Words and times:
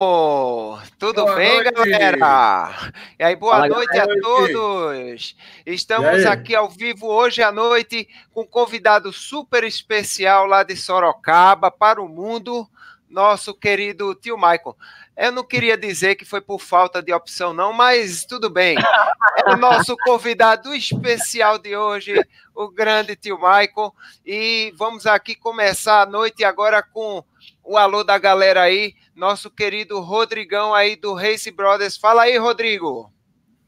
Tudo 0.00 1.24
boa 1.24 1.34
bem, 1.34 1.54
noite. 1.54 1.72
galera? 1.72 2.92
E 3.18 3.24
aí, 3.24 3.34
boa 3.34 3.66
noite 3.66 3.92
galera. 3.92 4.14
a 4.16 4.22
todos. 4.22 5.36
Estamos 5.66 6.24
aqui 6.24 6.54
ao 6.54 6.68
vivo 6.68 7.08
hoje 7.08 7.42
à 7.42 7.50
noite 7.50 8.08
com 8.32 8.42
um 8.42 8.46
convidado 8.46 9.12
super 9.12 9.64
especial 9.64 10.46
lá 10.46 10.62
de 10.62 10.76
Sorocaba 10.76 11.68
para 11.68 12.00
o 12.00 12.08
mundo, 12.08 12.64
nosso 13.10 13.52
querido 13.52 14.14
tio 14.14 14.36
Michael. 14.36 14.76
Eu 15.16 15.32
não 15.32 15.42
queria 15.42 15.76
dizer 15.76 16.14
que 16.14 16.24
foi 16.24 16.40
por 16.40 16.60
falta 16.60 17.02
de 17.02 17.12
opção, 17.12 17.52
não, 17.52 17.72
mas 17.72 18.24
tudo 18.24 18.48
bem. 18.48 18.76
É 19.44 19.50
o 19.50 19.56
nosso 19.56 19.96
convidado 20.04 20.72
especial 20.72 21.58
de 21.58 21.76
hoje, 21.76 22.14
o 22.54 22.68
grande 22.70 23.16
tio 23.16 23.36
Michael. 23.36 23.92
E 24.24 24.72
vamos 24.76 25.08
aqui 25.08 25.34
começar 25.34 26.02
a 26.02 26.06
noite 26.06 26.44
agora 26.44 26.84
com 26.84 27.24
o 27.64 27.76
alô 27.76 28.02
da 28.02 28.18
galera 28.18 28.62
aí, 28.62 28.94
nosso 29.14 29.50
querido 29.50 30.00
Rodrigão 30.00 30.74
aí 30.74 30.96
do 30.96 31.14
Race 31.14 31.50
Brothers. 31.50 31.96
Fala 31.96 32.22
aí, 32.22 32.36
Rodrigo. 32.36 33.12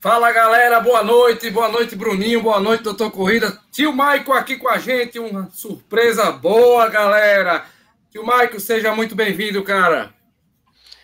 Fala 0.01 0.33
galera, 0.33 0.81
boa 0.81 1.03
noite, 1.03 1.51
boa 1.51 1.69
noite 1.69 1.95
Bruninho, 1.95 2.43
boa 2.43 2.59
noite 2.59 2.83
doutor 2.83 3.11
Corrida. 3.11 3.59
Tio 3.71 3.93
Michael 3.93 4.33
aqui 4.33 4.57
com 4.57 4.69
a 4.69 4.79
gente, 4.79 5.19
uma 5.19 5.51
surpresa 5.51 6.33
boa 6.33 6.89
galera. 6.89 7.67
Tio 8.11 8.23
Michael, 8.23 8.61
seja 8.61 8.95
muito 8.95 9.15
bem-vindo, 9.15 9.63
cara. 9.63 10.15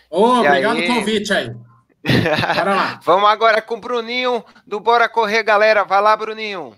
Oh, 0.08 0.38
obrigado 0.38 0.76
pelo 0.76 0.94
convite 0.94 1.32
aí. 1.32 1.50
Bora 2.56 2.74
lá. 2.74 3.00
Vamos 3.04 3.28
agora 3.28 3.60
com 3.60 3.74
o 3.74 3.80
Bruninho 3.80 4.44
do 4.66 4.80
Bora 4.80 5.08
Correr, 5.08 5.42
galera. 5.42 5.84
Vai 5.84 6.00
lá, 6.00 6.16
Bruninho. 6.16 6.74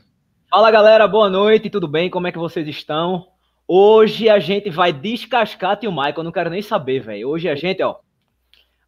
Fala, 0.50 0.70
galera. 0.70 1.06
Boa 1.06 1.28
noite. 1.28 1.70
Tudo 1.70 1.86
bem? 1.86 2.10
Como 2.10 2.26
é 2.26 2.32
que 2.32 2.38
vocês 2.38 2.66
estão? 2.66 3.26
Hoje 3.70 4.30
a 4.30 4.38
gente 4.38 4.70
vai 4.70 4.94
descascar 4.94 5.76
tio 5.76 5.92
Michael. 5.92 6.22
Não 6.22 6.32
quero 6.32 6.48
nem 6.48 6.62
saber, 6.62 7.00
velho. 7.00 7.28
Hoje 7.28 7.50
a 7.50 7.54
gente, 7.54 7.82
ó, 7.82 7.96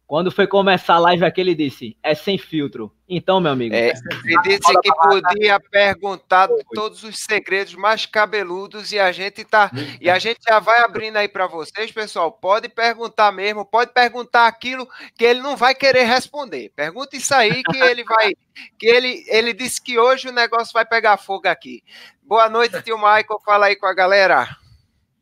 quando 0.07 0.31
foi 0.31 0.47
começar 0.47 0.95
a 0.95 0.99
live 0.99 1.23
aqui, 1.23 1.39
ele 1.39 1.53
disse: 1.53 1.95
é 2.01 2.15
sem 2.15 2.35
filtro. 2.35 2.91
Então, 3.07 3.39
meu 3.39 3.51
amigo. 3.51 3.75
É, 3.75 3.93
ele 4.25 4.41
disse 4.41 4.73
que 4.81 4.91
podia 4.91 5.59
perguntar 5.59 6.49
todos 6.73 7.03
os 7.03 7.19
segredos 7.19 7.75
mais 7.75 8.07
cabeludos 8.07 8.91
e 8.91 8.99
a 8.99 9.11
gente 9.11 9.45
tá. 9.45 9.69
E 10.01 10.09
a 10.09 10.17
gente 10.17 10.39
já 10.49 10.59
vai 10.59 10.79
abrindo 10.79 11.17
aí 11.17 11.27
para 11.27 11.45
vocês, 11.45 11.91
pessoal. 11.91 12.31
Pode 12.31 12.67
perguntar 12.67 13.31
mesmo, 13.31 13.63
pode 13.63 13.93
perguntar 13.93 14.47
aquilo 14.47 14.87
que 15.15 15.23
ele 15.23 15.41
não 15.41 15.55
vai 15.55 15.75
querer 15.75 16.05
responder. 16.05 16.73
Pergunta 16.75 17.15
isso 17.15 17.35
aí 17.35 17.61
que 17.61 17.77
ele 17.77 18.03
vai. 18.03 18.33
Que 18.79 18.87
ele, 18.87 19.23
ele 19.27 19.53
disse 19.53 19.79
que 19.79 19.99
hoje 19.99 20.27
o 20.27 20.33
negócio 20.33 20.73
vai 20.73 20.85
pegar 20.85 21.17
fogo 21.17 21.47
aqui. 21.47 21.83
Boa 22.23 22.49
noite, 22.49 22.81
tio 22.81 22.97
Michael. 22.97 23.39
Fala 23.45 23.67
aí 23.67 23.75
com 23.75 23.85
a 23.85 23.93
galera. 23.93 24.57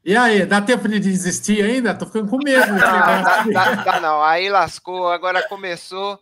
E 0.03 0.15
aí, 0.15 0.45
dá 0.45 0.61
tempo 0.61 0.87
de 0.87 0.99
desistir 0.99 1.61
ainda? 1.61 1.93
Tô 1.93 2.05
ficando 2.05 2.29
com 2.29 2.37
medo. 2.37 2.67
Não, 2.67 2.77
dá, 2.77 3.43
dá, 3.43 3.75
dá, 3.75 3.99
não. 3.99 4.23
Aí 4.23 4.49
lascou, 4.49 5.09
agora 5.09 5.47
começou. 5.47 6.19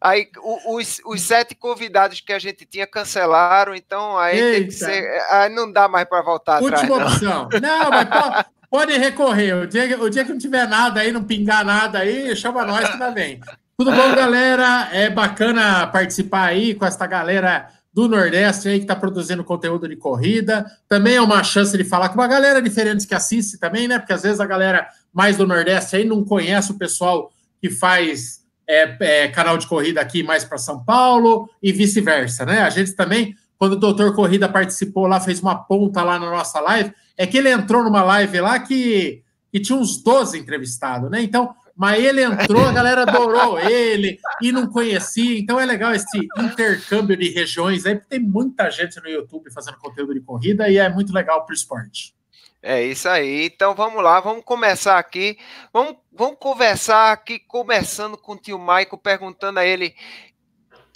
Aí 0.00 0.28
os, 0.68 1.00
os 1.04 1.22
sete 1.22 1.54
convidados 1.54 2.20
que 2.20 2.32
a 2.32 2.38
gente 2.38 2.64
tinha 2.64 2.86
cancelaram, 2.86 3.74
então 3.74 4.16
aí 4.16 4.38
Eita. 4.38 4.56
tem 4.58 4.66
que 4.66 4.72
ser. 4.72 5.22
Aí 5.30 5.48
não 5.52 5.70
dá 5.70 5.88
mais 5.88 6.08
para 6.08 6.22
voltar 6.22 6.62
Última 6.62 6.96
atrás. 6.96 7.12
Última 7.14 7.40
opção. 7.42 7.60
Não, 7.60 7.90
mas 7.90 8.08
pode, 8.08 8.46
pode 8.70 8.98
recorrer. 8.98 9.54
O 9.54 9.66
dia, 9.66 10.00
o 10.00 10.08
dia 10.08 10.24
que 10.24 10.30
não 10.30 10.38
tiver 10.38 10.68
nada 10.68 11.00
aí, 11.00 11.10
não 11.10 11.24
pingar 11.24 11.64
nada 11.64 12.00
aí, 12.00 12.36
chama 12.36 12.64
nós 12.64 12.88
que 12.88 13.10
bem. 13.10 13.40
Tudo 13.76 13.90
bom, 13.90 14.14
galera? 14.14 14.88
É 14.92 15.10
bacana 15.10 15.86
participar 15.88 16.46
aí 16.46 16.74
com 16.74 16.86
essa 16.86 17.06
galera 17.06 17.68
do 17.96 18.08
Nordeste 18.08 18.68
aí 18.68 18.76
que 18.76 18.84
está 18.84 18.94
produzindo 18.94 19.42
conteúdo 19.42 19.88
de 19.88 19.96
corrida. 19.96 20.66
Também 20.86 21.16
é 21.16 21.22
uma 21.22 21.42
chance 21.42 21.74
de 21.74 21.82
falar 21.82 22.10
com 22.10 22.16
uma 22.16 22.28
galera 22.28 22.60
diferente 22.60 23.06
que 23.06 23.14
assiste 23.14 23.56
também, 23.56 23.88
né? 23.88 23.98
Porque 23.98 24.12
às 24.12 24.22
vezes 24.22 24.38
a 24.38 24.44
galera 24.44 24.86
mais 25.14 25.38
do 25.38 25.46
Nordeste 25.46 25.96
aí 25.96 26.04
não 26.04 26.22
conhece 26.22 26.72
o 26.72 26.74
pessoal 26.74 27.32
que 27.58 27.70
faz 27.70 28.42
é, 28.68 28.96
é, 29.24 29.28
canal 29.28 29.56
de 29.56 29.66
corrida 29.66 29.98
aqui 29.98 30.22
mais 30.22 30.44
para 30.44 30.58
São 30.58 30.84
Paulo 30.84 31.48
e 31.62 31.72
vice-versa, 31.72 32.44
né? 32.44 32.60
A 32.60 32.68
gente 32.68 32.92
também, 32.92 33.34
quando 33.56 33.72
o 33.72 33.76
Doutor 33.76 34.14
Corrida 34.14 34.46
participou 34.46 35.06
lá, 35.06 35.18
fez 35.18 35.40
uma 35.40 35.54
ponta 35.54 36.02
lá 36.02 36.18
na 36.18 36.28
nossa 36.28 36.60
live, 36.60 36.92
é 37.16 37.26
que 37.26 37.38
ele 37.38 37.48
entrou 37.48 37.82
numa 37.82 38.02
live 38.02 38.42
lá 38.42 38.58
que, 38.58 39.22
que 39.50 39.58
tinha 39.58 39.78
uns 39.78 39.96
12 40.02 40.38
entrevistados, 40.38 41.10
né? 41.10 41.22
Então, 41.22 41.54
mas 41.76 42.02
ele 42.02 42.22
entrou, 42.22 42.64
a 42.64 42.72
galera 42.72 43.02
adorou 43.02 43.58
ele 43.60 44.18
e 44.40 44.50
não 44.50 44.66
conhecia. 44.66 45.38
Então 45.38 45.60
é 45.60 45.66
legal 45.66 45.92
esse 45.92 46.26
intercâmbio 46.38 47.16
de 47.16 47.28
regiões 47.28 47.84
aí, 47.84 47.96
porque 47.96 48.08
tem 48.08 48.20
muita 48.20 48.70
gente 48.70 48.98
no 49.00 49.08
YouTube 49.08 49.52
fazendo 49.52 49.76
conteúdo 49.76 50.14
de 50.14 50.20
corrida 50.20 50.68
e 50.70 50.78
é 50.78 50.88
muito 50.88 51.12
legal 51.12 51.44
para 51.44 51.52
o 51.52 51.54
esporte. 51.54 52.14
É 52.62 52.82
isso 52.82 53.08
aí. 53.08 53.44
Então 53.44 53.74
vamos 53.74 54.02
lá, 54.02 54.18
vamos 54.20 54.42
começar 54.42 54.98
aqui. 54.98 55.38
Vamos, 55.72 55.96
vamos 56.10 56.38
conversar 56.40 57.12
aqui, 57.12 57.38
começando 57.38 58.16
com 58.16 58.32
o 58.32 58.36
tio 58.36 58.58
Michael, 58.58 58.98
perguntando 58.98 59.58
a 59.58 59.66
ele 59.66 59.94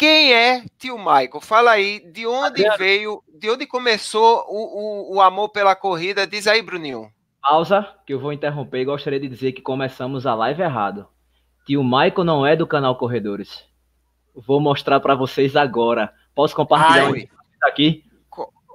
quem 0.01 0.33
é 0.33 0.65
tio 0.79 0.97
Michael? 0.97 1.43
Fala 1.43 1.73
aí, 1.73 2.01
de 2.01 2.27
onde 2.27 2.65
veio, 2.79 3.23
de 3.39 3.51
onde 3.51 3.67
começou 3.67 4.47
o, 4.49 5.11
o, 5.13 5.17
o 5.17 5.21
amor 5.21 5.51
pela 5.51 5.77
corrida? 5.77 6.27
Diz 6.27 6.47
aí, 6.47 6.63
Bruninho. 6.63 7.13
Pausa, 7.43 7.89
que 8.07 8.13
eu 8.13 8.21
vou 8.21 8.33
interromper 8.33 8.81
e 8.81 8.85
gostaria 8.85 9.21
de 9.21 9.29
dizer 9.29 9.53
que 9.53 9.63
começamos 9.63 10.27
a 10.27 10.35
live 10.35 10.63
errado. 10.63 11.09
Tio 11.67 11.83
Michael 11.83 12.25
não 12.25 12.47
é 12.47 12.55
do 12.55 12.67
canal 12.67 12.97
Corredores. 12.97 13.65
Vou 14.35 14.61
mostrar 14.61 15.01
para 15.01 15.15
vocês 15.15 15.57
agora. 15.57 16.13
Posso 16.35 16.55
compartilhar 16.55 17.07
Ai. 17.07 17.11
um 17.11 17.69
aqui? 17.69 18.05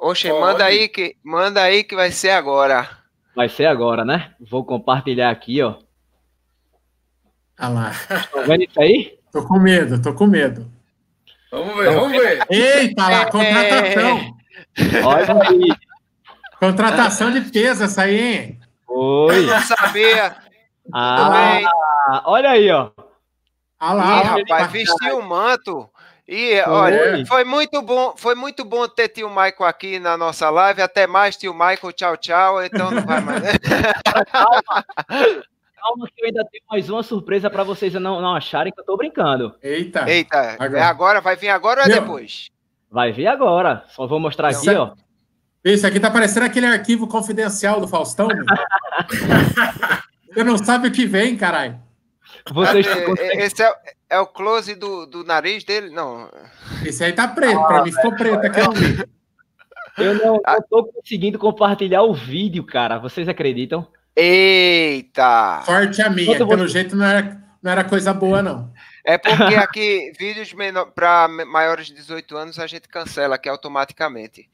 Oxe, 0.02 0.32
manda 0.32 0.66
aí 0.66 0.88
que 0.88 1.16
manda 1.24 1.62
aí 1.62 1.84
que 1.84 1.96
vai 1.96 2.12
ser 2.12 2.32
agora. 2.32 2.88
Vai 3.36 3.50
ser 3.50 3.66
agora, 3.66 4.06
né? 4.06 4.34
Vou 4.40 4.64
compartilhar 4.64 5.30
aqui, 5.30 5.62
ó. 5.62 5.76
Ah 7.58 7.70
lá. 7.70 7.92
Tá 8.32 8.42
vendo 8.42 8.64
isso 8.64 8.80
aí? 8.80 9.18
Tô 9.32 9.46
com 9.46 9.60
medo, 9.60 10.02
tô 10.02 10.14
com 10.14 10.28
medo. 10.28 10.72
Vamos 11.52 11.76
ver, 11.76 11.94
vamos 11.94 12.12
ver. 12.12 12.46
Eita 12.50 13.08
lá, 13.08 13.32
contratação. 13.32 14.38
Olha 15.06 15.50
aí. 15.50 15.85
Contratação 16.60 17.32
de 17.32 17.42
peso 17.42 17.84
essa 17.84 18.04
aí, 18.04 18.20
hein? 18.20 18.60
Oi. 18.88 19.50
Eu 19.50 19.60
sabia. 19.62 20.36
Ah, 20.94 22.22
olha 22.26 22.52
aí, 22.52 22.72
ó. 22.72 22.92
Ah 23.80 23.94
lá, 23.94 24.20
Ih, 24.20 24.24
rapaz, 24.24 24.72
vestiu 24.72 25.20
o 25.20 25.24
manto. 25.24 25.90
E 26.28 26.60
olha, 26.62 27.24
foi 27.28 27.44
muito 27.44 27.82
bom, 27.84 28.16
foi 28.18 28.34
muito 28.34 28.66
bom 28.66 28.88
ter 28.88 29.10
tio 29.10 29.30
Michael 29.30 29.66
aqui 29.66 30.00
na 30.00 30.18
nossa 30.18 30.50
live. 30.50 30.82
Até 30.82 31.06
mais, 31.06 31.38
tio 31.38 31.54
Michael. 31.54 31.92
Tchau, 31.94 32.18
tchau. 32.18 32.64
Então 32.64 32.90
não 32.90 33.06
vai 33.06 33.22
mais. 33.22 33.44
Calma, 34.32 34.86
calma, 35.86 36.08
que 36.08 36.22
eu 36.22 36.26
ainda 36.26 36.44
tenho 36.52 36.64
mais 36.70 36.90
uma 36.90 37.04
surpresa 37.04 37.50
para 37.50 37.64
vocês 37.64 37.94
não, 37.94 38.22
não 38.22 38.34
acharem 38.34 38.74
que 38.74 38.80
eu 38.80 38.86
tô 38.86 38.98
brincando. 38.98 39.54
Eita. 39.62 40.10
Eita. 40.10 40.56
Agora. 40.58 40.80
É 40.80 40.82
agora, 40.82 41.22
vai 41.22 41.36
vir 41.36 41.50
agora 41.50 41.82
ou 41.82 41.88
é 41.88 41.90
depois? 41.90 42.50
Vai 42.90 43.12
vir 43.12 43.28
agora. 43.28 43.84
Só 43.90 44.08
vou 44.08 44.20
mostrar 44.20 44.50
aqui, 44.50 44.70
ó. 44.70 44.94
Isso 45.66 45.88
aqui 45.88 46.00
tá 46.00 46.12
parecendo 46.12 46.46
aquele 46.46 46.68
arquivo 46.68 47.08
confidencial 47.08 47.82
do 47.82 47.88
Faustão. 47.88 48.28
Você 50.32 50.44
não 50.44 50.60
sabe 50.60 50.88
o 50.88 50.92
que 50.92 51.08
vem, 51.08 51.36
caralho. 51.36 51.80
Vocês... 52.52 52.86
Esse 53.18 53.64
é, 53.64 53.74
é, 54.12 54.20
o 54.20 54.28
close 54.28 54.76
do, 54.76 55.08
do 55.08 55.24
nariz 55.24 55.64
dele? 55.64 55.90
Não. 55.90 56.30
Esse 56.86 57.04
aí 57.04 57.14
tá 57.14 57.28
preto, 57.28 57.58
ah, 57.58 57.64
pra 57.68 57.84
mim 57.84 57.92
ficou 57.92 58.16
preto 58.16 58.46
aqui. 58.46 58.60
Eu 59.98 60.14
não, 60.14 60.40
não 60.46 60.62
tô 60.70 60.84
conseguindo 60.86 61.40
compartilhar 61.40 62.04
o 62.04 62.14
vídeo, 62.14 62.64
cara. 62.64 63.00
Vocês 63.00 63.28
acreditam? 63.28 63.88
Eita! 64.16 65.62
Forte 65.66 66.00
a 66.02 66.10
minha, 66.12 66.38
pelo 66.38 66.58
você... 66.58 66.68
jeito 66.68 66.96
não 66.96 67.06
era, 67.06 67.42
não 67.64 67.72
era 67.72 67.84
coisa 67.84 68.14
boa, 68.14 68.44
não. 68.44 68.72
É 69.06 69.20
porque 69.20 69.56
aqui, 69.56 70.12
vídeos 70.18 70.52
para 70.96 71.28
maiores 71.28 71.86
de 71.88 71.94
18 71.94 72.36
anos, 72.36 72.60
a 72.60 72.66
gente 72.66 72.88
cancela 72.88 73.36
aqui 73.36 73.48
automaticamente. 73.48 74.50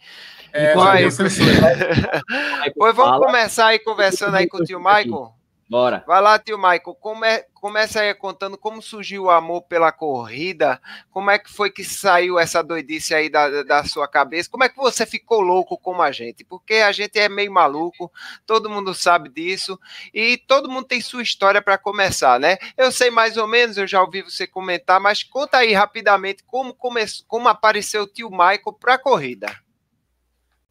É, 0.51 0.75
Vai, 0.75 1.07
pois 2.78 2.94
vamos 2.94 3.25
começar 3.25 3.67
aí 3.67 3.79
conversando 3.79 4.35
aí 4.35 4.47
com 4.47 4.57
o 4.57 4.63
tio 4.66 4.78
Michael. 4.78 5.34
Bora. 5.72 6.04
Vai 6.06 6.22
lá, 6.22 6.38
tio 6.38 6.58
Michael. 6.58 6.98
Come, 7.00 7.46
começa 7.54 8.02
aí 8.02 8.14
contando 8.14 8.58
como 8.58 8.82
surgiu 8.82 9.24
o 9.24 9.30
amor 9.30 9.62
pela 9.62 9.90
corrida. 9.90 10.82
Como 11.09 11.32
é 11.32 11.40
que 11.40 11.50
foi 11.50 11.70
que 11.70 11.82
saiu 11.82 12.38
essa 12.38 12.62
doidice 12.62 13.16
aí 13.16 13.29
da, 13.29 13.64
da 13.64 13.85
sua 13.85 14.06
cabeça? 14.06 14.50
Como 14.50 14.66
é 14.66 14.68
que 14.68 14.76
você 14.76 15.06
ficou 15.06 15.40
louco 15.40 15.78
como 15.78 16.02
a 16.02 16.12
gente? 16.12 16.44
Porque 16.44 16.73
a 16.73 16.91
gente 16.91 17.18
é 17.18 17.29
meio 17.29 17.53
maluco, 17.53 18.12
todo 18.46 18.70
mundo 18.70 18.94
sabe 18.94 19.29
disso. 19.29 19.79
E 20.14 20.35
todo 20.40 20.70
mundo 20.70 20.88
tem 20.88 21.00
sua 21.00 21.23
história 21.23 21.62
para 21.62 21.78
começar, 21.78 22.38
né? 22.38 22.58
Eu 22.76 22.91
sei 22.91 23.09
mais 23.09 23.38
ou 23.38 23.47
menos, 23.47 23.78
eu 23.78 23.88
já 23.88 24.02
ouvi 24.02 24.24
você 24.24 24.46
comentar, 24.46 25.00
mas 25.00 25.24
conta 25.24 25.59
aí 25.59 25.72
rapidamente 25.72 26.44
como, 26.44 26.74
come, 26.74 27.06
como 27.29 27.47
apareceu 27.47 28.03
o 28.03 28.08
tio 28.08 28.29
Michael 28.29 28.78
para 28.78 28.96
a 28.96 29.00
corrida. 29.00 29.47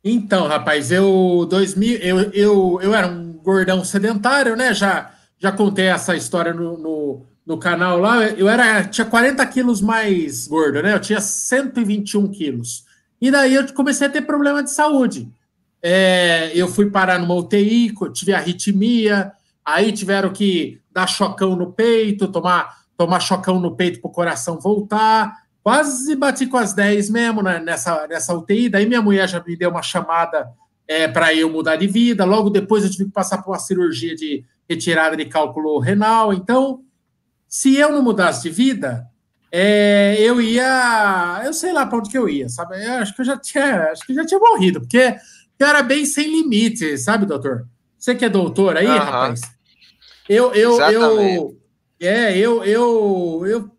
Então, 0.02 0.47
rapaz, 0.47 0.91
eu 0.91 1.47
2000, 1.50 1.99
eu, 1.99 2.20
eu, 2.32 2.81
eu 2.82 2.94
era 2.94 3.06
um 3.06 3.35
gordão 3.35 3.85
sedentário, 3.85 4.56
né? 4.56 4.73
Já, 4.73 5.12
já 5.38 5.52
contei 5.52 5.87
essa 5.87 6.17
história 6.17 6.55
no, 6.55 6.79
no, 6.79 7.26
no 7.47 7.58
canal 7.58 7.99
lá. 7.99 8.25
Eu 8.25 8.49
era 8.49 8.85
tinha 8.85 9.05
40 9.05 9.44
quilos 9.47 9.81
mais 9.81 10.49
gordo, 10.49 10.82
né? 10.82 10.94
Eu 10.94 11.00
tinha 11.00 11.20
121 11.20 12.29
quilos. 12.29 12.85
E 13.20 13.31
daí 13.31 13.55
eu 13.55 13.73
comecei 13.75 14.06
a 14.06 14.11
ter 14.11 14.23
problema 14.23 14.62
de 14.62 14.70
saúde. 14.70 15.31
É, 15.82 16.50
eu 16.55 16.69
fui 16.69 16.91
parar 16.91 17.19
numa 17.19 17.35
UTI, 17.35 17.93
tive 18.12 18.32
arritmia, 18.32 19.32
aí 19.64 19.93
tiveram 19.93 20.31
que 20.31 20.81
dar 20.91 21.06
chocão 21.06 21.55
no 21.56 21.73
peito, 21.73 22.29
tomar, 22.29 22.76
tomar 22.96 23.20
chocão 23.20 23.61
no 23.61 23.76
peito 23.76 24.00
para 24.00 24.08
o 24.08 24.12
coração 24.12 24.58
voltar. 24.58 25.35
Quase 25.62 26.16
bati 26.16 26.46
com 26.46 26.56
as 26.56 26.72
10 26.72 27.10
mesmo 27.10 27.42
né, 27.42 27.58
nessa, 27.60 28.06
nessa 28.06 28.34
UTI. 28.34 28.68
Daí 28.68 28.86
minha 28.86 29.02
mulher 29.02 29.28
já 29.28 29.42
me 29.42 29.56
deu 29.56 29.70
uma 29.70 29.82
chamada 29.82 30.48
é, 30.88 31.06
para 31.06 31.34
eu 31.34 31.50
mudar 31.50 31.76
de 31.76 31.86
vida. 31.86 32.24
Logo 32.24 32.50
depois 32.50 32.82
eu 32.82 32.90
tive 32.90 33.04
que 33.06 33.10
passar 33.10 33.42
por 33.42 33.50
uma 33.50 33.58
cirurgia 33.58 34.14
de 34.14 34.44
retirada 34.68 35.16
de 35.16 35.24
cálculo 35.26 35.78
renal. 35.78 36.32
Então, 36.32 36.82
se 37.48 37.76
eu 37.76 37.92
não 37.92 38.02
mudasse 38.02 38.42
de 38.42 38.50
vida, 38.50 39.06
é, 39.52 40.16
eu 40.20 40.40
ia, 40.40 41.42
eu 41.44 41.52
sei 41.52 41.72
lá 41.72 41.84
para 41.84 41.98
onde 41.98 42.10
que 42.10 42.16
eu 42.16 42.28
ia, 42.28 42.48
sabe? 42.48 42.82
Eu 42.84 42.92
acho 42.94 43.14
que 43.14 43.20
eu 43.20 43.24
já 43.24 43.36
tinha, 43.36 43.90
acho 43.90 44.06
que 44.06 44.14
já 44.14 44.24
tinha 44.24 44.38
morrido, 44.38 44.80
porque 44.80 45.16
eu 45.58 45.66
era 45.66 45.82
bem 45.82 46.06
sem 46.06 46.28
limite, 46.28 46.96
sabe, 46.96 47.26
doutor? 47.26 47.66
Você 47.98 48.14
que 48.14 48.24
é 48.24 48.28
doutor 48.28 48.76
aí, 48.76 48.86
uhum. 48.86 48.96
rapaz? 48.96 49.40
Eu, 50.28 50.54
eu, 50.54 50.80
eu, 50.80 51.56
é, 51.98 52.38
eu, 52.38 52.64
eu, 52.64 53.42
eu, 53.46 53.69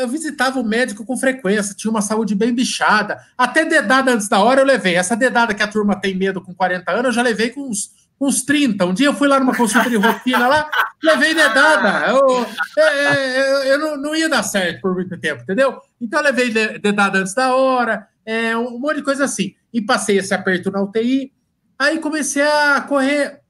eu, 0.00 0.08
visitava 0.08 0.58
o 0.58 0.64
médico 0.64 1.04
com 1.04 1.16
frequência, 1.16 1.74
tinha 1.74 1.90
uma 1.90 2.02
saúde 2.02 2.34
bem 2.34 2.54
bichada. 2.54 3.20
Até 3.36 3.64
dedada 3.64 4.12
antes 4.12 4.28
da 4.28 4.40
hora 4.40 4.60
eu 4.60 4.66
levei. 4.66 4.94
Essa 4.94 5.16
dedada 5.16 5.54
que 5.54 5.62
a 5.62 5.68
turma 5.68 6.00
tem 6.00 6.14
medo 6.14 6.40
com 6.40 6.54
40 6.54 6.90
anos, 6.90 7.06
eu 7.06 7.12
já 7.12 7.22
levei 7.22 7.50
com 7.50 7.68
uns 7.68 7.90
uns 8.20 8.42
30. 8.42 8.84
Um 8.86 8.94
dia 8.94 9.06
eu 9.06 9.14
fui 9.14 9.28
lá 9.28 9.38
numa 9.38 9.54
consulta 9.54 9.90
de 9.90 9.96
rotina 9.96 10.48
lá, 10.48 10.70
levei 11.02 11.34
dedada. 11.34 12.08
Eu, 12.08 12.46
é, 12.78 13.04
é, 13.04 13.40
eu, 13.40 13.62
eu 13.64 13.78
não, 13.78 13.96
não, 13.98 14.16
ia 14.16 14.28
dar 14.28 14.42
certo 14.42 14.80
por 14.80 14.94
muito 14.94 15.16
tempo, 15.18 15.42
entendeu? 15.42 15.78
Então 16.00 16.20
eu 16.20 16.24
levei 16.24 16.50
dedada 16.78 17.18
antes 17.18 17.34
da 17.34 17.54
hora, 17.54 18.08
é, 18.24 18.56
um 18.56 18.78
monte 18.78 18.96
de 18.96 19.02
coisa 19.02 19.24
assim. 19.24 19.54
E 19.72 19.82
passei 19.82 20.18
esse 20.18 20.32
aperto 20.32 20.70
na 20.70 20.82
UTI. 20.82 21.32
Aí 21.78 21.98
comecei 21.98 22.42
a 22.42 22.80
correr 22.80 23.40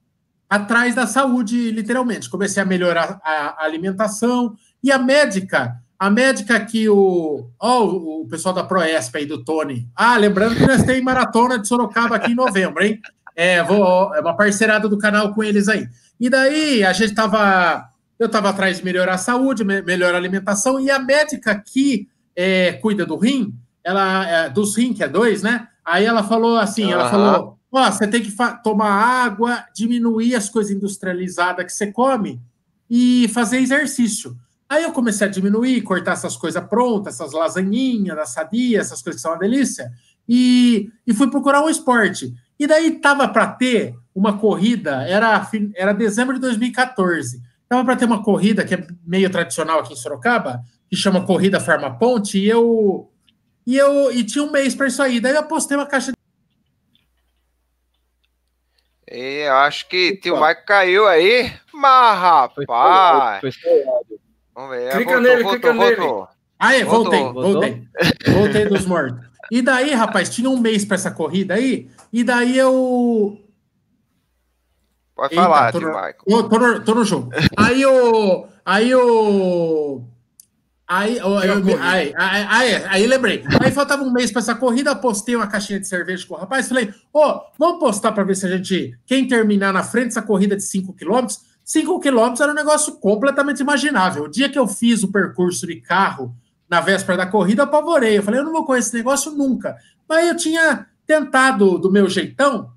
atrás 0.51 0.95
da 0.95 1.07
saúde, 1.07 1.71
literalmente. 1.71 2.29
Comecei 2.29 2.63
a 2.63 2.67
melhorar 2.67 3.21
a, 3.23 3.65
alimentação. 3.65 4.57
E 4.83 4.91
a 4.91 4.99
médica, 4.99 5.77
a 5.99 6.11
médica 6.11 6.59
que 6.61 6.89
o. 6.89 7.49
Ó, 7.59 7.85
oh, 7.85 8.23
o 8.23 8.29
pessoal 8.29 8.55
da 8.55 8.65
Proesp 8.65 9.17
aí, 9.17 9.27
do 9.27 9.43
Tony. 9.43 9.89
Ah, 9.95 10.17
lembrando 10.17 10.57
que 10.57 10.67
nós 10.67 10.83
temos 10.85 11.03
maratona 11.03 11.59
de 11.59 11.67
Sorocaba 11.67 12.17
aqui 12.17 12.33
em 12.33 12.35
novembro, 12.35 12.85
hein? 12.85 13.01
É, 13.35 13.63
vou, 13.63 14.15
é 14.15 14.21
uma 14.21 14.37
parceirada 14.37 14.89
do 14.89 14.99
canal 14.99 15.35
com 15.35 15.43
eles 15.43 15.69
aí. 15.69 15.89
E 16.19 16.29
daí 16.29 16.85
a 16.85 16.93
gente 16.93 17.15
tava. 17.15 17.89
Eu 18.19 18.27
estava 18.27 18.49
atrás 18.49 18.79
de 18.79 18.85
melhorar 18.85 19.15
a 19.15 19.19
saúde, 19.19 19.63
melhorar 19.63 20.15
a 20.15 20.21
alimentação, 20.21 20.81
e 20.81 20.91
a 20.91 20.99
médica 20.99 21.55
que 21.55 22.09
é, 22.35 22.73
cuida 22.73 23.05
do 23.05 23.17
rim, 23.17 23.55
ela, 23.85 24.27
é, 24.27 24.49
dos 24.49 24.77
rim, 24.77 24.95
que 24.95 25.05
é 25.05 25.09
dois, 25.09 25.43
né? 25.43 25.69
Aí 25.85 26.05
ela 26.05 26.23
falou 26.23 26.59
assim: 26.59 26.87
uhum. 26.87 26.93
ela 26.93 27.11
falou: 27.11 27.59
Ó, 27.71 27.91
você 27.91 28.07
tem 28.07 28.23
que 28.23 28.33
tomar 28.63 28.91
água, 28.91 29.65
diminuir 29.75 30.35
as 30.35 30.49
coisas 30.49 30.73
industrializadas 30.73 31.67
que 31.67 31.73
você 31.73 31.93
come 31.93 32.41
e 32.89 33.29
fazer 33.35 33.59
exercício. 33.59 34.37
Aí 34.69 34.83
eu 34.83 34.93
comecei 34.93 35.27
a 35.27 35.31
diminuir, 35.31 35.83
cortar 35.83 36.13
essas 36.13 36.37
coisas 36.37 36.63
prontas, 36.65 37.15
essas 37.15 37.33
lasanhinhas, 37.33 38.17
da 38.17 38.27
sadia, 38.27 38.81
essas 38.81 39.01
coisas 39.01 39.21
que 39.21 39.23
são 39.23 39.33
uma 39.33 39.39
delícia, 39.39 39.93
e, 40.29 40.91
e 41.07 41.15
fui 41.15 41.31
procurar 41.31 41.63
um 41.63 41.69
esporte. 41.69 42.35
E 42.59 42.67
daí 42.67 42.99
tava 42.99 43.29
para 43.29 43.47
ter 43.47 43.95
uma 44.15 44.39
corrida, 44.39 45.03
era, 45.07 45.49
era 45.75 45.93
dezembro 45.93 46.35
de 46.35 46.41
2014. 46.41 47.41
Tava 47.69 47.85
para 47.85 47.97
ter 47.97 48.07
uma 48.07 48.23
corrida 48.23 48.65
que 48.65 48.75
é 48.75 48.87
meio 49.07 49.31
tradicional 49.31 49.81
aqui 49.81 49.93
em 49.93 49.97
Sorocaba, 49.97 50.63
que 50.89 50.97
chama 50.97 51.25
Corrida 51.25 51.61
Farmaponte, 51.61 52.39
e 52.39 52.49
eu 52.49 53.11
e 53.67 53.77
eu 53.77 54.13
e 54.13 54.25
tinha 54.25 54.45
um 54.45 54.51
mês 54.51 54.75
para 54.75 54.87
isso 54.87 55.03
aí. 55.03 55.21
Daí 55.21 55.35
eu 55.35 55.43
postei 55.45 55.77
uma 55.77 55.87
caixa 55.87 56.13
de 56.13 56.17
eu 59.09 59.55
acho 59.55 59.89
que 59.89 60.17
tio 60.17 60.41
Mike 60.41 60.67
caiu 60.67 61.07
aí, 61.07 61.53
mas 61.73 62.19
rapaz. 62.19 63.41
Vamos 64.57 64.71
ver. 64.71 64.91
Clica 64.93 65.13
voltou, 65.13 65.21
nele, 65.21 65.43
voltou, 65.43 65.61
clica 65.61 65.75
voltou. 65.75 66.17
nele. 66.17 66.27
Aí, 66.59 66.85
voltei, 66.85 67.23
voltei. 67.23 67.89
Voltei 68.33 68.65
dos 68.65 68.87
mortos. 68.87 69.27
E 69.51 69.61
daí, 69.61 69.93
rapaz, 69.93 70.31
tinha 70.31 70.49
um 70.49 70.59
mês 70.59 70.85
para 70.85 70.95
essa 70.95 71.11
corrida 71.11 71.55
aí, 71.55 71.89
e 72.11 72.25
daí 72.25 72.57
eu. 72.57 73.39
Pode 75.15 75.35
Eita, 75.35 75.45
falar, 75.45 75.73
tô 75.73 75.81
no, 75.81 75.89
Michael. 75.89 76.49
Tô, 76.49 76.59
no, 76.59 76.81
tô 76.81 76.95
no 76.95 77.05
jogo. 77.05 77.31
Aí 77.57 77.83
eu. 77.83 78.49
Aí 78.65 78.91
eu. 78.91 80.05
Aí, 80.89 81.19
eu, 81.19 81.29
eu, 81.41 81.83
aí, 81.83 82.15
aí, 82.17 82.47
aí, 82.49 82.85
aí, 82.89 83.07
lembrei. 83.09 83.45
Aí 83.61 83.73
faltava 83.73 84.05
um 84.05 84.13
mês 84.13 84.31
para 84.31 84.41
essa 84.41 84.55
corrida, 84.55 84.95
postei 84.95 85.35
uma 85.35 85.49
caixinha 85.49 85.81
de 85.81 85.89
cerveja 85.89 86.25
com 86.25 86.35
o 86.35 86.39
rapaz. 86.39 86.69
Falei, 86.69 86.95
ô, 87.13 87.27
oh, 87.27 87.41
vamos 87.59 87.81
postar 87.81 88.13
para 88.13 88.23
ver 88.23 88.37
se 88.37 88.47
a 88.47 88.57
gente. 88.57 88.97
Quem 89.05 89.27
terminar 89.27 89.73
na 89.73 89.83
frente 89.83 90.07
dessa 90.07 90.23
corrida 90.23 90.57
de 90.57 90.63
5 90.63 90.93
km. 90.93 91.27
5 91.67 91.99
km 91.99 92.41
era 92.41 92.53
um 92.53 92.55
negócio 92.55 92.93
completamente 92.95 93.59
imaginável. 93.59 94.23
O 94.23 94.31
dia 94.31 94.49
que 94.49 94.59
eu 94.59 94.69
fiz 94.69 95.03
o 95.03 95.11
percurso 95.11 95.67
de 95.67 95.81
carro 95.81 96.33
na 96.71 96.81
véspera 96.81 97.19
da 97.19 97.27
corrida, 97.27 97.63
eu 97.63 97.67
apavorei. 97.67 98.17
Eu 98.17 98.23
falei, 98.23 98.39
eu 98.39 98.45
não 98.45 98.53
vou 98.53 98.65
correr 98.65 98.79
esse 98.79 98.95
negócio 98.95 99.33
nunca. 99.33 99.77
Mas 100.09 100.29
eu 100.29 100.37
tinha 100.37 100.87
tentado, 101.05 101.77
do 101.77 101.91
meu 101.91 102.09
jeitão, 102.09 102.71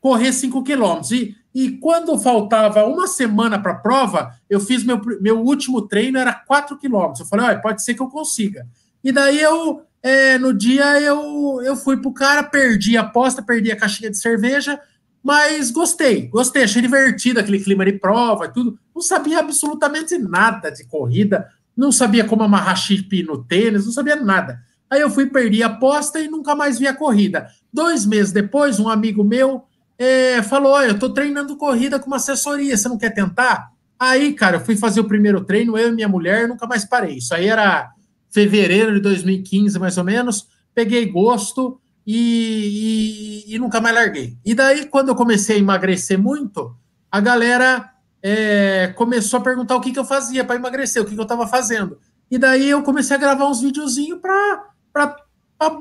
correr 0.00 0.32
5 0.32 0.62
quilômetros. 0.62 1.10
E, 1.10 1.36
e 1.52 1.72
quando 1.78 2.16
faltava 2.16 2.84
uma 2.84 3.08
semana 3.08 3.60
para 3.60 3.72
a 3.72 3.78
prova, 3.78 4.32
eu 4.48 4.60
fiz 4.60 4.84
meu, 4.84 5.00
meu 5.20 5.40
último 5.40 5.82
treino, 5.82 6.16
era 6.16 6.32
4 6.32 6.78
quilômetros. 6.78 7.18
Eu 7.20 7.26
falei, 7.26 7.46
olha, 7.46 7.60
pode 7.60 7.82
ser 7.82 7.94
que 7.94 8.02
eu 8.02 8.08
consiga. 8.08 8.68
E 9.02 9.10
daí 9.10 9.40
eu, 9.40 9.82
é, 10.00 10.38
no 10.38 10.54
dia, 10.54 11.00
eu, 11.00 11.60
eu 11.64 11.74
fui 11.74 11.96
pro 11.96 12.12
cara, 12.12 12.44
perdi 12.44 12.96
a 12.96 13.00
aposta, 13.00 13.42
perdi 13.42 13.72
a 13.72 13.76
caixinha 13.76 14.12
de 14.12 14.16
cerveja, 14.16 14.80
mas 15.22 15.70
gostei, 15.70 16.28
gostei, 16.28 16.64
achei 16.64 16.80
divertido 16.80 17.40
aquele 17.40 17.60
clima 17.60 17.84
de 17.84 17.92
prova 17.92 18.46
e 18.46 18.52
tudo. 18.52 18.78
Não 18.94 19.02
sabia 19.02 19.40
absolutamente 19.40 20.16
nada 20.18 20.70
de 20.70 20.84
corrida, 20.86 21.48
não 21.76 21.92
sabia 21.92 22.24
como 22.24 22.42
amarrar 22.42 22.76
chip 22.76 23.22
no 23.22 23.44
tênis, 23.44 23.86
não 23.86 23.92
sabia 23.92 24.16
nada. 24.16 24.60
Aí 24.90 25.00
eu 25.00 25.10
fui, 25.10 25.26
perdi 25.26 25.62
a 25.62 25.66
aposta 25.66 26.18
e 26.18 26.28
nunca 26.28 26.54
mais 26.54 26.78
vi 26.78 26.86
a 26.86 26.94
corrida. 26.94 27.48
Dois 27.72 28.06
meses 28.06 28.32
depois, 28.32 28.80
um 28.80 28.88
amigo 28.88 29.22
meu 29.22 29.64
é, 29.98 30.42
falou: 30.42 30.72
Olha, 30.72 30.88
eu 30.88 30.94
estou 30.94 31.10
treinando 31.10 31.56
corrida 31.56 31.98
com 31.98 32.06
uma 32.06 32.16
assessoria, 32.16 32.76
você 32.76 32.88
não 32.88 32.96
quer 32.96 33.10
tentar? 33.10 33.70
Aí, 33.98 34.32
cara, 34.32 34.56
eu 34.56 34.60
fui 34.60 34.76
fazer 34.76 35.00
o 35.00 35.08
primeiro 35.08 35.44
treino, 35.44 35.76
eu 35.76 35.88
e 35.88 35.92
minha 35.92 36.08
mulher, 36.08 36.48
nunca 36.48 36.66
mais 36.66 36.84
parei. 36.84 37.16
Isso 37.16 37.34
aí 37.34 37.48
era 37.48 37.90
fevereiro 38.30 38.94
de 38.94 39.00
2015, 39.00 39.78
mais 39.78 39.98
ou 39.98 40.04
menos. 40.04 40.46
Peguei 40.74 41.04
gosto 41.06 41.80
e, 42.10 43.44
e, 43.46 43.54
e 43.54 43.58
nunca 43.58 43.82
mais 43.82 43.94
larguei. 43.94 44.38
E 44.42 44.54
daí, 44.54 44.86
quando 44.86 45.08
eu 45.10 45.14
comecei 45.14 45.56
a 45.56 45.58
emagrecer 45.58 46.18
muito, 46.18 46.74
a 47.12 47.20
galera 47.20 47.92
é, 48.22 48.94
começou 48.96 49.40
a 49.40 49.42
perguntar 49.42 49.76
o 49.76 49.80
que, 49.82 49.92
que 49.92 49.98
eu 49.98 50.06
fazia 50.06 50.42
para 50.42 50.56
emagrecer, 50.56 51.02
o 51.02 51.04
que, 51.04 51.12
que 51.12 51.20
eu 51.20 51.24
estava 51.24 51.46
fazendo. 51.46 51.98
E 52.30 52.38
daí 52.38 52.70
eu 52.70 52.82
comecei 52.82 53.14
a 53.14 53.20
gravar 53.20 53.46
uns 53.46 53.60
videozinhos 53.60 54.20
para 54.20 55.16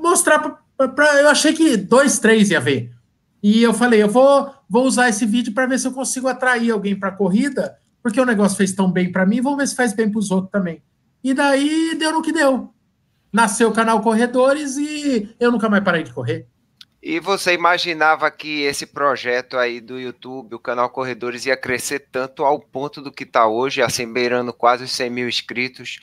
mostrar. 0.01 0.39
Pra, 0.75 0.89
pra, 0.89 1.21
eu 1.21 1.29
achei 1.29 1.53
que 1.53 1.77
dois, 1.77 2.19
três 2.19 2.49
ia 2.49 2.59
ver. 2.59 2.91
E 3.41 3.63
eu 3.63 3.73
falei, 3.73 4.03
eu 4.03 4.09
vou, 4.09 4.53
vou 4.69 4.85
usar 4.85 5.07
esse 5.07 5.25
vídeo 5.25 5.53
para 5.53 5.65
ver 5.65 5.79
se 5.79 5.87
eu 5.87 5.93
consigo 5.93 6.27
atrair 6.27 6.71
alguém 6.71 6.99
para 6.99 7.07
a 7.07 7.15
corrida, 7.15 7.77
porque 8.03 8.19
o 8.19 8.25
negócio 8.25 8.57
fez 8.57 8.73
tão 8.73 8.91
bem 8.91 9.13
para 9.13 9.25
mim, 9.25 9.39
vamos 9.39 9.59
ver 9.59 9.67
se 9.67 9.75
faz 9.75 9.93
bem 9.93 10.11
para 10.11 10.19
os 10.19 10.29
outros 10.29 10.51
também. 10.51 10.83
E 11.23 11.33
daí 11.33 11.95
deu 11.97 12.11
no 12.11 12.21
que 12.21 12.33
deu. 12.33 12.73
Nasceu 13.37 13.69
o 13.69 13.71
canal 13.71 14.01
Corredores 14.01 14.77
e 14.77 15.29
eu 15.39 15.51
nunca 15.51 15.69
mais 15.69 15.83
parei 15.83 16.01
de 16.01 16.11
correr. 16.11 16.47
E 16.99 17.19
você 17.19 17.53
imaginava 17.53 18.31
que 18.31 18.63
esse 18.63 18.87
projeto 18.87 19.59
aí 19.59 19.79
do 19.79 19.99
YouTube, 19.99 20.55
o 20.55 20.59
canal 20.59 20.89
Corredores, 20.89 21.45
ia 21.45 21.55
crescer 21.55 22.07
tanto 22.11 22.43
ao 22.43 22.59
ponto 22.59 22.99
do 22.99 23.11
que 23.11 23.23
está 23.23 23.45
hoje, 23.45 23.79
assim, 23.79 24.11
beirando 24.11 24.51
quase 24.51 24.85
os 24.85 24.91
100 24.91 25.09
mil 25.11 25.29
inscritos? 25.29 25.99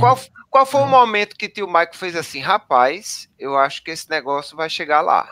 qual, 0.00 0.18
qual 0.48 0.64
foi 0.64 0.80
o 0.80 0.86
momento 0.86 1.36
que 1.36 1.44
o 1.44 1.48
tio 1.50 1.70
Mike 1.70 1.98
fez 1.98 2.16
assim, 2.16 2.40
rapaz, 2.40 3.28
eu 3.38 3.54
acho 3.58 3.84
que 3.84 3.90
esse 3.90 4.08
negócio 4.08 4.56
vai 4.56 4.70
chegar 4.70 5.02
lá? 5.02 5.28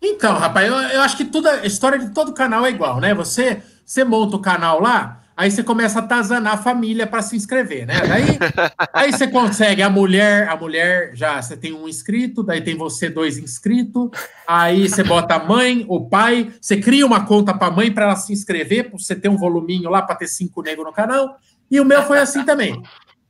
Então, 0.00 0.38
rapaz, 0.38 0.68
eu, 0.68 0.76
eu 0.76 1.02
acho 1.02 1.16
que 1.16 1.24
toda 1.24 1.50
a 1.50 1.66
história 1.66 1.98
de 1.98 2.14
todo 2.14 2.32
canal 2.32 2.64
é 2.64 2.70
igual, 2.70 3.00
né? 3.00 3.12
Você, 3.14 3.60
você 3.84 4.04
monta 4.04 4.36
o 4.36 4.40
canal 4.40 4.80
lá, 4.80 5.23
Aí 5.36 5.50
você 5.50 5.64
começa 5.64 5.98
a 5.98 6.02
atazanar 6.02 6.54
a 6.54 6.56
família 6.56 7.06
para 7.06 7.20
se 7.20 7.34
inscrever, 7.34 7.86
né? 7.86 7.94
Daí, 8.06 8.38
aí 8.92 9.12
você 9.12 9.26
consegue 9.26 9.82
a 9.82 9.90
mulher, 9.90 10.48
a 10.48 10.56
mulher 10.56 11.10
já 11.14 11.42
você 11.42 11.56
tem 11.56 11.72
um 11.72 11.88
inscrito, 11.88 12.42
daí 12.42 12.60
tem 12.60 12.76
você 12.76 13.10
dois 13.10 13.36
inscritos, 13.36 14.10
aí 14.46 14.88
você 14.88 15.02
bota 15.02 15.34
a 15.34 15.44
mãe, 15.44 15.84
o 15.88 16.08
pai, 16.08 16.52
você 16.60 16.76
cria 16.76 17.04
uma 17.04 17.26
conta 17.26 17.52
para 17.52 17.66
a 17.66 17.70
mãe 17.70 17.90
para 17.90 18.04
ela 18.04 18.16
se 18.16 18.32
inscrever, 18.32 18.90
para 18.90 18.98
você 18.98 19.16
ter 19.16 19.28
um 19.28 19.36
voluminho 19.36 19.90
lá 19.90 20.02
para 20.02 20.14
ter 20.14 20.28
cinco 20.28 20.62
negros 20.62 20.86
no 20.86 20.92
canal. 20.92 21.36
E 21.68 21.80
o 21.80 21.84
meu 21.84 22.04
foi 22.04 22.20
assim 22.20 22.44
também. 22.44 22.80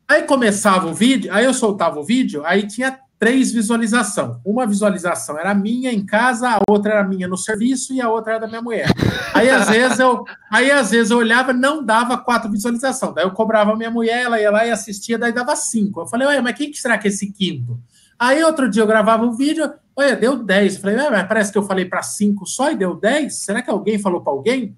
Aí 0.07 0.25
começava 0.25 0.87
o 0.87 0.93
vídeo, 0.93 1.33
aí 1.33 1.47
eu 1.47 1.55
soltava 1.55 1.99
o 1.99 2.05
vídeo, 2.05 2.43
aí 2.45 2.67
tinha 2.67 2.99
três 3.25 3.50
visualizações. 3.52 4.37
Uma 4.45 4.66
visualização 4.66 5.38
era 5.38 5.54
minha 5.54 5.90
em 5.90 6.04
casa, 6.04 6.47
a 6.50 6.61
outra 6.69 6.93
era 6.93 7.04
minha 7.09 7.26
no 7.26 7.38
serviço 7.38 7.95
e 7.95 7.99
a 7.99 8.11
outra 8.11 8.33
era 8.33 8.40
da 8.40 8.47
minha 8.47 8.61
mulher. 8.61 8.90
Aí 9.33 9.49
às 9.49 9.66
vezes 9.66 9.99
eu, 9.99 10.26
aí 10.52 10.71
às 10.71 10.90
vezes 10.90 11.11
eu 11.11 11.16
olhava, 11.16 11.50
não 11.50 11.83
dava 11.83 12.19
quatro 12.19 12.50
visualizações. 12.50 13.14
Daí 13.14 13.25
eu 13.25 13.31
cobrava 13.31 13.73
a 13.73 13.76
minha 13.76 13.90
mulher, 13.90 14.25
ela 14.25 14.38
ia 14.38 14.50
lá 14.50 14.66
e 14.66 14.71
assistia, 14.71 15.16
daí 15.16 15.33
dava 15.33 15.57
cinco. 15.57 16.02
Eu 16.02 16.07
falei, 16.07 16.28
olha, 16.28 16.43
mas 16.43 16.54
quem 16.54 16.71
que 16.71 16.78
será 16.78 16.99
que 16.99 17.09
é 17.09 17.11
esse 17.11 17.33
quinto? 17.33 17.81
Aí 18.19 18.45
outro 18.45 18.69
dia 18.69 18.83
eu 18.83 18.87
gravava 18.87 19.25
um 19.25 19.33
vídeo, 19.33 19.73
olha, 19.97 20.14
deu 20.14 20.37
dez. 20.37 20.75
Eu 20.75 20.83
falei, 20.83 20.97
mas 20.97 21.26
parece 21.26 21.50
que 21.50 21.57
eu 21.57 21.62
falei 21.62 21.87
para 21.87 22.02
cinco 22.02 22.45
só 22.45 22.71
e 22.71 22.76
deu 22.76 22.95
dez. 22.95 23.37
Será 23.37 23.62
que 23.62 23.71
alguém 23.71 23.99
falou 23.99 24.21
para 24.21 24.35
alguém? 24.35 24.76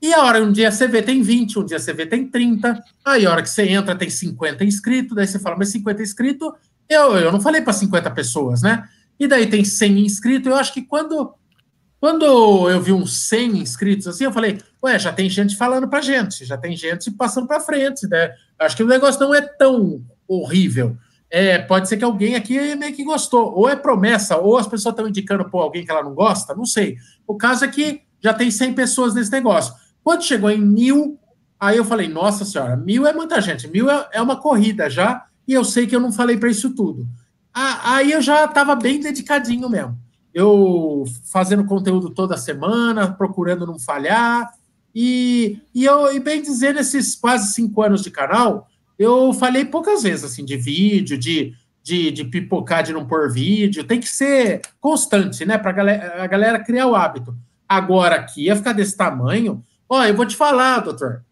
E 0.00 0.14
a 0.14 0.22
hora, 0.22 0.42
um 0.42 0.52
dia 0.52 0.70
você 0.70 0.86
vê 0.86 1.02
tem 1.02 1.22
20, 1.22 1.58
um 1.58 1.64
dia 1.64 1.78
você 1.78 1.92
vê 1.92 2.06
tem 2.06 2.26
30, 2.26 2.82
aí 3.04 3.26
a 3.26 3.30
hora 3.30 3.42
que 3.42 3.50
você 3.50 3.64
entra 3.64 3.94
tem 3.94 4.08
50 4.08 4.64
inscritos, 4.64 5.14
daí 5.14 5.26
você 5.26 5.38
fala, 5.38 5.56
mas 5.58 5.68
50 5.68 6.02
inscritos, 6.02 6.50
eu, 6.90 7.16
eu 7.16 7.32
não 7.32 7.40
falei 7.40 7.62
para 7.62 7.72
50 7.72 8.10
pessoas, 8.10 8.62
né? 8.62 8.86
E 9.18 9.28
daí 9.28 9.46
tem 9.46 9.64
100 9.64 10.00
inscritos, 10.00 10.50
eu 10.50 10.56
acho 10.56 10.74
que 10.74 10.82
quando, 10.82 11.32
quando 12.00 12.24
eu 12.68 12.80
vi 12.80 12.92
uns 12.92 13.28
100 13.28 13.58
inscritos 13.58 14.08
assim, 14.08 14.24
eu 14.24 14.32
falei, 14.32 14.58
ué, 14.82 14.98
já 14.98 15.12
tem 15.12 15.30
gente 15.30 15.56
falando 15.56 15.88
pra 15.88 16.00
gente, 16.00 16.44
já 16.44 16.56
tem 16.56 16.76
gente 16.76 17.10
passando 17.12 17.46
para 17.46 17.60
frente, 17.60 18.08
né? 18.08 18.32
Acho 18.58 18.76
que 18.76 18.82
o 18.82 18.88
negócio 18.88 19.20
não 19.20 19.34
é 19.34 19.40
tão 19.40 20.02
horrível. 20.26 20.96
É, 21.30 21.58
pode 21.58 21.88
ser 21.88 21.96
que 21.96 22.02
alguém 22.02 22.34
aqui 22.34 22.74
meio 22.74 22.94
que 22.94 23.04
gostou, 23.04 23.54
ou 23.54 23.68
é 23.68 23.76
promessa, 23.76 24.36
ou 24.36 24.58
as 24.58 24.66
pessoas 24.66 24.94
estão 24.94 25.06
indicando 25.06 25.48
por 25.48 25.60
alguém 25.60 25.84
que 25.84 25.90
ela 25.90 26.02
não 26.02 26.12
gosta, 26.12 26.54
não 26.54 26.64
sei. 26.64 26.96
O 27.24 27.36
caso 27.36 27.64
é 27.64 27.68
que 27.68 28.02
já 28.20 28.34
tem 28.34 28.50
100 28.50 28.72
pessoas 28.74 29.14
nesse 29.14 29.30
negócio. 29.30 29.72
Quando 30.02 30.24
chegou 30.24 30.50
em 30.50 30.60
mil, 30.60 31.20
aí 31.58 31.76
eu 31.76 31.84
falei, 31.84 32.08
nossa 32.08 32.44
senhora, 32.44 32.76
mil 32.76 33.06
é 33.06 33.12
muita 33.12 33.40
gente, 33.40 33.68
mil 33.68 33.88
é, 33.88 34.08
é 34.12 34.20
uma 34.20 34.40
corrida 34.40 34.90
já, 34.90 35.24
e 35.50 35.52
eu 35.52 35.64
sei 35.64 35.86
que 35.86 35.96
eu 35.96 36.00
não 36.00 36.12
falei 36.12 36.36
para 36.36 36.48
isso 36.48 36.70
tudo. 36.70 37.06
Aí 37.52 38.12
eu 38.12 38.22
já 38.22 38.44
estava 38.44 38.76
bem 38.76 39.00
dedicadinho 39.00 39.68
mesmo. 39.68 39.98
Eu 40.32 41.04
fazendo 41.32 41.64
conteúdo 41.64 42.10
toda 42.10 42.36
semana, 42.36 43.12
procurando 43.12 43.66
não 43.66 43.76
falhar, 43.76 44.48
e, 44.94 45.60
e 45.74 45.84
eu, 45.84 46.14
e 46.14 46.20
bem 46.20 46.40
dizer, 46.40 46.72
nesses 46.72 47.16
quase 47.16 47.52
cinco 47.52 47.82
anos 47.82 48.02
de 48.02 48.10
canal, 48.10 48.68
eu 48.96 49.32
falei 49.32 49.64
poucas 49.64 50.04
vezes, 50.04 50.24
assim, 50.24 50.44
de 50.44 50.56
vídeo, 50.56 51.18
de, 51.18 51.52
de, 51.82 52.12
de 52.12 52.24
pipocar, 52.24 52.84
de 52.84 52.92
não 52.92 53.04
pôr 53.04 53.32
vídeo, 53.32 53.82
tem 53.82 53.98
que 53.98 54.08
ser 54.08 54.62
constante, 54.80 55.44
né, 55.44 55.58
para 55.58 55.72
galera, 55.72 56.22
a 56.22 56.26
galera 56.28 56.64
criar 56.64 56.86
o 56.86 56.94
hábito. 56.94 57.36
Agora, 57.68 58.16
aqui 58.16 58.44
ia 58.44 58.54
ficar 58.54 58.72
desse 58.72 58.96
tamanho, 58.96 59.64
Ó, 59.90 60.04
eu 60.04 60.14
vou 60.14 60.24
te 60.24 60.36
falar, 60.36 60.78
doutor. 60.78 61.24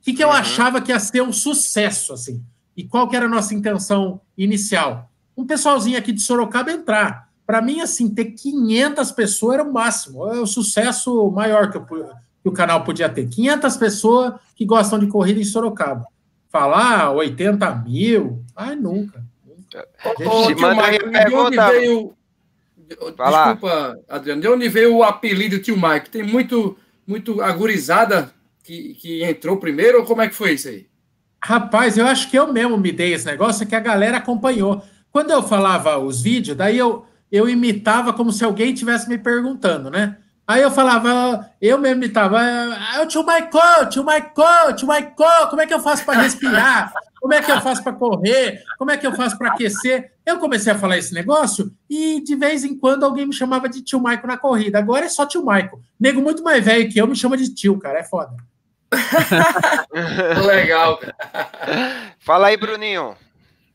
O 0.00 0.02
que, 0.02 0.14
que 0.14 0.24
eu 0.24 0.28
uhum. 0.28 0.34
achava 0.34 0.80
que 0.80 0.90
ia 0.90 0.98
ser 0.98 1.20
um 1.20 1.34
sucesso, 1.34 2.14
assim? 2.14 2.42
E 2.76 2.84
qual 2.84 3.08
que 3.08 3.16
era 3.16 3.26
a 3.26 3.28
nossa 3.28 3.54
intenção 3.54 4.20
inicial? 4.36 5.10
Um 5.36 5.46
pessoalzinho 5.46 5.98
aqui 5.98 6.12
de 6.12 6.20
Sorocaba 6.20 6.70
entrar. 6.70 7.28
Para 7.46 7.62
mim, 7.62 7.80
assim, 7.80 8.12
ter 8.12 8.26
500 8.26 9.12
pessoas 9.12 9.54
era 9.54 9.62
o 9.62 9.72
máximo. 9.72 10.26
É 10.26 10.40
o 10.40 10.46
sucesso 10.46 11.30
maior 11.30 11.70
que, 11.70 11.78
eu, 11.78 11.84
que 11.84 12.48
o 12.48 12.52
canal 12.52 12.84
podia 12.84 13.08
ter. 13.08 13.28
500 13.28 13.76
pessoas 13.76 14.34
que 14.54 14.64
gostam 14.64 14.98
de 14.98 15.06
corrida 15.06 15.40
em 15.40 15.44
Sorocaba. 15.44 16.06
Falar 16.50 17.10
80 17.12 17.74
mil, 17.76 18.44
ai, 18.54 18.74
nunca. 18.76 19.24
nunca. 19.44 19.88
Ô, 20.04 20.54
tio 20.54 20.68
Mike, 20.68 21.28
de 21.28 21.34
onde 21.34 21.56
veio... 21.56 22.12
Desculpa, 22.88 23.98
Adriano, 24.08 24.40
de 24.40 24.48
onde 24.48 24.68
veio 24.68 24.96
o 24.96 25.02
apelido 25.02 25.58
tio 25.58 25.76
Mike? 25.76 26.08
Tem 26.08 26.22
muito 26.22 26.76
muito 27.06 27.40
agorizada 27.40 28.32
que, 28.62 28.94
que 28.94 29.22
entrou 29.22 29.58
primeiro, 29.58 30.00
ou 30.00 30.04
como 30.04 30.22
é 30.22 30.28
que 30.28 30.34
foi 30.34 30.54
isso 30.54 30.68
aí? 30.68 30.86
Rapaz, 31.46 31.96
eu 31.96 32.04
acho 32.04 32.28
que 32.28 32.36
eu 32.36 32.52
mesmo 32.52 32.76
me 32.76 32.90
dei 32.90 33.14
esse 33.14 33.24
negócio, 33.24 33.62
é 33.62 33.66
que 33.66 33.76
a 33.76 33.80
galera 33.80 34.16
acompanhou. 34.16 34.82
Quando 35.12 35.30
eu 35.30 35.44
falava 35.44 35.96
os 35.96 36.20
vídeos, 36.20 36.56
daí 36.56 36.76
eu, 36.76 37.06
eu 37.30 37.48
imitava 37.48 38.12
como 38.12 38.32
se 38.32 38.44
alguém 38.44 38.74
tivesse 38.74 39.08
me 39.08 39.16
perguntando, 39.16 39.88
né? 39.88 40.16
Aí 40.44 40.60
eu 40.60 40.72
falava, 40.72 41.48
eu 41.62 41.78
mesmo 41.78 42.02
imitava, 42.02 42.40
ah, 42.40 43.06
tio 43.06 43.24
Michael, 43.24 43.88
tio 43.88 44.02
Michael, 44.04 44.74
tio 44.74 44.88
Michael, 44.88 45.46
como 45.48 45.62
é 45.62 45.68
que 45.68 45.74
eu 45.74 45.78
faço 45.78 46.04
para 46.04 46.22
respirar? 46.22 46.92
Como 47.20 47.32
é 47.32 47.40
que 47.40 47.52
eu 47.52 47.60
faço 47.60 47.80
para 47.80 47.92
correr? 47.92 48.64
Como 48.76 48.90
é 48.90 48.96
que 48.96 49.06
eu 49.06 49.12
faço 49.12 49.38
para 49.38 49.52
aquecer? 49.52 50.14
Eu 50.26 50.40
comecei 50.40 50.72
a 50.72 50.78
falar 50.78 50.98
esse 50.98 51.14
negócio 51.14 51.72
e 51.88 52.20
de 52.24 52.34
vez 52.34 52.64
em 52.64 52.76
quando 52.76 53.04
alguém 53.04 53.24
me 53.24 53.32
chamava 53.32 53.68
de 53.68 53.82
tio 53.82 54.00
Michael 54.00 54.26
na 54.26 54.36
corrida. 54.36 54.80
Agora 54.80 55.06
é 55.06 55.08
só 55.08 55.24
tio 55.24 55.46
Michael. 55.46 55.78
Nego 55.98 56.20
muito 56.20 56.42
mais 56.42 56.64
velho 56.64 56.90
que 56.90 57.00
eu 57.00 57.06
me 57.06 57.14
chama 57.14 57.36
de 57.36 57.54
tio, 57.54 57.78
cara. 57.78 58.00
É 58.00 58.02
foda. 58.02 58.34
Legal. 60.46 61.00
Fala 62.18 62.48
aí, 62.48 62.56
Bruninho. 62.56 63.14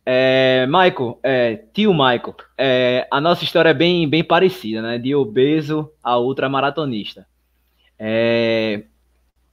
É, 0.05 0.65
Michael, 0.67 1.19
é, 1.21 1.55
tio 1.73 1.93
Michael, 1.93 2.35
é, 2.57 3.07
a 3.11 3.21
nossa 3.21 3.43
história 3.43 3.69
é 3.69 3.73
bem, 3.73 4.09
bem 4.09 4.23
parecida, 4.23 4.81
né? 4.81 4.97
De 4.97 5.13
obeso 5.13 5.91
a 6.01 6.17
ultramaratonista. 6.17 7.27
É, 7.99 8.83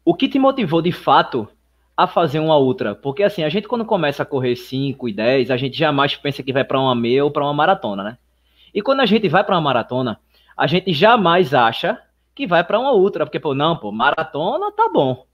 o 0.05 0.15
que 0.15 0.27
te 0.27 0.39
motivou 0.39 0.81
de 0.81 0.91
fato 0.91 1.47
a 1.95 2.07
fazer 2.07 2.39
uma 2.39 2.57
ultra? 2.57 2.95
Porque 2.95 3.23
assim, 3.23 3.45
a 3.45 3.49
gente 3.51 3.69
quando 3.69 3.85
começa 3.85 4.23
a 4.23 4.27
correr 4.27 4.57
5 4.57 5.07
e 5.09 5.13
10, 5.13 5.51
a 5.51 5.57
gente 5.57 5.77
jamais 5.77 6.17
pensa 6.17 6.43
que 6.43 6.53
vai 6.53 6.65
para 6.65 6.81
uma 6.81 6.95
meia 6.95 7.25
ou 7.25 7.31
para 7.31 7.45
uma 7.45 7.53
maratona, 7.53 8.03
né? 8.03 8.19
E 8.73 8.81
quando 8.81 9.01
a 9.01 9.07
gente 9.07 9.29
vai 9.29 9.45
para 9.45 9.55
uma 9.55 9.61
maratona, 9.61 10.19
a 10.57 10.67
gente 10.67 10.93
jamais 10.95 11.53
acha 11.53 12.01
que 12.35 12.47
vai 12.47 12.65
para 12.65 12.81
uma 12.81 12.93
ultra, 12.93 13.27
porque 13.27 13.39
pô, 13.39 13.55
não, 13.55 13.77
pô, 13.77 13.93
maratona 13.93 14.73
tá 14.73 14.89
bom. 14.91 15.28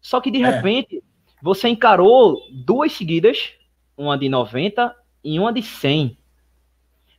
Só 0.00 0.20
que 0.20 0.30
de 0.30 0.42
é. 0.42 0.48
repente 0.48 1.02
você 1.42 1.68
encarou 1.68 2.38
duas 2.52 2.92
seguidas 2.92 3.54
uma 3.96 4.16
de 4.16 4.28
90 4.28 4.94
e 5.22 5.38
uma 5.38 5.52
de 5.52 5.62
100 5.62 6.16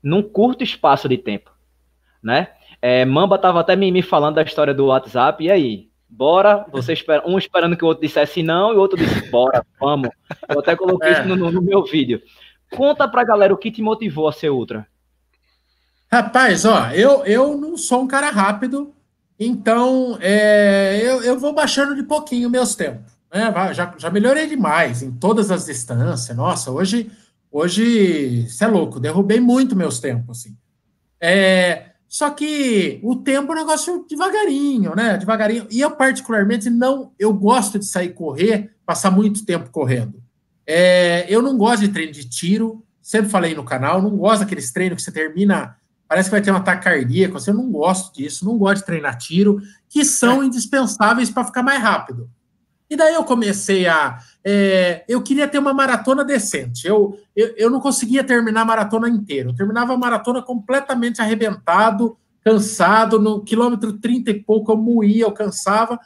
num 0.02 0.24
curto 0.24 0.64
espaço 0.64 1.08
de 1.08 1.18
tempo, 1.18 1.52
né? 2.24 2.50
É, 2.82 3.06
Mamba 3.06 3.38
tava 3.38 3.60
até 3.60 3.76
me, 3.76 3.92
me 3.92 4.02
falando 4.02 4.36
da 4.36 4.42
história 4.42 4.74
do 4.74 4.88
WhatsApp, 4.88 5.44
e 5.44 5.52
aí? 5.52 5.92
Bora, 6.10 6.66
você 6.72 6.92
espera, 6.92 7.24
um 7.26 7.38
esperando 7.38 7.78
que 7.78 7.86
o 7.86 7.88
outro 7.88 8.02
dissesse 8.02 8.42
não 8.42 8.74
e 8.74 8.76
o 8.76 8.80
outro 8.80 8.98
disse 8.98 9.30
bora, 9.30 9.66
vamos. 9.80 10.10
Eu 10.50 10.60
até 10.60 10.76
coloquei 10.76 11.10
é. 11.10 11.14
isso 11.14 11.24
no, 11.26 11.52
no, 11.52 11.62
meu 11.62 11.86
vídeo. 11.86 12.22
Conta 12.70 13.08
pra 13.08 13.24
galera 13.24 13.54
o 13.54 13.58
que 13.58 13.72
te 13.72 13.82
motivou 13.82 14.28
a 14.28 14.34
ser 14.34 14.50
ultra. 14.50 14.88
Rapaz, 16.12 16.66
ó, 16.66 16.90
eu, 16.90 17.24
eu 17.26 17.56
não 17.56 17.78
sou 17.78 18.02
um 18.02 18.08
cara 18.08 18.30
rápido, 18.30 18.94
então 19.44 20.20
é, 20.22 21.00
eu, 21.02 21.24
eu 21.24 21.40
vou 21.40 21.52
baixando 21.52 21.96
de 21.96 22.04
pouquinho 22.04 22.48
meus 22.48 22.76
tempos. 22.76 23.12
É, 23.32 23.74
já, 23.74 23.92
já 23.98 24.12
melhorei 24.12 24.46
demais 24.46 25.02
em 25.02 25.12
todas 25.12 25.50
as 25.50 25.66
distâncias. 25.66 26.38
Nossa, 26.38 26.70
hoje, 26.70 27.10
hoje, 27.52 28.48
você 28.48 28.66
é 28.66 28.68
louco, 28.68 29.00
derrubei 29.00 29.40
muito 29.40 29.76
meus 29.76 30.00
tempos, 30.00 30.40
assim. 30.40 30.56
É, 31.20 31.86
só 32.08 32.30
que 32.30 33.00
o 33.02 33.16
tempo 33.16 33.52
é 33.52 33.56
um 33.56 33.60
negócio 33.60 34.06
devagarinho, 34.08 34.96
né? 34.96 35.18
Devagarinho. 35.18 35.66
E 35.72 35.82
eu, 35.82 35.90
particularmente, 35.90 36.70
não. 36.70 37.12
Eu 37.18 37.34
gosto 37.34 37.80
de 37.80 37.86
sair 37.86 38.10
correr, 38.10 38.76
passar 38.86 39.10
muito 39.10 39.44
tempo 39.44 39.72
correndo. 39.72 40.22
É, 40.68 41.26
eu 41.28 41.42
não 41.42 41.58
gosto 41.58 41.82
de 41.82 41.88
treino 41.88 42.12
de 42.12 42.30
tiro, 42.30 42.86
sempre 43.02 43.32
falei 43.32 43.56
no 43.56 43.64
canal, 43.64 44.02
não 44.02 44.16
gosto 44.16 44.42
daqueles 44.42 44.72
treinos 44.72 44.98
que 44.98 45.04
você 45.04 45.12
termina, 45.12 45.76
parece 46.12 46.28
que 46.28 46.32
vai 46.32 46.42
ter 46.42 46.52
um 46.52 46.58
ataque 46.58 46.84
cardíaco. 46.84 47.38
Assim, 47.38 47.52
eu 47.52 47.56
não 47.56 47.72
gosto 47.72 48.14
disso, 48.14 48.44
não 48.44 48.58
gosto 48.58 48.80
de 48.82 48.86
treinar 48.86 49.18
tiro, 49.18 49.62
que 49.88 50.04
são 50.04 50.44
é. 50.44 50.46
indispensáveis 50.46 51.30
para 51.30 51.46
ficar 51.46 51.64
mais 51.64 51.82
rápido. 51.82 52.30
E 52.90 52.98
daí 52.98 53.14
eu 53.14 53.24
comecei 53.24 53.88
a. 53.88 54.20
É, 54.44 55.06
eu 55.08 55.22
queria 55.22 55.48
ter 55.48 55.58
uma 55.58 55.74
maratona 55.74 56.26
decente. 56.26 56.86
Eu, 56.86 57.18
eu, 57.34 57.54
eu 57.56 57.70
não 57.70 57.80
conseguia 57.80 58.26
terminar 58.26 58.64
a 58.64 58.66
maratona 58.66 59.08
inteira. 59.08 59.52
Eu 59.52 59.56
terminava 59.56 59.94
a 59.94 59.98
maratona 59.98 60.42
completamente 60.42 61.22
arrebentado, 61.22 62.18
cansado. 62.44 63.18
No 63.18 63.42
quilômetro 63.42 63.94
30 63.94 64.32
e 64.32 64.44
pouco 64.44 64.74
eu 64.74 64.76
moía, 64.76 65.24
eu 65.24 65.32
cansava. 65.32 65.98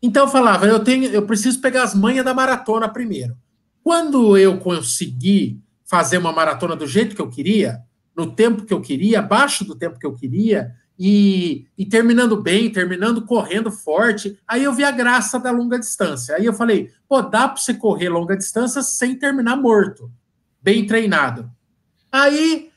Então 0.00 0.26
eu 0.26 0.30
falava, 0.30 0.64
eu 0.64 0.78
tenho, 0.78 1.06
eu 1.06 1.26
preciso 1.26 1.60
pegar 1.60 1.82
as 1.82 1.92
manhas 1.92 2.24
da 2.24 2.32
maratona 2.32 2.88
primeiro. 2.88 3.36
Quando 3.82 4.38
eu 4.38 4.58
consegui 4.58 5.60
fazer 5.84 6.18
uma 6.18 6.32
maratona 6.32 6.76
do 6.76 6.86
jeito 6.86 7.16
que 7.16 7.20
eu 7.20 7.28
queria, 7.28 7.82
no 8.16 8.34
tempo 8.34 8.64
que 8.64 8.72
eu 8.72 8.80
queria, 8.80 9.18
abaixo 9.18 9.64
do 9.64 9.74
tempo 9.74 9.98
que 9.98 10.06
eu 10.06 10.14
queria, 10.14 10.74
e, 10.98 11.66
e, 11.76 11.84
terminando 11.84 12.40
bem, 12.40 12.70
terminando 12.70 13.22
correndo 13.22 13.70
forte. 13.70 14.38
Aí 14.46 14.62
eu 14.62 14.72
vi 14.72 14.84
a 14.84 14.90
graça 14.90 15.38
da 15.38 15.50
longa 15.50 15.78
distância. 15.78 16.36
Aí 16.36 16.46
eu 16.46 16.52
falei, 16.52 16.92
pô, 17.08 17.20
dá 17.20 17.48
para 17.48 17.60
você 17.60 17.74
correr 17.74 18.08
longa 18.08 18.36
distância 18.36 18.82
sem 18.82 19.16
terminar 19.16 19.56
morto, 19.56 20.10
bem 20.62 20.86
treinado. 20.86 21.50
Aí 22.12 22.70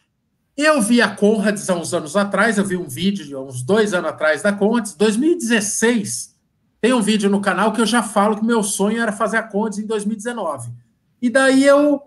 eu 0.55 0.81
vi 0.81 0.99
a 0.99 1.15
Conrads 1.15 1.69
há 1.69 1.75
uns 1.75 1.93
anos 1.93 2.17
atrás, 2.17 2.57
eu 2.57 2.65
vi 2.65 2.75
um 2.75 2.87
vídeo 2.87 3.23
de 3.23 3.35
uns 3.35 3.61
dois 3.61 3.93
anos 3.93 4.09
atrás 4.09 4.41
da 4.41 4.51
Conrads, 4.51 4.95
2016. 4.95 6.35
Tem 6.81 6.93
um 6.93 7.01
vídeo 7.01 7.29
no 7.29 7.41
canal 7.41 7.71
que 7.71 7.81
eu 7.81 7.85
já 7.85 8.01
falo 8.01 8.37
que 8.37 8.45
meu 8.45 8.63
sonho 8.63 8.99
era 8.99 9.11
fazer 9.11 9.37
a 9.37 9.43
Conrads 9.43 9.77
em 9.77 9.85
2019. 9.85 10.71
E 11.21 11.29
daí 11.29 11.63
eu, 11.63 12.01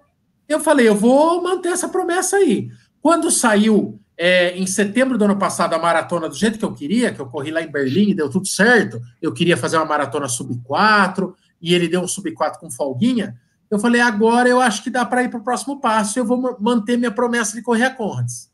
eu 0.48 0.58
falei, 0.58 0.88
eu 0.88 0.96
vou 0.96 1.40
manter 1.42 1.68
essa 1.68 1.88
promessa 1.88 2.36
aí. 2.36 2.70
Quando 3.02 3.30
saiu 3.30 4.00
é, 4.16 4.56
em 4.56 4.66
setembro 4.66 5.16
do 5.16 5.24
ano 5.24 5.38
passado 5.38 5.74
a 5.74 5.78
maratona 5.78 6.28
do 6.28 6.34
jeito 6.34 6.58
que 6.58 6.64
eu 6.64 6.74
queria, 6.74 7.12
que 7.12 7.20
eu 7.20 7.26
corri 7.26 7.50
lá 7.50 7.62
em 7.62 7.70
Berlim 7.70 8.10
e 8.10 8.14
deu 8.14 8.28
tudo 8.28 8.46
certo, 8.46 9.00
eu 9.20 9.32
queria 9.32 9.56
fazer 9.56 9.78
uma 9.78 9.86
maratona 9.86 10.28
sub 10.28 10.54
4 10.62 11.34
e 11.60 11.74
ele 11.74 11.88
deu 11.88 12.02
um 12.02 12.08
sub 12.08 12.30
4 12.32 12.60
com 12.60 12.70
folguinha. 12.70 13.34
Eu 13.70 13.78
falei, 13.78 14.00
agora 14.00 14.48
eu 14.48 14.60
acho 14.60 14.82
que 14.82 14.90
dá 14.90 15.06
para 15.06 15.22
ir 15.22 15.30
para 15.30 15.40
o 15.40 15.44
próximo 15.44 15.80
passo, 15.80 16.18
eu 16.18 16.24
vou 16.24 16.56
manter 16.60 16.98
minha 16.98 17.10
promessa 17.10 17.56
de 17.56 17.62
correr 17.62 17.84
a 17.84 17.94
Conrads. 17.94 18.50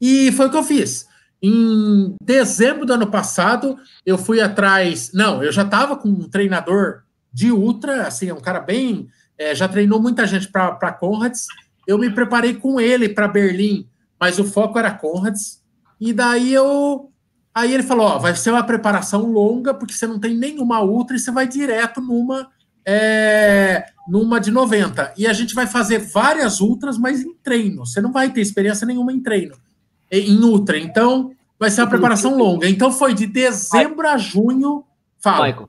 E 0.00 0.30
foi 0.32 0.46
o 0.46 0.50
que 0.50 0.56
eu 0.56 0.62
fiz. 0.62 1.08
Em 1.42 2.14
dezembro 2.22 2.84
do 2.84 2.92
ano 2.92 3.10
passado, 3.10 3.76
eu 4.04 4.18
fui 4.18 4.40
atrás. 4.40 5.10
Não, 5.12 5.42
eu 5.42 5.50
já 5.50 5.62
estava 5.62 5.96
com 5.96 6.08
um 6.08 6.28
treinador 6.28 7.02
de 7.32 7.50
ultra, 7.50 8.06
assim, 8.06 8.28
é 8.28 8.34
um 8.34 8.40
cara 8.40 8.60
bem. 8.60 9.08
É, 9.36 9.54
já 9.54 9.68
treinou 9.68 10.00
muita 10.00 10.26
gente 10.26 10.48
para 10.48 10.92
Conrads. 10.92 11.46
Eu 11.88 11.98
me 11.98 12.10
preparei 12.10 12.54
com 12.54 12.78
ele 12.78 13.08
para 13.08 13.26
Berlim 13.26 13.88
mas 14.20 14.38
o 14.38 14.44
foco 14.44 14.78
era 14.78 14.90
Conrads. 14.90 15.62
E 16.00 16.12
daí 16.12 16.52
eu 16.52 17.10
Aí 17.54 17.74
ele 17.74 17.82
falou: 17.82 18.06
ó, 18.06 18.18
vai 18.18 18.34
ser 18.36 18.50
uma 18.50 18.62
preparação 18.62 19.32
longa, 19.32 19.74
porque 19.74 19.92
você 19.92 20.06
não 20.06 20.18
tem 20.18 20.36
nenhuma 20.36 20.80
ultra 20.80 21.16
e 21.16 21.18
você 21.18 21.30
vai 21.30 21.46
direto 21.46 22.00
numa. 22.00 22.48
É, 22.90 23.84
numa 24.08 24.40
de 24.40 24.50
90. 24.50 25.12
E 25.18 25.26
a 25.26 25.32
gente 25.34 25.54
vai 25.54 25.66
fazer 25.66 25.98
várias 25.98 26.60
ultras, 26.60 26.96
mas 26.96 27.20
em 27.20 27.34
treino. 27.34 27.84
Você 27.84 28.00
não 28.00 28.12
vai 28.12 28.30
ter 28.30 28.40
experiência 28.40 28.86
nenhuma 28.86 29.12
em 29.12 29.20
treino, 29.20 29.54
em 30.10 30.38
ultra. 30.42 30.78
Então, 30.78 31.32
vai 31.58 31.70
ser 31.70 31.82
uma 31.82 31.90
preparação 31.90 32.34
longa. 32.34 32.66
Então, 32.66 32.90
foi 32.90 33.12
de 33.12 33.26
dezembro 33.26 34.08
a 34.08 34.16
junho. 34.16 34.84
Fala. 35.18 35.48
Michael, 35.48 35.68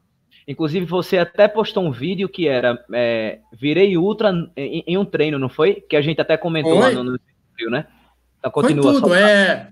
inclusive, 0.50 0.84
você 0.84 1.20
até 1.20 1.48
postou 1.48 1.86
um 1.86 1.91
vídeo 1.91 2.27
que 2.27 2.48
era 2.48 2.84
é, 2.91 3.38
Virei 3.53 3.96
Ultra 3.96 4.32
em, 4.58 4.84
em, 4.88 4.98
um 4.98 5.06
treino, 5.06 5.38
não 5.38 5.48
foi? 5.48 5.75
Que 5.75 5.96
a 5.96 6.01
gente 6.01 6.20
até 6.20 6.36
comentou 6.36 6.82
foi? 6.82 6.82
lá 6.82 6.91
no, 6.91 7.03
no 7.12 7.20
né? 7.70 7.86
Então, 8.39 8.51
continua 8.51 8.84
foi 8.84 8.94
tudo, 8.94 9.08
só... 9.10 9.15
é. 9.15 9.70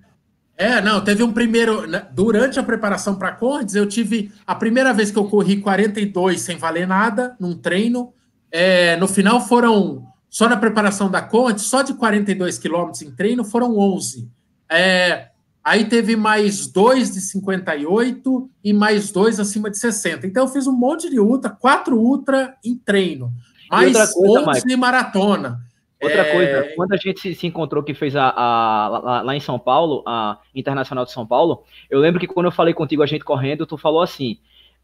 É, 0.55 0.81
não, 0.81 1.03
teve 1.03 1.21
um 1.21 1.31
primeiro. 1.31 1.87
Né, 1.87 2.07
durante 2.11 2.59
a 2.59 2.63
preparação 2.63 3.15
para 3.15 3.31
Cordes, 3.31 3.75
eu 3.75 3.87
tive 3.87 4.31
a 4.45 4.55
primeira 4.55 4.91
vez 4.91 5.11
que 5.11 5.17
eu 5.17 5.29
corri 5.29 5.57
42 5.57 6.41
sem 6.41 6.57
valer 6.57 6.87
nada, 6.87 7.35
num 7.39 7.55
treino. 7.55 8.13
É, 8.51 8.95
no 8.97 9.07
final 9.07 9.39
foram, 9.41 10.03
só 10.29 10.49
na 10.49 10.57
preparação 10.57 11.11
da 11.11 11.21
Cordes, 11.21 11.65
só 11.65 11.83
de 11.83 11.93
42 11.93 12.57
quilômetros 12.57 13.03
em 13.03 13.11
treino 13.15 13.43
foram 13.43 13.77
11. 13.77 14.27
É, 14.69 15.27
aí 15.67 15.83
teve 15.83 16.15
mais 16.15 16.65
dois 16.67 17.13
de 17.13 17.19
58 17.19 18.49
e 18.63 18.71
mais 18.71 19.11
dois 19.11 19.37
acima 19.37 19.69
de 19.69 19.77
60. 19.77 20.25
Então 20.25 20.45
eu 20.45 20.47
fiz 20.47 20.65
um 20.65 20.71
monte 20.71 21.09
de 21.09 21.19
ultra, 21.19 21.49
quatro 21.49 21.97
ultra 21.99 22.55
em 22.63 22.77
treino, 22.77 23.33
mais 23.69 24.13
coisa, 24.13 24.49
11 24.49 24.63
Mike. 24.63 24.77
maratona. 24.77 25.59
Outra 26.01 26.21
é... 26.21 26.31
coisa, 26.31 26.75
quando 26.75 26.93
a 26.93 26.97
gente 26.97 27.35
se, 27.35 27.47
encontrou 27.47 27.83
que 27.83 27.93
fez 27.93 28.15
a, 28.15 28.29
a, 28.29 28.85
a, 28.85 29.21
lá 29.23 29.35
em 29.35 29.41
São 29.41 29.59
Paulo, 29.59 30.03
a 30.07 30.39
Internacional 30.55 31.03
de 31.03 31.11
São 31.11 31.27
Paulo, 31.27 31.63
eu 31.89 31.99
lembro 31.99 32.19
que 32.19 32.27
quando 32.27 32.45
eu 32.45 32.51
falei 32.51 32.73
contigo, 32.73 33.03
a 33.03 33.07
gente 33.07 33.25
correndo, 33.25 33.65
tu 33.65 33.77
falou 33.77 34.01
assim: 34.01 34.37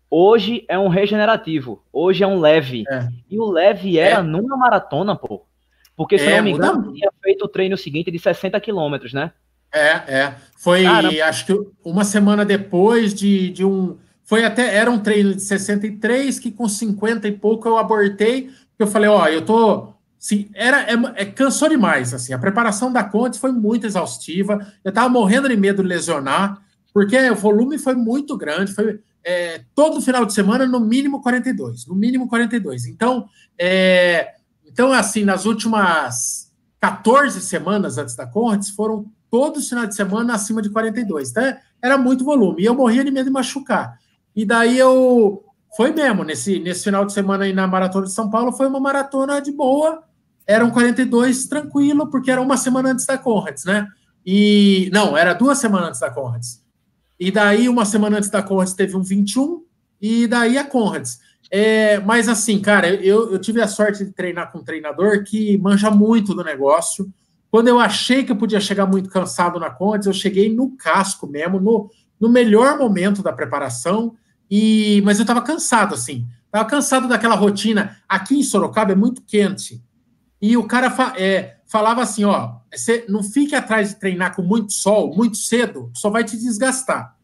hoje 0.10 0.66
é 0.68 0.78
um 0.78 0.90
regenerativo, 0.90 1.82
hoje 1.94 2.24
é 2.24 2.28
um 2.28 2.40
leve. 2.40 2.84
É. 2.90 3.08
E 3.30 3.40
o 3.40 3.46
leve 3.46 3.98
era 3.98 4.20
é. 4.20 4.24
numa 4.24 4.58
maratona, 4.58 5.16
pô. 5.16 5.46
Porque, 5.96 6.18
se 6.18 6.26
é, 6.26 6.38
não 6.38 6.44
me 6.44 6.52
engano, 6.52 6.92
tinha 6.92 7.12
feito 7.22 7.46
o 7.46 7.48
treino 7.48 7.78
seguinte 7.78 8.10
de 8.10 8.18
60 8.18 8.60
quilômetros, 8.60 9.14
né? 9.14 9.32
É, 9.74 9.90
é. 9.90 10.36
Foi, 10.58 10.86
acho 10.86 11.46
que 11.46 11.60
uma 11.84 12.06
semana 12.06 12.46
depois 12.46 13.14
de, 13.14 13.50
de 13.50 13.66
um. 13.66 13.98
Foi 14.24 14.46
até. 14.46 14.76
Era 14.76 14.90
um 14.90 15.00
treino 15.00 15.34
de 15.34 15.42
63 15.42 16.40
que 16.40 16.52
com 16.52 16.70
50 16.70 17.28
e 17.28 17.32
pouco 17.32 17.68
eu 17.68 17.78
abortei. 17.78 18.50
Eu 18.78 18.88
falei, 18.88 19.10
ó, 19.10 19.28
eu 19.28 19.44
tô 19.44 19.94
Sim, 20.24 20.50
era, 20.54 20.84
é, 20.84 20.94
é, 21.16 21.26
cansou 21.26 21.68
demais, 21.68 22.14
assim, 22.14 22.32
a 22.32 22.40
preparação 22.40 22.94
da 22.94 23.04
Conte 23.04 23.38
foi 23.38 23.52
muito 23.52 23.86
exaustiva, 23.86 24.66
eu 24.82 24.88
estava 24.88 25.10
morrendo 25.10 25.50
de 25.50 25.58
medo 25.58 25.84
de 25.84 25.90
lesionar, 25.90 26.64
porque 26.94 27.30
o 27.30 27.36
volume 27.36 27.78
foi 27.78 27.94
muito 27.94 28.38
grande, 28.38 28.72
foi 28.72 29.02
é, 29.22 29.66
todo 29.76 30.00
final 30.00 30.26
de 30.26 30.32
semana, 30.32 30.66
no 30.66 30.80
mínimo 30.80 31.22
42, 31.22 31.88
no 31.88 31.96
mínimo 31.96 32.30
42, 32.30 32.86
então, 32.86 33.28
é, 33.60 34.36
então 34.66 34.94
assim, 34.94 35.26
nas 35.26 35.46
últimas 35.46 36.50
14 36.80 37.42
semanas 37.42 37.98
antes 37.98 38.16
da 38.16 38.26
Conte, 38.26 38.72
foram 38.72 39.12
todos 39.34 39.64
os 39.64 39.70
finais 39.70 39.90
de 39.90 39.96
semana 39.96 40.36
acima 40.36 40.62
de 40.62 40.70
42, 40.70 41.32
então 41.32 41.58
era 41.82 41.98
muito 41.98 42.24
volume, 42.24 42.62
e 42.62 42.66
eu 42.66 42.76
morria 42.76 43.04
de 43.04 43.10
medo 43.10 43.26
de 43.26 43.32
machucar, 43.32 43.98
e 44.36 44.46
daí 44.46 44.78
eu, 44.78 45.44
foi 45.76 45.92
mesmo, 45.92 46.24
nesse, 46.24 46.60
nesse 46.60 46.84
final 46.84 47.04
de 47.04 47.14
semana 47.14 47.46
aí 47.46 47.52
na 47.52 47.66
Maratona 47.66 48.06
de 48.06 48.12
São 48.12 48.30
Paulo, 48.30 48.52
foi 48.52 48.68
uma 48.68 48.80
maratona 48.80 49.42
de 49.42 49.52
boa, 49.52 50.04
eram 50.46 50.70
42 50.70 51.48
tranquilo, 51.48 52.12
porque 52.12 52.30
era 52.30 52.40
uma 52.40 52.58
semana 52.58 52.92
antes 52.92 53.08
da 53.08 53.18
Conrads, 53.18 53.66
né? 53.66 53.88
E 54.24 54.92
não, 54.94 55.18
era 55.18 55.34
duas 55.34 55.58
semanas 55.58 55.88
antes 55.88 56.02
da 56.02 56.12
Conrads. 56.12 56.62
E 57.20 57.32
daí, 57.32 57.68
uma 57.68 57.86
semana 57.86 58.18
antes 58.18 58.30
da 58.30 58.44
Conrads, 58.44 58.74
teve 58.76 58.96
um 58.96 59.02
21, 59.02 59.64
e 60.00 60.28
daí 60.28 60.60
a 60.60 60.64
Conrads. 60.64 61.20
É, 61.50 62.00
mas 62.02 62.30
assim, 62.30 62.62
cara, 62.62 62.88
eu, 62.88 63.32
eu 63.32 63.40
tive 63.40 63.62
a 63.62 63.68
sorte 63.68 64.06
de 64.06 64.12
treinar 64.12 64.52
com 64.52 64.60
um 64.60 64.64
treinador 64.64 65.24
que 65.24 65.58
manja 65.58 65.90
muito 65.90 66.36
do 66.36 66.44
negócio. 66.44 67.12
Quando 67.54 67.68
eu 67.68 67.80
achei 67.80 68.24
que 68.24 68.32
eu 68.32 68.36
podia 68.36 68.60
chegar 68.60 68.88
muito 68.88 69.12
cansado 69.12 69.60
na 69.60 69.70
Conrads, 69.70 70.08
eu 70.08 70.14
cheguei 70.14 70.52
no 70.52 70.76
casco 70.76 71.28
mesmo, 71.28 71.60
no, 71.60 71.88
no 72.20 72.28
melhor 72.28 72.80
momento 72.80 73.22
da 73.22 73.32
preparação, 73.32 74.16
e 74.50 75.04
mas 75.06 75.20
eu 75.20 75.22
estava 75.22 75.40
cansado, 75.40 75.94
assim. 75.94 76.26
Estava 76.48 76.68
cansado 76.68 77.08
daquela 77.08 77.36
rotina. 77.36 77.96
Aqui 78.10 78.40
em 78.40 78.42
Sorocaba 78.42 78.94
é 78.94 78.96
muito 78.96 79.22
quente. 79.22 79.84
E 80.42 80.58
o 80.58 80.64
cara 80.64 80.90
fa 80.90 81.14
é, 81.16 81.58
falava 81.68 82.02
assim: 82.02 82.24
ó, 82.24 82.56
você 82.74 83.06
não 83.08 83.22
fique 83.22 83.54
atrás 83.54 83.90
de 83.90 84.00
treinar 84.00 84.36
com 84.36 84.42
muito 84.42 84.74
sol, 84.74 85.16
muito 85.16 85.38
cedo, 85.38 85.92
só 85.94 86.10
vai 86.10 86.24
te 86.24 86.36
desgastar. 86.36 87.16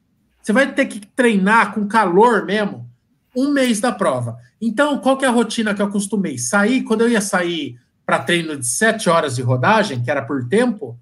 Você 0.44 0.54
vai 0.54 0.72
ter 0.72 0.86
que 0.86 1.00
treinar 1.08 1.74
com 1.74 1.88
calor 1.88 2.46
mesmo 2.46 2.88
um 3.36 3.50
mês 3.50 3.80
da 3.80 3.92
prova. 3.92 4.38
Então, 4.62 5.00
qual 5.00 5.18
que 5.18 5.26
é 5.26 5.28
a 5.28 5.32
rotina 5.32 5.74
que 5.74 5.82
eu 5.82 5.88
acostumei? 5.88 6.38
Sair, 6.38 6.84
quando 6.84 7.02
eu 7.02 7.10
ia 7.10 7.20
sair 7.20 7.80
para 8.10 8.24
treino 8.24 8.58
de 8.58 8.66
sete 8.66 9.08
horas 9.08 9.36
de 9.36 9.44
rodagem, 9.44 10.02
que 10.02 10.10
era 10.10 10.24
por 10.24 10.50
tempo, 10.50 11.00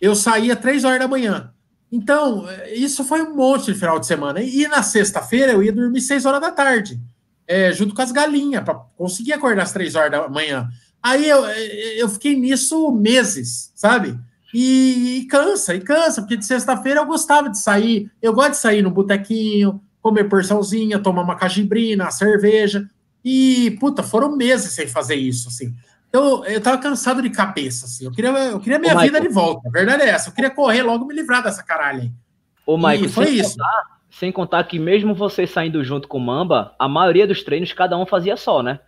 eu 0.00 0.14
saía 0.14 0.54
três 0.54 0.84
horas 0.84 1.00
da 1.00 1.08
manhã. 1.08 1.52
Então, 1.90 2.46
isso 2.72 3.02
foi 3.02 3.22
um 3.22 3.34
monte 3.34 3.72
de 3.72 3.74
final 3.74 3.98
de 3.98 4.06
semana. 4.06 4.40
E 4.40 4.68
na 4.68 4.80
sexta-feira 4.80 5.50
eu 5.50 5.64
ia 5.64 5.72
dormir 5.72 6.00
seis 6.00 6.24
horas 6.24 6.40
da 6.40 6.52
tarde, 6.52 7.00
é, 7.44 7.72
junto 7.72 7.92
com 7.92 8.00
as 8.00 8.12
galinhas, 8.12 8.62
para 8.62 8.74
conseguir 8.96 9.32
acordar 9.32 9.64
às 9.64 9.72
três 9.72 9.96
horas 9.96 10.12
da 10.12 10.28
manhã. 10.28 10.68
Aí 11.02 11.28
eu, 11.28 11.44
eu 11.44 12.08
fiquei 12.08 12.38
nisso 12.38 12.92
meses, 12.92 13.72
sabe? 13.74 14.16
E, 14.54 15.18
e 15.18 15.26
cansa, 15.26 15.74
e 15.74 15.80
cansa, 15.80 16.22
porque 16.22 16.36
de 16.36 16.46
sexta-feira 16.46 17.00
eu 17.00 17.06
gostava 17.06 17.50
de 17.50 17.58
sair. 17.58 18.12
Eu 18.22 18.32
gosto 18.32 18.52
de 18.52 18.58
sair 18.58 18.80
no 18.80 18.92
botequinho, 18.92 19.82
comer 20.00 20.28
porçãozinha, 20.28 21.00
tomar 21.00 21.22
uma 21.22 21.34
cajibrina, 21.34 22.12
cerveja. 22.12 22.88
E, 23.24 23.76
puta, 23.80 24.04
foram 24.04 24.36
meses 24.36 24.70
sem 24.70 24.86
fazer 24.86 25.16
isso, 25.16 25.48
assim. 25.48 25.74
Então, 26.14 26.44
eu 26.44 26.60
tava 26.60 26.78
cansado 26.78 27.20
de 27.20 27.28
cabeça, 27.28 27.86
assim. 27.86 28.04
Eu 28.04 28.12
queria, 28.12 28.30
eu 28.30 28.60
queria 28.60 28.78
minha 28.78 28.94
Ô, 28.94 29.00
vida 29.00 29.18
Michael. 29.18 29.28
de 29.28 29.34
volta. 29.34 29.68
A 29.68 29.70
verdade 29.72 30.04
é 30.04 30.10
essa. 30.10 30.28
Eu 30.28 30.32
queria 30.32 30.48
correr 30.48 30.84
logo 30.84 31.04
me 31.04 31.12
livrar 31.12 31.42
dessa 31.42 31.60
caralho 31.60 32.02
aí. 32.02 32.12
Ô, 32.64 32.76
Michael, 32.76 33.06
e 33.06 33.08
foi 33.08 33.26
sem 33.26 33.34
isso. 33.34 33.56
Contar, 33.56 33.82
sem 34.12 34.30
contar 34.30 34.62
que 34.62 34.78
mesmo 34.78 35.12
você 35.12 35.44
saindo 35.44 35.82
junto 35.82 36.06
com 36.06 36.18
o 36.18 36.20
Mamba, 36.20 36.72
a 36.78 36.88
maioria 36.88 37.26
dos 37.26 37.42
treinos 37.42 37.72
cada 37.72 37.98
um 37.98 38.06
fazia 38.06 38.36
só, 38.36 38.62
né? 38.62 38.78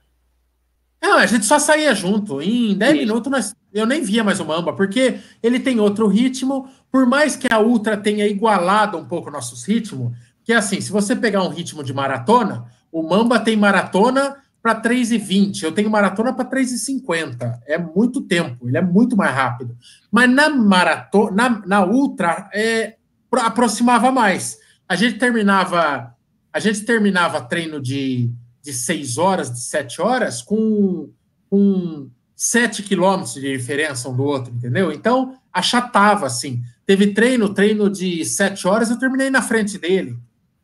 Não, 1.02 1.18
a 1.18 1.26
gente 1.26 1.44
só 1.46 1.58
saía 1.58 1.92
junto. 1.96 2.40
Em 2.40 2.76
10 2.76 2.96
minutos 2.96 3.32
nós, 3.32 3.56
eu 3.74 3.86
nem 3.86 4.02
via 4.02 4.22
mais 4.22 4.38
o 4.38 4.44
Mamba, 4.44 4.72
porque 4.72 5.18
ele 5.42 5.58
tem 5.58 5.80
outro 5.80 6.06
ritmo. 6.06 6.70
Por 6.92 7.06
mais 7.06 7.34
que 7.34 7.52
a 7.52 7.58
Ultra 7.58 7.96
tenha 7.96 8.24
igualado 8.24 8.96
um 8.96 9.04
pouco 9.04 9.32
nossos 9.32 9.64
ritmos, 9.64 10.16
que 10.44 10.52
é 10.52 10.56
assim, 10.56 10.80
se 10.80 10.92
você 10.92 11.16
pegar 11.16 11.42
um 11.42 11.48
ritmo 11.48 11.82
de 11.82 11.92
maratona, 11.92 12.70
o 12.92 13.02
Mamba 13.02 13.40
tem 13.40 13.56
maratona 13.56 14.36
para 14.66 14.82
3,20, 14.82 15.62
eu 15.62 15.72
tenho 15.72 15.88
maratona 15.88 16.32
para 16.32 16.44
3,50. 16.44 17.60
É 17.66 17.78
muito 17.78 18.20
tempo, 18.22 18.66
ele 18.68 18.76
é 18.76 18.82
muito 18.82 19.16
mais 19.16 19.34
rápido. 19.34 19.76
Mas 20.10 20.28
na 20.28 20.48
maratona, 20.48 21.30
na, 21.30 21.66
na 21.66 21.86
Ultra, 21.86 22.50
é, 22.52 22.96
aproximava 23.32 24.10
mais. 24.10 24.58
A 24.88 24.96
gente 24.96 25.18
terminava, 25.18 26.14
a 26.52 26.58
gente 26.58 26.80
terminava 26.80 27.40
treino 27.40 27.80
de 27.80 28.32
de 28.66 28.72
seis 28.72 29.16
horas, 29.16 29.48
de 29.48 29.60
sete 29.60 30.02
horas, 30.02 30.42
com, 30.42 31.08
com 31.48 32.10
sete 32.34 32.82
quilômetros 32.82 33.34
de 33.34 33.56
diferença 33.56 34.08
um 34.08 34.16
do 34.16 34.24
outro, 34.24 34.52
entendeu? 34.52 34.90
Então, 34.90 35.38
achatava, 35.52 36.26
assim. 36.26 36.60
Teve 36.84 37.14
treino, 37.14 37.54
treino 37.54 37.88
de 37.88 38.24
sete 38.24 38.66
horas, 38.66 38.90
eu 38.90 38.98
terminei 38.98 39.30
na 39.30 39.40
frente 39.40 39.78
dele, 39.78 40.18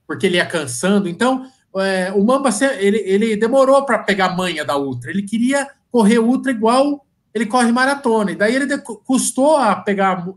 porque 0.05 0.27
ele 0.27 0.37
ia 0.37 0.45
cansando. 0.45 1.09
Então, 1.09 1.47
é, 1.77 2.13
o 2.13 2.23
Mamba, 2.25 2.51
ele, 2.79 2.99
ele 2.99 3.37
demorou 3.37 3.85
para 3.85 3.99
pegar 3.99 4.27
a 4.27 4.37
manha 4.37 4.65
da 4.65 4.77
Ultra. 4.77 5.11
Ele 5.11 5.23
queria 5.23 5.69
correr 5.91 6.19
Ultra 6.19 6.53
igual 6.53 7.05
ele 7.35 7.47
corre 7.47 7.73
maratona. 7.73 8.33
E 8.33 8.37
daí 8.37 8.55
ele 8.55 8.79
custou 8.79 9.57
a 9.57 9.75
pegar, 9.77 10.29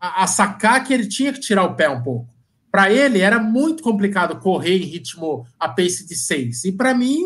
a, 0.00 0.24
a 0.24 0.26
sacar 0.26 0.84
que 0.84 0.92
ele 0.92 1.06
tinha 1.06 1.32
que 1.32 1.40
tirar 1.40 1.64
o 1.64 1.74
pé 1.74 1.88
um 1.88 2.02
pouco. 2.02 2.28
Para 2.70 2.90
ele 2.90 3.20
era 3.20 3.38
muito 3.38 3.82
complicado 3.82 4.40
correr 4.40 4.76
em 4.76 4.86
ritmo 4.86 5.46
a 5.58 5.68
pace 5.68 6.06
de 6.06 6.14
6. 6.14 6.64
E 6.64 6.72
para 6.72 6.94
mim 6.94 7.22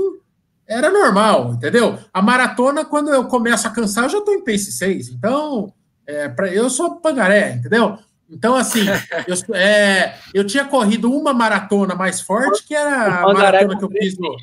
era 0.66 0.90
normal, 0.90 1.54
entendeu? 1.54 1.98
A 2.12 2.20
maratona, 2.20 2.84
quando 2.84 3.08
eu 3.10 3.24
começo 3.24 3.66
a 3.66 3.70
cansar, 3.70 4.04
eu 4.04 4.10
já 4.10 4.18
estou 4.18 4.34
em 4.34 4.44
pace 4.44 4.70
6. 4.72 5.08
Então, 5.08 5.72
é, 6.06 6.28
pra, 6.28 6.48
eu 6.48 6.68
sou 6.68 6.96
pangaré, 6.96 7.54
entendeu? 7.54 7.98
Então, 8.30 8.54
assim, 8.54 8.84
eu, 9.26 9.54
é, 9.54 10.16
eu 10.34 10.44
tinha 10.44 10.64
corrido 10.64 11.10
uma 11.10 11.32
maratona 11.32 11.94
mais 11.94 12.20
forte, 12.20 12.66
que 12.66 12.74
era 12.74 13.26
um 13.26 13.30
a 13.30 13.34
maratona 13.34 13.78
que 13.78 13.84
eu 13.84 13.90
fiz. 13.90 14.18
No... 14.18 14.36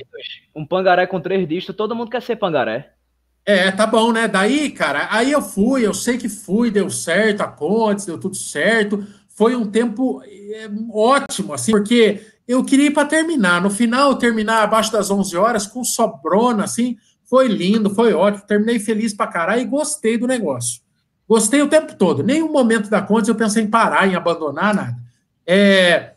Um 0.55 0.65
pangaré 0.65 1.05
com 1.05 1.21
três 1.21 1.47
dígitos, 1.47 1.75
todo 1.75 1.95
mundo 1.95 2.09
quer 2.09 2.21
ser 2.21 2.35
pangaré. 2.35 2.91
É, 3.45 3.71
tá 3.71 3.85
bom, 3.85 4.11
né? 4.11 4.27
Daí, 4.27 4.71
cara, 4.71 5.07
aí 5.11 5.31
eu 5.31 5.41
fui, 5.41 5.85
eu 5.85 5.93
sei 5.93 6.17
que 6.17 6.27
fui, 6.27 6.71
deu 6.71 6.89
certo, 6.89 7.41
a 7.41 7.47
ponte, 7.47 8.07
deu 8.07 8.19
tudo 8.19 8.35
certo 8.35 9.05
foi 9.35 9.53
um 9.55 9.69
tempo 9.69 10.21
é, 10.23 10.69
ótimo, 10.91 11.53
assim, 11.53 11.73
porque 11.73 12.21
eu 12.47 12.63
queria 12.63 12.87
ir 12.87 12.91
para 12.91 13.07
terminar. 13.07 13.61
No 13.61 13.69
final, 13.69 14.15
terminar 14.15 14.63
abaixo 14.63 14.91
das 14.91 15.11
11 15.11 15.35
horas, 15.35 15.67
com 15.67 15.83
sobrona, 15.83 16.63
assim, 16.63 16.97
foi 17.25 17.47
lindo, 17.47 17.89
foi 17.89 18.13
ótimo. 18.13 18.47
Terminei 18.47 18.79
feliz 18.79 19.13
para 19.13 19.27
caralho 19.27 19.61
e 19.61 19.65
gostei 19.65 20.17
do 20.17 20.25
negócio. 20.25 20.81
Gostei 21.27 21.61
o 21.61 21.69
tempo 21.69 21.95
todo. 21.95 22.23
Nenhum 22.23 22.51
momento 22.51 22.89
da 22.89 23.01
conta 23.01 23.29
eu 23.29 23.35
pensei 23.35 23.63
em 23.63 23.69
parar, 23.69 24.07
em 24.07 24.15
abandonar, 24.15 24.75
nada. 24.75 24.97
É, 25.45 26.15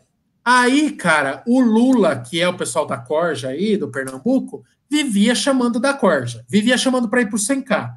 Aí, 0.51 0.93
cara, 0.93 1.43
o 1.45 1.59
Lula, 1.59 2.15
que 2.15 2.41
é 2.41 2.47
o 2.47 2.57
pessoal 2.57 2.87
da 2.87 2.97
Corja 2.97 3.49
aí, 3.49 3.77
do 3.77 3.89
Pernambuco, 3.89 4.63
vivia 4.89 5.35
chamando 5.35 5.79
da 5.79 5.93
Corja, 5.93 6.43
vivia 6.49 6.75
chamando 6.75 7.07
para 7.07 7.21
ir 7.21 7.27
para 7.27 7.35
o 7.35 7.39
100K. 7.39 7.93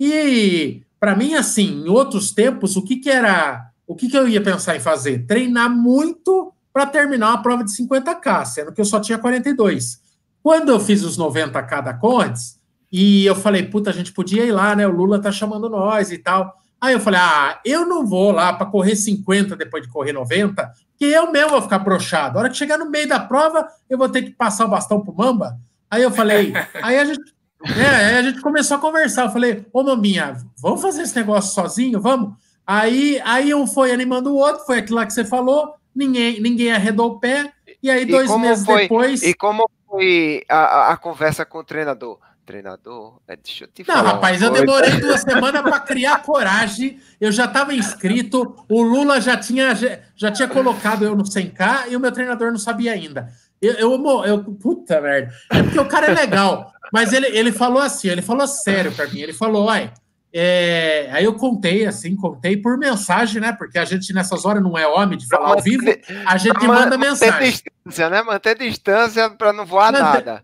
E, 0.00 0.82
para 0.98 1.14
mim, 1.14 1.34
assim, 1.34 1.84
em 1.84 1.88
outros 1.88 2.32
tempos, 2.32 2.76
o 2.76 2.82
que, 2.82 2.96
que 2.96 3.08
era. 3.08 3.70
O 3.86 3.94
que, 3.94 4.08
que 4.08 4.18
eu 4.18 4.26
ia 4.26 4.42
pensar 4.42 4.74
em 4.74 4.80
fazer? 4.80 5.26
Treinar 5.26 5.70
muito 5.70 6.52
para 6.72 6.86
terminar 6.86 7.28
uma 7.28 7.42
prova 7.42 7.62
de 7.62 7.70
50K, 7.70 8.46
sendo 8.46 8.72
que 8.72 8.80
eu 8.80 8.84
só 8.84 8.98
tinha 8.98 9.18
42. 9.18 10.00
Quando 10.42 10.70
eu 10.70 10.80
fiz 10.80 11.04
os 11.04 11.16
90K 11.16 11.84
da 11.84 11.94
Condes, 11.94 12.58
e 12.92 13.24
eu 13.24 13.34
falei, 13.34 13.62
puta, 13.62 13.88
a 13.88 13.92
gente 13.92 14.12
podia 14.12 14.44
ir 14.44 14.52
lá, 14.52 14.76
né? 14.76 14.86
O 14.86 14.90
Lula 14.90 15.18
tá 15.18 15.32
chamando 15.32 15.70
nós 15.70 16.12
e 16.12 16.18
tal. 16.18 16.54
Aí 16.78 16.92
eu 16.92 17.00
falei, 17.00 17.20
ah, 17.22 17.58
eu 17.64 17.86
não 17.86 18.04
vou 18.04 18.32
lá 18.32 18.52
para 18.52 18.66
correr 18.66 18.94
50 18.94 19.56
depois 19.56 19.82
de 19.82 19.88
correr 19.88 20.12
90, 20.12 20.70
que 20.98 21.06
eu 21.06 21.32
mesmo 21.32 21.50
vou 21.50 21.62
ficar 21.62 21.78
brochado. 21.78 22.36
A 22.36 22.42
hora 22.42 22.50
que 22.50 22.56
chegar 22.56 22.76
no 22.76 22.90
meio 22.90 23.08
da 23.08 23.18
prova, 23.18 23.66
eu 23.88 23.96
vou 23.96 24.08
ter 24.08 24.22
que 24.22 24.30
passar 24.30 24.66
o 24.66 24.68
bastão 24.68 25.00
pro 25.00 25.14
Mamba. 25.14 25.58
Aí 25.90 26.02
eu 26.02 26.10
falei, 26.10 26.52
aí 26.82 26.98
a 26.98 27.04
gente, 27.06 27.22
é, 27.64 27.86
aí 27.86 28.16
a 28.16 28.22
gente 28.22 28.40
começou 28.40 28.76
a 28.76 28.80
conversar. 28.80 29.24
Eu 29.24 29.30
falei, 29.30 29.64
ô 29.72 29.82
Mambinha, 29.82 30.36
vamos 30.60 30.82
fazer 30.82 31.02
esse 31.02 31.16
negócio 31.16 31.54
sozinho? 31.54 32.00
Vamos? 32.00 32.34
Aí, 32.66 33.20
aí 33.24 33.54
um 33.54 33.66
foi 33.66 33.92
animando 33.92 34.32
o 34.32 34.36
outro, 34.36 34.66
foi 34.66 34.78
aquilo 34.78 34.96
lá 34.96 35.06
que 35.06 35.12
você 35.12 35.24
falou, 35.24 35.74
ninguém, 35.94 36.40
ninguém 36.40 36.72
arredou 36.72 37.12
o 37.12 37.20
pé, 37.20 37.52
e 37.82 37.90
aí 37.90 38.04
dois 38.04 38.36
meses 38.38 38.64
foi, 38.66 38.82
depois. 38.82 39.22
E 39.22 39.34
como 39.34 39.68
foi 39.88 40.44
a, 40.48 40.92
a 40.92 40.96
conversa 40.96 41.44
com 41.44 41.58
o 41.58 41.64
treinador? 41.64 42.18
Treinador, 42.44 43.20
é, 43.28 43.36
deixa 43.36 43.64
eu 43.64 43.68
te 43.68 43.84
falar. 43.84 44.02
Não, 44.02 44.10
rapaz, 44.12 44.42
eu 44.42 44.50
demorei 44.50 44.90
duas 44.98 45.20
semanas 45.20 45.62
para 45.62 45.78
criar 45.78 46.22
coragem. 46.22 46.98
Eu 47.20 47.30
já 47.30 47.44
estava 47.44 47.72
inscrito, 47.72 48.64
o 48.68 48.82
Lula 48.82 49.20
já 49.20 49.36
tinha, 49.36 49.74
já 50.16 50.30
tinha 50.30 50.48
colocado 50.48 51.04
eu 51.04 51.14
no 51.14 51.22
100K 51.22 51.90
e 51.90 51.96
o 51.96 52.00
meu 52.00 52.10
treinador 52.10 52.50
não 52.50 52.58
sabia 52.58 52.92
ainda. 52.92 53.32
Eu, 53.60 53.74
eu, 53.74 54.24
eu, 54.24 54.44
puta 54.54 55.00
merda. 55.00 55.32
É 55.50 55.62
porque 55.62 55.78
o 55.78 55.86
cara 55.86 56.08
é 56.08 56.14
legal. 56.14 56.72
Mas 56.92 57.12
ele, 57.12 57.28
ele 57.28 57.52
falou 57.52 57.80
assim, 57.80 58.08
ele 58.08 58.20
falou 58.20 58.46
sério 58.48 58.90
para 58.90 59.06
mim. 59.06 59.20
Ele 59.20 59.32
falou, 59.32 59.70
ai, 59.70 59.92
é... 60.32 61.08
aí 61.12 61.24
eu 61.24 61.34
contei 61.34 61.86
assim, 61.86 62.16
contei 62.16 62.56
por 62.56 62.78
mensagem, 62.78 63.40
né? 63.40 63.52
Porque 63.52 63.78
a 63.78 63.84
gente 63.84 64.12
nessas 64.12 64.44
horas 64.44 64.62
não 64.62 64.76
é 64.76 64.86
homem 64.86 65.18
de 65.18 65.26
falar 65.26 65.50
ao 65.50 65.60
vivo, 65.60 65.84
a 66.26 66.36
gente 66.36 66.66
manda 66.66 66.96
mensagem. 66.96 67.32
Manter 67.32 67.50
distância, 67.50 68.10
né? 68.10 68.22
Manter 68.22 68.58
distância 68.58 69.30
para 69.30 69.52
não 69.52 69.66
voar 69.66 69.92
nada. 69.92 70.42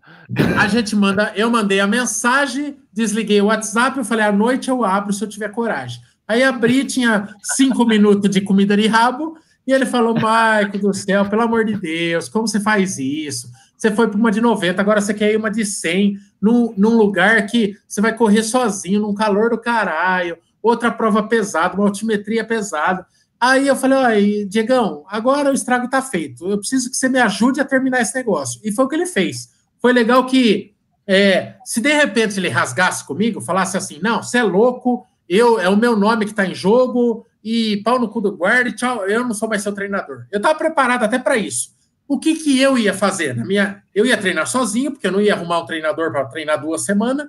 A 0.59 0.67
gente 0.67 0.95
manda, 0.95 1.33
eu 1.35 1.49
mandei 1.49 1.79
a 1.79 1.87
mensagem, 1.87 2.77
desliguei 2.93 3.41
o 3.41 3.45
WhatsApp, 3.45 3.97
eu 3.97 4.05
falei, 4.05 4.25
à 4.25 4.31
noite 4.31 4.69
eu 4.69 4.83
abro 4.83 5.11
se 5.13 5.23
eu 5.23 5.29
tiver 5.29 5.49
coragem. 5.49 6.01
Aí 6.27 6.43
abri, 6.43 6.85
tinha 6.85 7.27
cinco 7.41 7.83
minutos 7.85 8.29
de 8.29 8.39
comida 8.39 8.77
de 8.77 8.85
rabo, 8.85 9.35
e 9.65 9.73
ele 9.73 9.85
falou: 9.85 10.19
Maico 10.19 10.77
do 10.77 10.93
céu, 10.93 11.25
pelo 11.29 11.41
amor 11.43 11.65
de 11.65 11.75
Deus, 11.75 12.29
como 12.29 12.47
você 12.47 12.59
faz 12.59 12.97
isso? 12.99 13.49
Você 13.77 13.91
foi 13.91 14.07
para 14.07 14.17
uma 14.17 14.31
de 14.31 14.41
90, 14.41 14.81
agora 14.81 14.99
você 14.99 15.13
quer 15.13 15.31
ir 15.31 15.37
uma 15.37 15.49
de 15.49 15.65
100, 15.65 16.17
num, 16.41 16.73
num 16.77 16.97
lugar 16.97 17.45
que 17.47 17.77
você 17.87 18.01
vai 18.01 18.15
correr 18.15 18.43
sozinho, 18.43 19.01
num 19.01 19.13
calor 19.13 19.49
do 19.49 19.57
caralho, 19.57 20.37
outra 20.61 20.91
prova 20.91 21.23
pesada, 21.23 21.75
uma 21.75 21.87
altimetria 21.87 22.45
pesada. 22.45 23.05
Aí 23.39 23.67
eu 23.67 23.75
falei: 23.75 23.97
Ó, 23.97 24.47
Diegão, 24.47 25.03
agora 25.07 25.49
o 25.49 25.53
estrago 25.53 25.85
está 25.85 26.01
feito, 26.01 26.49
eu 26.49 26.57
preciso 26.57 26.89
que 26.89 26.97
você 26.97 27.07
me 27.07 27.19
ajude 27.19 27.61
a 27.61 27.65
terminar 27.65 28.01
esse 28.01 28.15
negócio. 28.15 28.59
E 28.63 28.71
foi 28.71 28.85
o 28.85 28.87
que 28.87 28.95
ele 28.95 29.05
fez. 29.05 29.49
Foi 29.81 29.93
legal 29.93 30.25
que, 30.25 30.73
é, 31.07 31.55
se 31.63 31.79
de 31.79 31.93
repente 31.93 32.37
ele 32.37 32.49
rasgasse 32.49 33.05
comigo, 33.05 33.39
falasse 33.41 33.77
assim: 33.77 33.99
Não, 34.01 34.21
você 34.21 34.39
é 34.39 34.43
louco, 34.43 35.05
eu 35.27 35.59
é 35.59 35.69
o 35.69 35.77
meu 35.77 35.95
nome 35.95 36.25
que 36.25 36.31
está 36.31 36.45
em 36.45 36.53
jogo, 36.53 37.25
e 37.43 37.77
pau 37.83 37.99
no 37.99 38.09
cu 38.09 38.19
do 38.19 38.35
guarda 38.35 38.71
tchau, 38.71 39.07
eu 39.07 39.23
não 39.23 39.33
sou 39.33 39.47
mais 39.47 39.61
seu 39.61 39.73
treinador. 39.73 40.25
Eu 40.31 40.37
estava 40.37 40.57
preparado 40.57 41.03
até 41.03 41.17
para 41.17 41.37
isso. 41.37 41.71
O 42.09 42.17
que, 42.17 42.33
que 42.33 42.59
eu 42.59 42.75
ia 42.75 42.91
fazer? 42.91 43.35
Na 43.35 43.45
minha, 43.45 43.83
eu 43.93 44.03
ia 44.03 44.17
treinar 44.17 44.47
sozinho, 44.47 44.91
porque 44.91 45.05
eu 45.05 45.11
não 45.11 45.21
ia 45.21 45.35
arrumar 45.35 45.59
um 45.59 45.65
treinador 45.67 46.11
para 46.11 46.25
treinar 46.25 46.59
duas 46.59 46.83
semanas. 46.83 47.27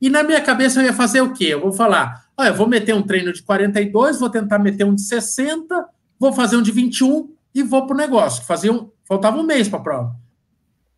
E 0.00 0.08
na 0.08 0.22
minha 0.22 0.40
cabeça 0.40 0.80
eu 0.80 0.86
ia 0.86 0.92
fazer 0.92 1.20
o 1.20 1.32
quê? 1.32 1.46
Eu 1.46 1.60
vou 1.60 1.72
falar, 1.72 2.26
ah, 2.36 2.46
eu 2.46 2.54
vou 2.54 2.68
meter 2.68 2.94
um 2.94 3.02
treino 3.02 3.32
de 3.32 3.42
42, 3.42 4.20
vou 4.20 4.30
tentar 4.30 4.60
meter 4.60 4.84
um 4.84 4.94
de 4.94 5.02
60, 5.02 5.84
vou 6.16 6.32
fazer 6.32 6.56
um 6.56 6.62
de 6.62 6.70
21 6.70 7.28
e 7.52 7.64
vou 7.64 7.88
pro 7.88 7.96
negócio. 7.96 8.44
Fazia 8.44 8.72
um, 8.72 8.88
faltava 9.04 9.36
um 9.36 9.42
mês 9.42 9.68
para 9.68 9.80
a 9.80 9.82
prova. 9.82 10.16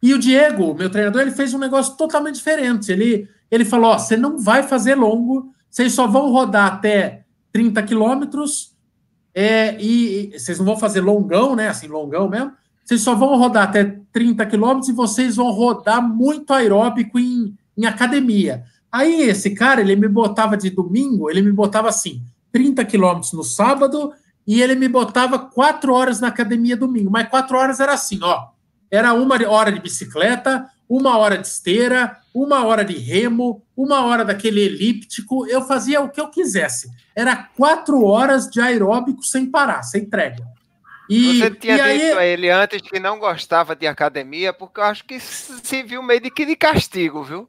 E 0.03 0.12
o 0.12 0.18
Diego, 0.18 0.75
meu 0.75 0.90
treinador, 0.90 1.23
ele 1.23 1.31
fez 1.31 1.55
um 1.55 1.59
negócio 1.59 1.97
totalmente 1.97 2.35
diferente. 2.35 2.92
Ele, 2.92 3.27
ele 3.51 3.64
falou: 3.64 3.99
você 3.99 4.14
não 4.14 4.37
vai 4.37 4.62
fazer 4.62 4.95
longo, 4.95 5.55
vocês 5.71 5.95
só 5.95 6.07
vão 6.07 6.31
rodar 6.31 6.75
até 6.75 7.25
30 7.51 7.83
quilômetros, 7.85 8.77
é, 9.35 9.75
e, 9.81 10.35
e, 10.35 10.38
vocês 10.38 10.59
não 10.59 10.66
vão 10.66 10.77
fazer 10.77 11.01
longão, 11.01 11.57
né? 11.57 11.68
Assim, 11.68 11.87
longão 11.87 12.29
mesmo. 12.29 12.53
Vocês 12.92 13.00
só 13.05 13.14
vão 13.14 13.38
rodar 13.38 13.62
até 13.62 13.96
30 14.12 14.44
quilômetros 14.44 14.90
e 14.90 14.92
vocês 14.92 15.37
vão 15.37 15.50
rodar 15.50 16.07
muito 16.07 16.52
aeróbico 16.52 17.18
em, 17.18 17.57
em 17.74 17.87
academia. 17.87 18.64
Aí 18.92 19.22
esse 19.22 19.55
cara, 19.55 19.81
ele 19.81 19.96
me 19.96 20.09
botava 20.09 20.59
de 20.59 20.68
domingo, 20.68 21.31
ele 21.31 21.40
me 21.40 21.52
botava 21.52 21.88
assim, 21.88 22.20
30 22.52 22.85
quilômetros 22.85 23.33
no 23.33 23.42
sábado, 23.42 24.12
e 24.46 24.61
ele 24.61 24.74
me 24.74 24.88
botava 24.88 25.38
quatro 25.38 25.94
horas 25.94 26.20
na 26.20 26.28
academia 26.28 26.76
domingo. 26.76 27.11
Mas 27.11 27.31
quatro 27.31 27.57
horas 27.57 27.81
era 27.81 27.94
assim, 27.94 28.18
ó. 28.22 28.48
Era 28.90 29.14
uma 29.14 29.37
hora 29.48 29.72
de 29.72 29.81
bicicleta, 29.81 30.68
uma 30.87 31.16
hora 31.16 31.38
de 31.38 31.46
esteira, 31.46 32.18
uma 32.35 32.62
hora 32.66 32.85
de 32.85 32.98
remo, 32.98 33.62
uma 33.74 34.05
hora 34.05 34.22
daquele 34.22 34.61
elíptico. 34.61 35.46
Eu 35.46 35.62
fazia 35.62 36.02
o 36.02 36.11
que 36.11 36.20
eu 36.20 36.28
quisesse. 36.28 36.90
Era 37.16 37.37
quatro 37.37 38.05
horas 38.05 38.50
de 38.50 38.61
aeróbico 38.61 39.24
sem 39.24 39.46
parar, 39.46 39.83
sem 39.83 40.05
trégua. 40.05 40.52
E, 41.09 41.38
Você 41.38 41.51
tinha 41.51 41.77
dito 41.77 41.85
aí... 41.85 42.12
a 42.12 42.25
ele 42.25 42.49
antes 42.49 42.81
que 42.81 42.99
não 42.99 43.19
gostava 43.19 43.75
de 43.75 43.87
academia, 43.87 44.53
porque 44.53 44.81
eu 44.81 44.85
acho 44.85 45.05
que 45.05 45.19
se 45.21 45.83
viu 45.83 46.03
meio 46.03 46.21
de 46.21 46.31
que 46.31 46.47
de 46.47 46.57
castigo, 46.57 47.23
viu? 47.23 47.49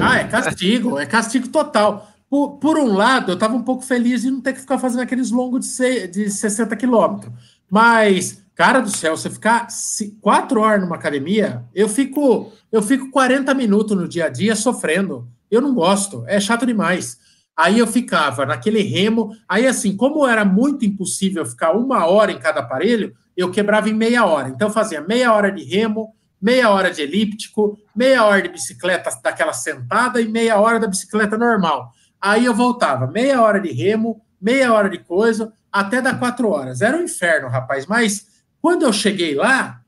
Ah, 0.00 0.18
é 0.18 0.24
castigo, 0.24 0.98
é 0.98 1.06
castigo 1.06 1.48
total. 1.48 2.10
Por, 2.28 2.58
por 2.58 2.78
um 2.78 2.92
lado, 2.92 3.32
eu 3.32 3.34
estava 3.34 3.54
um 3.54 3.62
pouco 3.62 3.82
feliz 3.82 4.22
de 4.22 4.30
não 4.30 4.40
ter 4.40 4.52
que 4.52 4.60
ficar 4.60 4.78
fazendo 4.78 5.00
aqueles 5.00 5.30
longos 5.30 5.60
de, 5.60 5.66
se, 5.66 6.08
de 6.08 6.30
60 6.30 6.76
quilômetros. 6.76 7.32
Mas 7.70 8.42
Cara 8.58 8.80
do 8.80 8.90
céu, 8.90 9.16
você 9.16 9.30
ficar 9.30 9.68
quatro 10.20 10.60
horas 10.60 10.80
numa 10.80 10.96
academia, 10.96 11.64
eu 11.72 11.88
fico, 11.88 12.52
eu 12.72 12.82
fico 12.82 13.08
40 13.08 13.54
minutos 13.54 13.96
no 13.96 14.08
dia 14.08 14.24
a 14.24 14.28
dia 14.28 14.56
sofrendo. 14.56 15.28
Eu 15.48 15.60
não 15.60 15.72
gosto, 15.72 16.24
é 16.26 16.40
chato 16.40 16.66
demais. 16.66 17.20
Aí 17.58 17.80
eu 17.80 17.88
ficava 17.88 18.46
naquele 18.46 18.82
remo. 18.82 19.34
Aí, 19.48 19.66
assim, 19.66 19.96
como 19.96 20.24
era 20.24 20.44
muito 20.44 20.84
impossível 20.84 21.44
ficar 21.44 21.72
uma 21.72 22.06
hora 22.06 22.30
em 22.30 22.38
cada 22.38 22.60
aparelho, 22.60 23.16
eu 23.36 23.50
quebrava 23.50 23.88
em 23.88 23.94
meia 23.94 24.24
hora. 24.24 24.48
Então, 24.48 24.70
fazia 24.70 25.00
meia 25.00 25.32
hora 25.32 25.50
de 25.50 25.64
remo, 25.64 26.14
meia 26.40 26.70
hora 26.70 26.88
de 26.88 27.02
elíptico, 27.02 27.76
meia 27.96 28.24
hora 28.24 28.42
de 28.42 28.50
bicicleta 28.50 29.10
daquela 29.20 29.52
sentada 29.52 30.20
e 30.20 30.28
meia 30.28 30.56
hora 30.60 30.78
da 30.78 30.86
bicicleta 30.86 31.36
normal. 31.36 31.92
Aí 32.20 32.44
eu 32.44 32.54
voltava, 32.54 33.08
meia 33.08 33.42
hora 33.42 33.60
de 33.60 33.72
remo, 33.72 34.22
meia 34.40 34.72
hora 34.72 34.88
de 34.88 34.98
coisa, 34.98 35.52
até 35.72 36.00
dar 36.00 36.16
quatro 36.16 36.48
horas. 36.48 36.80
Era 36.80 36.96
um 36.96 37.02
inferno, 37.02 37.48
rapaz, 37.48 37.86
mas 37.86 38.24
quando 38.62 38.84
eu 38.84 38.92
cheguei 38.92 39.34
lá, 39.34 39.80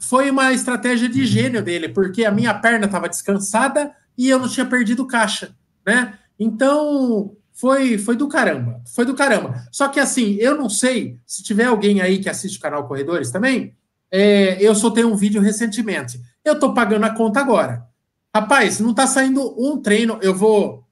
foi 0.00 0.28
uma 0.28 0.52
estratégia 0.52 1.08
de 1.08 1.24
gênio 1.24 1.62
dele, 1.62 1.88
porque 1.88 2.24
a 2.24 2.32
minha 2.32 2.52
perna 2.52 2.86
estava 2.86 3.08
descansada 3.08 3.92
e 4.18 4.28
eu 4.28 4.40
não 4.40 4.48
tinha 4.48 4.66
perdido 4.66 5.06
caixa, 5.06 5.54
né? 5.86 6.18
Então, 6.38 7.34
foi, 7.52 7.96
foi 7.96 8.16
do 8.16 8.28
caramba, 8.28 8.82
foi 8.94 9.04
do 9.04 9.14
caramba. 9.14 9.66
Só 9.72 9.88
que 9.88 9.98
assim, 9.98 10.34
eu 10.34 10.56
não 10.56 10.68
sei, 10.68 11.18
se 11.26 11.42
tiver 11.42 11.64
alguém 11.64 12.00
aí 12.00 12.18
que 12.18 12.28
assiste 12.28 12.58
o 12.58 12.60
canal 12.60 12.86
Corredores 12.86 13.30
também, 13.30 13.74
é, 14.10 14.62
eu 14.62 14.74
soltei 14.74 15.04
um 15.04 15.16
vídeo 15.16 15.40
recentemente. 15.40 16.20
Eu 16.44 16.54
estou 16.54 16.74
pagando 16.74 17.04
a 17.04 17.10
conta 17.10 17.40
agora. 17.40 17.84
Rapaz, 18.34 18.78
não 18.78 18.90
está 18.90 19.06
saindo 19.06 19.54
um 19.58 19.80
treino, 19.80 20.18
eu 20.20 20.34
vou... 20.34 20.84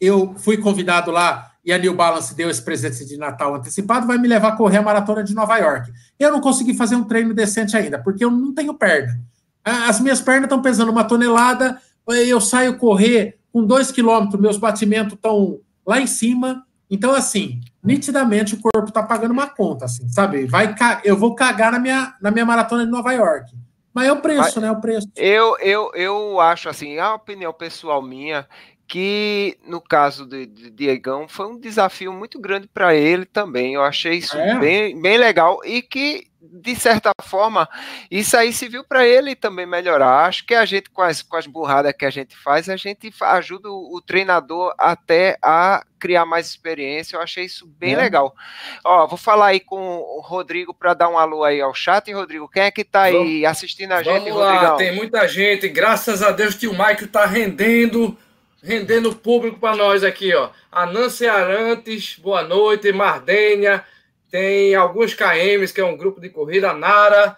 Eu 0.00 0.34
fui 0.38 0.56
convidado 0.56 1.10
lá 1.10 1.50
e 1.62 1.72
a 1.72 1.78
New 1.78 1.94
Balance 1.94 2.34
deu 2.34 2.48
esse 2.48 2.62
presente 2.62 3.04
de 3.04 3.18
Natal 3.18 3.54
antecipado, 3.54 4.06
vai 4.06 4.16
me 4.16 4.26
levar 4.26 4.48
a 4.48 4.56
correr 4.56 4.78
a 4.78 4.82
maratona 4.82 5.22
de 5.22 5.34
Nova 5.34 5.58
York. 5.58 5.92
Eu 6.18 6.32
não 6.32 6.40
consegui 6.40 6.72
fazer 6.72 6.96
um 6.96 7.04
treino 7.04 7.34
decente 7.34 7.76
ainda, 7.76 7.98
porque 7.98 8.24
eu 8.24 8.30
não 8.30 8.54
tenho 8.54 8.72
perna. 8.72 9.20
As 9.62 10.00
minhas 10.00 10.22
pernas 10.22 10.44
estão 10.44 10.62
pesando 10.62 10.90
uma 10.90 11.04
tonelada, 11.04 11.78
eu 12.08 12.40
saio 12.40 12.78
correr 12.78 13.38
com 13.52 13.64
dois 13.64 13.90
quilômetros, 13.90 14.40
meus 14.40 14.56
batimentos 14.56 15.14
estão 15.14 15.60
lá 15.86 16.00
em 16.00 16.06
cima. 16.06 16.64
Então, 16.90 17.14
assim, 17.14 17.60
nitidamente 17.82 18.54
o 18.54 18.60
corpo 18.60 18.88
está 18.88 19.02
pagando 19.02 19.32
uma 19.32 19.46
conta, 19.46 19.84
assim, 19.84 20.08
sabe? 20.08 20.46
Vai, 20.46 20.74
eu 21.04 21.16
vou 21.16 21.34
cagar 21.34 21.72
na 21.72 21.78
minha, 21.78 22.14
na 22.20 22.30
minha 22.30 22.44
maratona 22.44 22.84
de 22.84 22.90
Nova 22.90 23.12
York. 23.12 23.52
Mas 23.92 24.06
é 24.06 24.12
o 24.12 24.20
preço, 24.20 24.40
Mas, 24.40 24.56
né? 24.56 24.68
É 24.68 24.70
o 24.70 24.80
preço. 24.80 25.08
Eu, 25.16 25.56
eu, 25.58 25.90
eu 25.94 26.40
acho 26.40 26.68
assim, 26.68 26.98
a 26.98 27.14
opinião 27.14 27.52
pessoal 27.52 28.00
minha, 28.00 28.46
que 28.90 29.56
no 29.64 29.80
caso 29.80 30.26
de, 30.26 30.46
de 30.46 30.68
Diegão 30.68 31.28
foi 31.28 31.46
um 31.46 31.56
desafio 31.56 32.12
muito 32.12 32.40
grande 32.40 32.66
para 32.66 32.92
ele 32.92 33.24
também. 33.24 33.74
Eu 33.74 33.84
achei 33.84 34.14
isso 34.14 34.36
é. 34.36 34.58
bem, 34.58 35.00
bem 35.00 35.16
legal 35.16 35.60
e 35.64 35.80
que 35.80 36.28
de 36.42 36.74
certa 36.74 37.12
forma, 37.22 37.68
isso 38.10 38.36
aí 38.36 38.52
se 38.52 38.66
viu 38.66 38.82
para 38.82 39.06
ele 39.06 39.36
também 39.36 39.66
melhorar. 39.66 40.24
Acho 40.24 40.44
que 40.44 40.54
a 40.54 40.64
gente, 40.64 40.90
com 40.90 41.02
as, 41.02 41.22
com 41.22 41.36
as 41.36 41.46
burradas 41.46 41.92
que 41.96 42.04
a 42.04 42.10
gente 42.10 42.34
faz, 42.36 42.68
a 42.68 42.76
gente 42.76 43.12
ajuda 43.20 43.70
o, 43.70 43.94
o 43.94 44.00
treinador 44.00 44.74
até 44.76 45.36
a 45.40 45.84
criar 46.00 46.24
mais 46.24 46.48
experiência. 46.48 47.16
Eu 47.16 47.20
achei 47.20 47.44
isso 47.44 47.66
bem 47.66 47.92
é. 47.92 47.96
legal. 47.96 48.34
Ó, 48.82 49.06
vou 49.06 49.18
falar 49.18 49.48
aí 49.48 49.60
com 49.60 49.98
o 49.98 50.20
Rodrigo 50.20 50.74
para 50.74 50.94
dar 50.94 51.08
um 51.10 51.18
alô 51.18 51.44
aí 51.44 51.60
ao 51.60 51.74
chat. 51.74 52.10
Rodrigo, 52.12 52.48
quem 52.48 52.64
é 52.64 52.70
que 52.70 52.80
está 52.80 53.02
aí 53.02 53.46
assistindo 53.46 53.92
a 53.92 54.02
gente, 54.02 54.30
Vamos 54.30 54.36
lá, 54.36 54.74
tem 54.76 54.96
muita 54.96 55.28
gente. 55.28 55.68
Graças 55.68 56.22
a 56.22 56.32
Deus, 56.32 56.56
tio 56.56 56.72
Mike 56.72 57.04
está 57.04 57.26
rendendo 57.26 58.18
rendendo 58.62 59.14
público 59.14 59.58
para 59.58 59.76
nós 59.76 60.04
aqui, 60.04 60.34
ó. 60.34 60.50
A 60.70 60.86
Nancy 60.86 61.26
Arantes, 61.26 62.18
boa 62.18 62.42
noite. 62.42 62.92
Mardênia, 62.92 63.84
tem 64.30 64.74
alguns 64.74 65.14
KMs, 65.14 65.72
que 65.72 65.80
é 65.80 65.84
um 65.84 65.96
grupo 65.96 66.20
de 66.20 66.28
corrida, 66.28 66.72
Nara, 66.72 67.36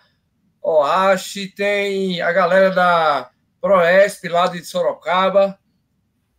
Oashi, 0.62 1.48
tem 1.48 2.20
a 2.20 2.30
galera 2.32 2.70
da 2.70 3.30
Proesp 3.60 4.28
lá 4.28 4.46
de 4.46 4.64
Sorocaba, 4.64 5.58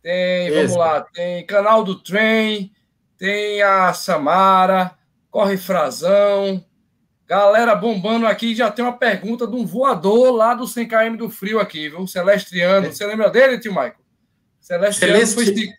tem, 0.02 0.50
vamos 0.50 0.76
lá, 0.76 1.00
tem 1.00 1.44
canal 1.44 1.82
do 1.82 2.00
Trem, 2.00 2.72
tem 3.18 3.62
a 3.62 3.92
Samara, 3.92 4.92
Corre 5.30 5.56
Frazão, 5.56 6.64
galera 7.26 7.74
bombando 7.74 8.26
aqui, 8.26 8.54
já 8.54 8.70
tem 8.70 8.84
uma 8.84 8.96
pergunta 8.96 9.46
de 9.46 9.56
um 9.56 9.66
voador 9.66 10.32
lá 10.32 10.54
do 10.54 10.64
100km 10.64 11.16
do 11.16 11.30
frio 11.30 11.58
aqui, 11.58 11.88
viu? 11.88 12.06
Celestriano, 12.06 12.86
é. 12.86 12.92
você 12.92 13.04
lembra 13.06 13.30
dele, 13.30 13.58
tio 13.58 13.72
Michael? 13.72 14.03
Celestriano 14.64 15.26
Celeste... 15.26 15.66
foi 15.66 15.74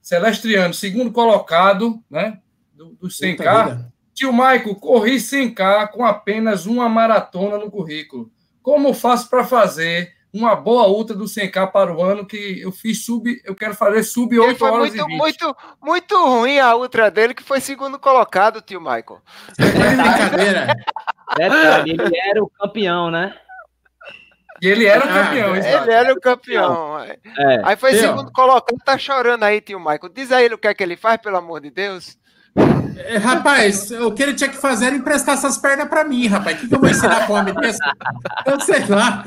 Celestriano, 0.00 0.72
segundo 0.72 1.12
colocado, 1.12 2.02
né, 2.10 2.38
do, 2.72 2.86
do 2.94 3.08
100k. 3.08 3.84
Tio 4.14 4.32
Maico, 4.32 4.74
corri 4.74 5.16
100K 5.16 5.88
com 5.88 6.02
apenas 6.02 6.64
uma 6.64 6.88
maratona 6.88 7.58
no 7.58 7.70
currículo. 7.70 8.30
Como 8.62 8.94
faço 8.94 9.28
para 9.28 9.44
fazer 9.44 10.14
uma 10.32 10.56
boa 10.56 10.88
ultra 10.88 11.14
do 11.14 11.24
100K 11.24 11.70
para 11.70 11.94
o 11.94 12.02
ano 12.02 12.24
que 12.24 12.58
eu 12.62 12.72
fiz 12.72 13.04
sub, 13.04 13.38
eu 13.44 13.54
quero 13.54 13.74
fazer 13.74 14.02
sub 14.02 14.38
8 14.38 14.58
foi 14.58 14.70
horas 14.70 14.94
muito, 14.94 14.96
e 14.96 15.06
20. 15.06 15.18
muito, 15.18 15.56
muito 15.80 16.24
ruim 16.24 16.58
a 16.58 16.74
ultra 16.74 17.10
dele 17.10 17.34
que 17.34 17.42
foi 17.42 17.60
segundo 17.60 17.98
colocado, 17.98 18.62
tio 18.62 18.80
Michael. 18.80 19.20
É 19.58 19.70
brincadeira. 19.70 20.74
Detalhe, 21.36 21.90
ele 21.92 22.18
era 22.30 22.42
o 22.42 22.48
campeão, 22.48 23.10
né? 23.10 23.34
E 24.62 24.68
ele 24.68 24.86
era 24.86 25.04
o 25.04 25.08
ah, 25.08 25.12
campeão, 25.12 25.56
Ele 25.56 25.92
era 25.92 26.12
o 26.12 26.20
campeão. 26.20 27.00
É. 27.00 27.18
Aí 27.64 27.76
foi 27.76 27.94
segundo 27.94 28.30
colocado, 28.30 28.78
tá 28.84 28.96
chorando 28.96 29.42
aí, 29.42 29.60
tio 29.60 29.80
Michael. 29.80 30.08
Diz 30.14 30.30
a 30.30 30.40
ele 30.40 30.54
o 30.54 30.58
que 30.58 30.68
é 30.68 30.74
que 30.74 30.84
ele 30.84 30.96
faz, 30.96 31.20
pelo 31.20 31.36
amor 31.36 31.60
de 31.60 31.68
Deus. 31.68 32.16
É, 32.96 33.16
rapaz, 33.16 33.90
o 33.90 34.12
que 34.12 34.22
ele 34.22 34.34
tinha 34.34 34.48
que 34.48 34.56
fazer 34.56 34.86
era 34.86 34.94
emprestar 34.94 35.34
essas 35.34 35.58
pernas 35.58 35.88
para 35.88 36.04
mim, 36.04 36.28
rapaz. 36.28 36.56
O 36.56 36.60
que, 36.60 36.68
que 36.68 36.74
eu 36.76 36.78
vou 36.78 36.88
ensinar 36.88 37.26
para 37.26 37.34
homem 37.34 37.54
desse? 37.54 37.80
Eu 38.46 38.60
sei 38.60 38.86
lá. 38.86 39.24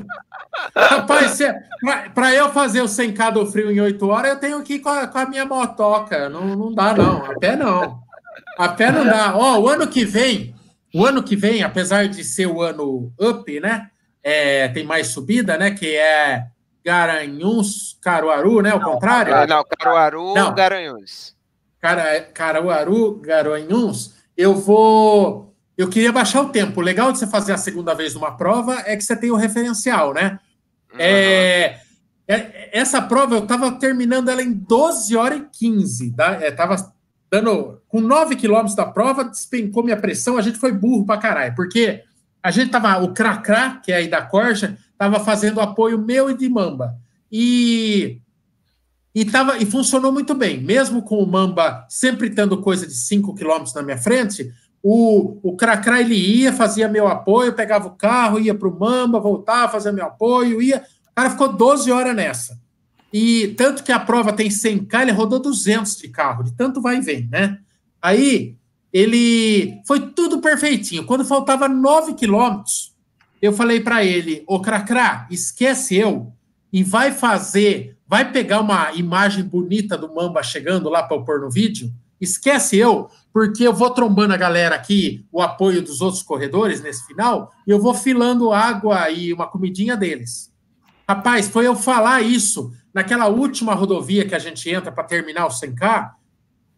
Rapaz, 0.74 1.38
para 2.14 2.34
eu 2.34 2.50
fazer 2.52 2.82
o 2.82 2.86
100k 2.86 3.34
do 3.34 3.46
frio 3.46 3.70
em 3.70 3.82
8 3.82 4.08
horas, 4.08 4.32
eu 4.32 4.40
tenho 4.40 4.64
que 4.64 4.76
ir 4.76 4.80
com 4.80 4.88
a, 4.88 5.06
com 5.06 5.18
a 5.18 5.26
minha 5.26 5.46
motoca. 5.46 6.30
Não, 6.30 6.46
não 6.56 6.74
dá, 6.74 6.94
não. 6.94 7.26
A 7.26 7.38
pé 7.38 7.58
não. 7.58 8.00
A 8.58 8.70
pé 8.70 8.90
não 8.90 9.04
dá. 9.04 9.36
Ó, 9.36 9.60
o 9.60 9.68
ano 9.68 9.86
que 9.86 10.06
vem, 10.06 10.56
o 10.94 11.06
ano 11.06 11.22
que 11.22 11.36
vem, 11.36 11.62
apesar 11.62 12.08
de 12.08 12.24
ser 12.24 12.46
o 12.46 12.62
ano 12.62 13.12
up, 13.20 13.60
né? 13.60 13.90
É, 14.28 14.68
tem 14.70 14.84
mais 14.84 15.10
subida, 15.10 15.56
né? 15.56 15.70
Que 15.70 15.96
é 15.96 16.48
Garanhuns, 16.84 17.96
Caruaru, 18.02 18.60
né? 18.60 18.74
O 18.74 18.82
contrário? 18.82 19.36
Ah, 19.36 19.46
não, 19.46 19.64
Caruaru, 19.64 20.34
não. 20.34 20.56
Garanhuns. 20.56 21.36
Cara, 21.80 22.22
Caruaru, 22.34 23.20
Garanhuns, 23.22 24.16
eu 24.36 24.56
vou. 24.56 25.54
Eu 25.78 25.88
queria 25.90 26.12
baixar 26.12 26.42
o 26.42 26.50
tempo. 26.50 26.80
O 26.80 26.84
legal 26.84 27.12
de 27.12 27.20
você 27.20 27.28
fazer 27.28 27.54
a 27.54 27.58
segunda 27.58 27.94
vez 27.94 28.16
numa 28.16 28.36
prova 28.36 28.82
é 28.88 28.98
que 28.98 29.04
você 29.04 29.16
tem 29.16 29.30
o 29.30 29.36
referencial, 29.36 30.12
né? 30.12 30.40
Uhum. 30.92 31.00
É, 31.00 31.80
é, 32.28 32.70
essa 32.72 33.00
prova 33.04 33.36
eu 33.36 33.44
estava 33.44 33.72
terminando 33.74 34.30
ela 34.30 34.42
em 34.42 34.52
12 34.52 35.16
horas 35.16 35.40
e 35.40 35.46
15. 35.52 36.16
Tá? 36.16 36.34
É, 36.42 36.50
tava 36.50 36.76
dando. 37.30 37.80
Com 37.88 38.02
9 38.02 38.36
quilômetros 38.36 38.76
da 38.76 38.88
prova, 38.88 39.24
despencou 39.24 39.84
minha 39.84 39.98
pressão, 39.98 40.36
a 40.36 40.42
gente 40.42 40.58
foi 40.58 40.72
burro 40.72 41.06
pra 41.06 41.20
caralho, 41.20 41.54
porque 41.56 42.04
a 42.46 42.52
gente 42.52 42.70
tava. 42.70 43.04
O 43.04 43.12
Cracrá, 43.12 43.82
que 43.84 43.92
é 43.92 43.96
aí 43.96 44.08
da 44.08 44.22
Corja, 44.22 44.78
tava 45.00 45.20
fazendo 45.20 45.60
apoio 45.60 45.98
meu 45.98 46.30
e 46.30 46.38
de 46.38 46.48
Mamba. 46.48 46.96
E 47.32 48.22
e, 49.16 49.26
tava, 49.26 49.58
e 49.58 49.66
funcionou 49.66 50.12
muito 50.12 50.36
bem. 50.36 50.62
Mesmo 50.62 51.02
com 51.02 51.18
o 51.18 51.26
Mamba 51.26 51.88
sempre 51.90 52.30
tendo 52.30 52.62
coisa 52.62 52.86
de 52.86 52.94
5 52.94 53.34
quilômetros 53.34 53.74
na 53.74 53.82
minha 53.82 53.98
frente, 53.98 54.54
o, 54.84 55.40
o 55.42 55.56
Cracra 55.56 56.00
ele 56.00 56.14
ia, 56.14 56.54
fazia 56.54 56.88
meu 56.88 57.08
apoio, 57.08 57.54
pegava 57.54 57.88
o 57.88 57.96
carro, 57.96 58.40
ia 58.40 58.54
para 58.54 58.68
o 58.68 58.80
Mamba, 58.80 59.20
voltava, 59.20 59.72
fazia 59.72 59.92
meu 59.92 60.06
apoio, 60.06 60.62
ia. 60.62 60.84
O 61.12 61.16
cara 61.16 61.32
ficou 61.32 61.52
12 61.52 61.92
horas 61.92 62.16
nessa. 62.16 62.60
E 63.12 63.56
tanto 63.58 63.84
que 63.84 63.92
a 63.92 64.00
prova 64.00 64.32
tem 64.32 64.50
100k, 64.50 65.02
ele 65.02 65.12
rodou 65.12 65.40
200 65.40 65.98
de 65.98 66.10
carro, 66.10 66.44
de 66.44 66.54
tanto 66.54 66.80
vai 66.80 66.98
e 66.98 67.02
vem, 67.02 67.28
né? 67.32 67.58
Aí 68.00 68.56
ele 68.96 69.82
foi 69.86 70.00
tudo 70.12 70.40
perfeitinho. 70.40 71.06
Quando 71.06 71.26
faltava 71.26 71.68
9 71.68 72.14
quilômetros, 72.14 72.96
eu 73.42 73.52
falei 73.52 73.82
para 73.82 74.06
ele: 74.06 74.42
Ô 74.48 74.62
Cracra, 74.62 75.28
esquece 75.30 75.98
eu 75.98 76.32
e 76.72 76.82
vai 76.82 77.12
fazer 77.12 77.98
vai 78.08 78.32
pegar 78.32 78.62
uma 78.62 78.94
imagem 78.94 79.44
bonita 79.44 79.98
do 79.98 80.14
Mamba 80.14 80.44
chegando 80.44 80.90
lá 80.90 81.04
para 81.04 81.18
eu 81.18 81.26
pôr 81.26 81.42
no 81.42 81.50
vídeo? 81.50 81.92
Esquece 82.22 82.78
eu, 82.78 83.10
porque 83.34 83.68
eu 83.68 83.74
vou 83.74 83.90
trombando 83.90 84.34
a 84.34 84.38
galera 84.38 84.76
aqui, 84.76 85.26
o 85.30 85.42
apoio 85.42 85.82
dos 85.82 86.00
outros 86.02 86.24
corredores 86.24 86.82
nesse 86.82 87.06
final, 87.06 87.52
e 87.68 87.72
eu 87.72 87.82
vou 87.82 87.94
filando 87.94 88.54
água 88.54 89.10
e 89.10 89.34
uma 89.34 89.48
comidinha 89.48 89.98
deles. 89.98 90.54
Rapaz, 91.10 91.50
foi 91.50 91.68
eu 91.68 91.76
falar 91.76 92.22
isso 92.22 92.72
naquela 92.94 93.28
última 93.28 93.74
rodovia 93.74 94.26
que 94.26 94.36
a 94.36 94.40
gente 94.40 94.70
entra 94.70 94.92
para 94.92 95.04
terminar 95.04 95.48
o 95.48 95.50
100K, 95.50 96.12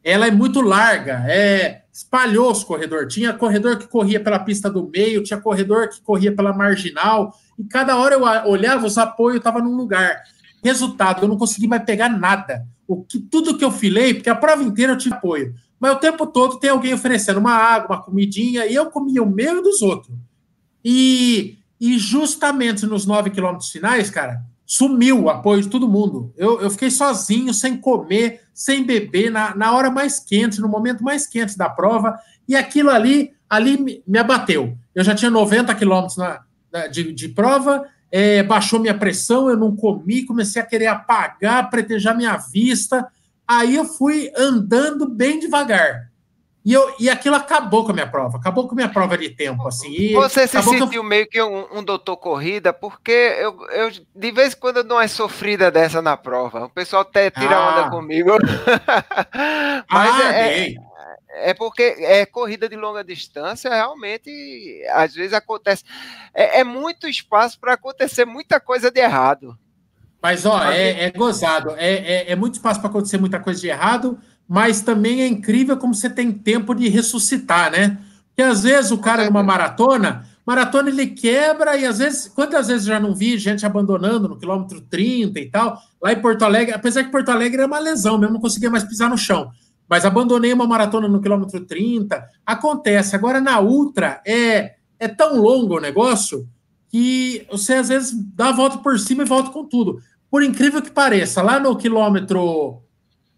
ela 0.07 0.25
é 0.25 0.31
muito 0.31 0.61
larga, 0.61 1.25
é, 1.27 1.81
espalhou 1.91 2.49
os 2.49 2.63
corredores. 2.63 3.13
Tinha 3.13 3.33
corredor 3.33 3.77
que 3.77 3.87
corria 3.87 4.23
pela 4.23 4.39
pista 4.39 4.69
do 4.69 4.89
meio, 4.89 5.21
tinha 5.21 5.37
corredor 5.37 5.89
que 5.89 5.99
corria 5.99 6.33
pela 6.33 6.53
marginal, 6.53 7.35
e 7.59 7.65
cada 7.65 7.97
hora 7.97 8.15
eu 8.15 8.21
olhava, 8.49 8.87
os 8.87 8.97
apoios 8.97 9.39
estavam 9.39 9.61
num 9.61 9.75
lugar. 9.75 10.23
Resultado, 10.63 11.23
eu 11.23 11.27
não 11.27 11.35
consegui 11.37 11.67
mais 11.67 11.83
pegar 11.83 12.07
nada. 12.07 12.65
O 12.87 13.03
que, 13.03 13.19
tudo 13.19 13.57
que 13.57 13.65
eu 13.65 13.71
filei, 13.71 14.13
porque 14.13 14.29
a 14.29 14.35
prova 14.35 14.63
inteira 14.63 14.93
eu 14.93 14.97
tive 14.97 15.13
apoio. 15.13 15.53
Mas 15.77 15.91
o 15.91 15.99
tempo 15.99 16.25
todo 16.25 16.57
tem 16.57 16.69
alguém 16.69 16.93
oferecendo 16.93 17.41
uma 17.41 17.53
água, 17.53 17.97
uma 17.97 18.01
comidinha, 18.01 18.65
e 18.65 18.73
eu 18.73 18.85
comia 18.85 19.21
o 19.21 19.29
meu 19.29 19.59
e 19.59 19.61
dos 19.61 19.81
outros. 19.81 20.15
E, 20.85 21.57
e 21.81 21.97
justamente 21.97 22.85
nos 22.85 23.05
nove 23.05 23.29
quilômetros 23.29 23.71
finais, 23.71 24.09
cara, 24.09 24.41
sumiu 24.67 25.23
o 25.23 25.29
apoio 25.29 25.61
de 25.61 25.69
todo 25.69 25.87
mundo. 25.87 26.33
Eu, 26.35 26.59
eu 26.59 26.69
fiquei 26.69 26.91
sozinho, 26.91 27.53
sem 27.53 27.77
comer, 27.77 28.41
sem 28.53 28.83
beber, 28.83 29.31
na, 29.31 29.55
na 29.55 29.71
hora 29.71 29.89
mais 29.89 30.19
quente, 30.19 30.59
no 30.59 30.67
momento 30.67 31.01
mais 31.01 31.25
quente 31.25 31.57
da 31.57 31.69
prova, 31.69 32.19
e 32.45 32.53
aquilo 32.53 32.89
ali, 32.89 33.31
ali 33.49 33.81
me, 33.81 34.03
me 34.05 34.19
abateu. 34.19 34.77
Eu 34.93 35.05
já 35.05 35.15
tinha 35.15 35.31
90 35.31 35.73
quilômetros 35.73 36.17
na, 36.17 36.41
na, 36.71 36.87
de, 36.87 37.13
de 37.13 37.29
prova, 37.29 37.87
é, 38.11 38.43
baixou 38.43 38.79
minha 38.79 38.97
pressão, 38.97 39.49
eu 39.49 39.55
não 39.55 39.73
comi, 39.73 40.25
comecei 40.25 40.61
a 40.61 40.65
querer 40.65 40.87
apagar, 40.87 41.69
pretejar 41.69 42.17
minha 42.17 42.35
vista. 42.35 43.07
Aí 43.47 43.73
eu 43.75 43.85
fui 43.85 44.29
andando 44.37 45.07
bem 45.07 45.39
devagar. 45.39 46.06
E, 46.67 46.73
eu, 46.73 46.93
e 46.99 47.09
aquilo 47.09 47.37
acabou 47.37 47.85
com 47.85 47.91
a 47.91 47.93
minha 47.93 48.11
prova, 48.11 48.37
acabou 48.37 48.67
com 48.67 48.73
a 48.73 48.75
minha 48.75 48.89
prova 48.89 49.17
de 49.17 49.29
tempo, 49.29 49.65
assim. 49.65 50.11
Você 50.11 50.45
se 50.45 50.61
sentiu 50.61 51.01
eu... 51.01 51.03
meio 51.03 51.25
que 51.25 51.41
um, 51.41 51.77
um, 51.77 51.81
doutor 51.81 52.17
corrida, 52.17 52.73
porque 52.73 53.09
eu, 53.39 53.57
eu, 53.69 53.89
de 53.89 54.31
vez 54.33 54.53
em 54.53 54.57
quando 54.57 54.75
eu 54.75 54.83
dou 54.83 54.97
uma 54.97 55.07
sofrida 55.07 55.71
dessa 55.71 56.01
na 56.01 56.17
prova. 56.17 56.65
O 56.65 56.69
pessoal 56.69 57.03
até 57.03 57.31
tira 57.31 57.55
ah. 57.55 57.69
onda 57.69 57.89
comigo. 57.89 58.31
Mas 59.89 60.21
ah, 60.21 60.33
é, 60.33 60.75
é 61.35 61.53
porque 61.53 61.83
é 61.99 62.25
corrida 62.25 62.67
de 62.67 62.75
longa 62.75 63.01
distância, 63.01 63.73
realmente, 63.73 64.29
às 64.91 65.15
vezes 65.15 65.31
acontece. 65.31 65.85
É, 66.33 66.59
é 66.59 66.63
muito 66.65 67.07
espaço 67.07 67.57
para 67.61 67.75
acontecer 67.75 68.25
muita 68.25 68.59
coisa 68.59 68.91
de 68.91 68.99
errado. 68.99 69.57
Mas, 70.21 70.45
ó, 70.45 70.61
é, 70.69 71.05
é 71.05 71.11
gozado. 71.11 71.71
É, 71.77 71.93
é, 71.93 72.31
é 72.33 72.35
muito 72.35 72.55
espaço 72.55 72.81
para 72.81 72.89
acontecer 72.89 73.17
muita 73.17 73.39
coisa 73.39 73.61
de 73.61 73.69
errado, 73.69 74.19
mas 74.47 74.81
também 74.81 75.21
é 75.21 75.27
incrível 75.27 75.77
como 75.77 75.93
você 75.93 76.09
tem 76.09 76.31
tempo 76.31 76.73
de 76.73 76.87
ressuscitar, 76.87 77.71
né? 77.71 77.97
Porque 78.29 78.41
às 78.41 78.63
vezes 78.63 78.91
o 78.91 78.97
cara 78.97 79.25
numa 79.25 79.43
maratona, 79.43 80.25
maratona 80.45 80.89
ele 80.89 81.07
quebra 81.07 81.75
e 81.75 81.85
às 81.85 81.99
vezes, 81.99 82.27
quantas 82.27 82.67
vezes 82.67 82.85
já 82.85 82.99
não 82.99 83.13
vi 83.13 83.37
gente 83.37 83.65
abandonando 83.65 84.27
no 84.27 84.37
quilômetro 84.37 84.81
30 84.81 85.39
e 85.39 85.49
tal, 85.49 85.77
lá 86.01 86.13
em 86.13 86.21
Porto 86.21 86.43
Alegre, 86.43 86.73
apesar 86.73 87.03
que 87.03 87.11
Porto 87.11 87.29
Alegre 87.29 87.61
é 87.61 87.65
uma 87.65 87.79
lesão, 87.79 88.17
mesmo 88.17 88.35
não 88.35 88.41
conseguia 88.41 88.69
mais 88.69 88.83
pisar 88.83 89.09
no 89.09 89.17
chão 89.17 89.51
mas 89.89 90.05
abandonei 90.05 90.51
uma 90.51 90.67
maratona 90.67 91.07
no 91.07 91.21
quilômetro 91.21 91.65
30. 91.65 92.27
Acontece. 92.45 93.15
Agora, 93.15 93.39
na 93.39 93.59
ultra, 93.59 94.21
é, 94.25 94.75
é 94.99 95.07
tão 95.07 95.39
longo 95.39 95.77
o 95.77 95.81
negócio 95.81 96.47
que 96.89 97.45
você 97.49 97.75
às 97.75 97.89
vezes 97.89 98.13
dá 98.33 98.49
a 98.49 98.53
volta 98.53 98.77
por 98.79 98.99
cima 98.99 99.23
e 99.23 99.25
volta 99.25 99.49
com 99.49 99.65
tudo. 99.65 99.99
por 100.29 100.43
incrível 100.43 100.81
que 100.81 100.91
pareça, 100.91 101.41
lá 101.41 101.57
no 101.57 101.75
quilômetro 101.77 102.81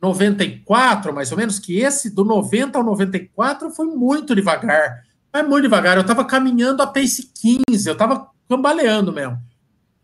94, 0.01 1.13
mais 1.13 1.31
ou 1.31 1.37
menos, 1.37 1.59
que 1.59 1.79
esse 1.79 2.09
do 2.09 2.23
90 2.23 2.77
ao 2.77 2.83
94 2.83 3.69
foi 3.71 3.85
muito 3.87 4.33
devagar. 4.33 5.03
Mas 5.31 5.47
muito 5.47 5.63
devagar. 5.63 5.97
Eu 5.97 6.01
estava 6.01 6.25
caminhando 6.25 6.81
a 6.81 6.87
pace 6.87 7.31
15, 7.67 7.87
eu 7.87 7.93
estava 7.93 8.29
cambaleando 8.47 9.11
mesmo. 9.11 9.37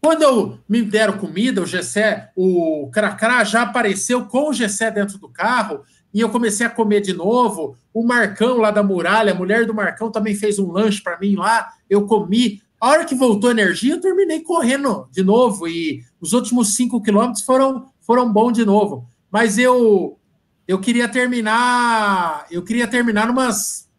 Quando 0.02 0.22
eu 0.22 0.60
me 0.70 0.84
deram 0.84 1.18
comida, 1.18 1.64
o 1.64 1.66
Gessé, 1.66 2.32
o 2.36 2.90
Cracrá 2.94 3.44
já 3.44 3.64
apareceu 3.64 4.26
com 4.26 4.50
o 4.50 4.54
Gessé 4.54 4.92
dentro 4.92 5.18
do 5.18 5.28
carro 5.28 5.82
e 6.14 6.22
eu 6.22 6.30
comecei 6.30 6.64
a 6.64 6.70
comer 6.70 7.02
de 7.02 7.12
novo. 7.12 7.76
O 7.92 8.04
Marcão 8.04 8.58
lá 8.58 8.70
da 8.70 8.84
muralha, 8.84 9.32
a 9.32 9.36
mulher 9.36 9.66
do 9.66 9.74
Marcão 9.74 10.12
também 10.12 10.36
fez 10.36 10.60
um 10.60 10.72
lanche 10.72 11.02
para 11.02 11.20
mim 11.20 11.36
lá. 11.36 11.70
Eu 11.90 12.06
comi. 12.06 12.62
A 12.80 12.90
hora 12.90 13.06
que 13.06 13.16
voltou 13.16 13.50
a 13.50 13.52
energia, 13.52 13.96
eu 13.96 14.02
terminei 14.02 14.42
correndo 14.42 15.08
de 15.12 15.24
novo 15.24 15.68
e 15.68 16.04
os 16.22 16.34
últimos 16.34 16.76
cinco 16.76 17.02
quilômetros 17.02 17.44
foram, 17.44 17.88
foram 18.00 18.32
bons 18.32 18.52
de 18.52 18.64
novo. 18.64 19.08
Mas 19.36 19.58
eu 19.58 20.18
eu 20.66 20.80
queria 20.80 21.10
terminar, 21.10 22.46
eu 22.50 22.64
queria 22.64 22.88
terminar 22.88 23.30
umas 23.30 23.92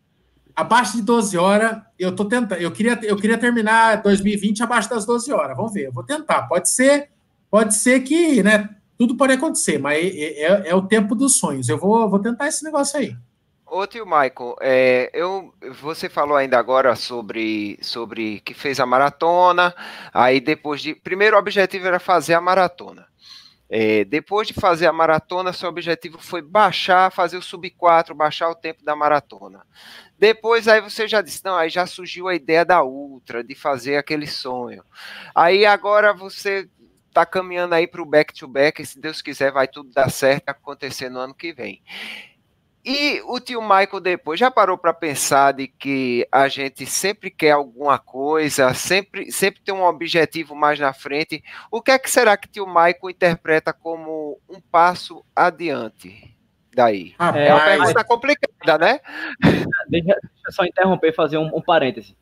abaixo 0.57 0.97
de 0.97 1.03
12 1.03 1.37
horas. 1.37 1.83
Eu 1.99 2.17
tô 2.17 2.25
tentando, 2.25 2.59
eu 2.59 2.73
queria 2.73 2.99
eu 3.03 3.19
queria 3.19 3.37
terminar 3.37 4.01
2020 4.01 4.63
abaixo 4.63 4.89
das 4.89 5.05
12 5.05 5.31
horas. 5.31 5.55
Vamos 5.55 5.75
ver, 5.75 5.89
eu 5.89 5.93
vou 5.93 6.03
tentar. 6.03 6.45
Pode 6.45 6.71
ser, 6.71 7.11
pode 7.51 7.75
ser 7.75 8.01
que, 8.01 8.43
né, 8.43 8.71
tudo 8.97 9.15
pode 9.15 9.35
acontecer, 9.35 9.79
mas 9.79 9.99
é, 9.99 10.43
é, 10.43 10.69
é 10.71 10.75
o 10.75 10.87
tempo 10.87 11.15
dos 11.15 11.39
sonhos. 11.39 11.69
Eu 11.69 11.77
vou, 11.77 12.09
vou 12.09 12.19
tentar 12.19 12.49
esse 12.49 12.65
negócio 12.65 12.99
aí. 12.99 13.15
Ô 13.67 13.87
tio 13.87 14.07
Michael, 14.07 14.57
é, 14.63 15.11
eu, 15.13 15.53
você 15.83 16.09
falou 16.09 16.39
ainda 16.39 16.59
agora 16.59 16.97
sobre, 16.97 17.79
sobre 17.83 18.41
que 18.41 18.55
fez 18.55 18.81
a 18.81 18.87
maratona, 18.87 19.75
aí 20.15 20.41
depois 20.41 20.81
de. 20.81 20.95
Primeiro 20.95 21.37
o 21.37 21.39
objetivo 21.39 21.87
era 21.87 22.01
fazer 22.01 22.33
a 22.33 22.41
maratona. 22.41 23.07
É, 23.69 24.05
depois 24.05 24.47
de 24.47 24.55
fazer 24.55 24.87
a 24.87 24.93
maratona, 24.93 25.53
seu 25.53 25.69
objetivo 25.69 26.19
foi 26.19 26.41
baixar, 26.41 27.11
fazer 27.11 27.37
o 27.37 27.43
sub 27.43 27.69
4, 27.71 28.15
baixar 28.15 28.49
o 28.49 28.55
tempo 28.55 28.85
da 28.85 28.95
maratona. 28.95 29.67
Depois 30.19 30.69
aí 30.69 30.81
você 30.81 31.09
já 31.09 31.21
disse, 31.21 31.45
não, 31.45 31.57
aí 31.57 31.69
já 31.69 31.87
surgiu 31.87 32.29
a 32.29 32.35
ideia 32.35 32.65
da 32.65 32.83
ultra, 32.83 33.43
de 33.43 33.55
fazer 33.55 33.97
aquele 33.97 34.27
sonho. 34.27 34.85
Aí 35.35 35.67
agora 35.67 36.15
você 36.15 36.69
está 37.09 37.27
caminhando 37.27 37.75
aí 37.75 37.87
para 37.87 38.03
o 38.03 38.07
back 38.07 38.33
to 38.35 38.47
back, 38.47 38.81
e 38.81 38.87
se 38.87 39.01
Deus 39.01 39.21
quiser 39.21 39.51
vai 39.51 39.67
tudo 39.67 39.91
dar 39.91 40.11
certo 40.11 40.49
acontecer 40.49 41.09
no 41.09 41.19
ano 41.19 41.35
que 41.35 41.53
vem. 41.53 41.83
E 42.89 43.21
o 43.23 43.41
tio 43.41 43.61
Michael 43.61 43.99
depois 44.01 44.39
já 44.39 44.49
parou 44.49 44.79
para 44.79 44.95
pensar 44.95 45.51
de 45.53 45.67
que 45.67 46.25
a 46.31 46.47
gente 46.47 46.87
sempre 46.87 47.33
quer 47.33 47.51
alguma 47.51 47.99
coisa, 47.99 48.73
sempre, 48.75 49.33
sempre 49.33 49.61
tem 49.61 49.75
um 49.75 49.83
objetivo 49.83 50.55
mais 50.55 50.79
na 50.79 50.93
frente. 50.93 51.43
O 51.69 51.83
que 51.83 51.91
é 51.91 51.99
que 51.99 52.09
será 52.09 52.37
que 52.37 52.47
o 52.47 52.51
tio 52.53 52.65
Michael 52.65 53.11
interpreta 53.11 53.73
como 53.73 54.39
um 54.49 54.61
passo 54.61 55.25
adiante? 55.35 56.33
Daí. 56.73 57.13
Ah, 57.19 57.37
é 57.37 57.53
uma 57.53 57.65
pergunta 57.65 58.05
complicada, 58.05 58.79
né? 58.79 59.01
Deixa, 59.89 60.07
deixa 60.07 60.21
eu 60.47 60.53
só 60.53 60.65
interromper 60.65 61.09
e 61.09 61.13
fazer 61.13 61.39
um, 61.39 61.57
um 61.57 61.61
parêntese. 61.61 62.17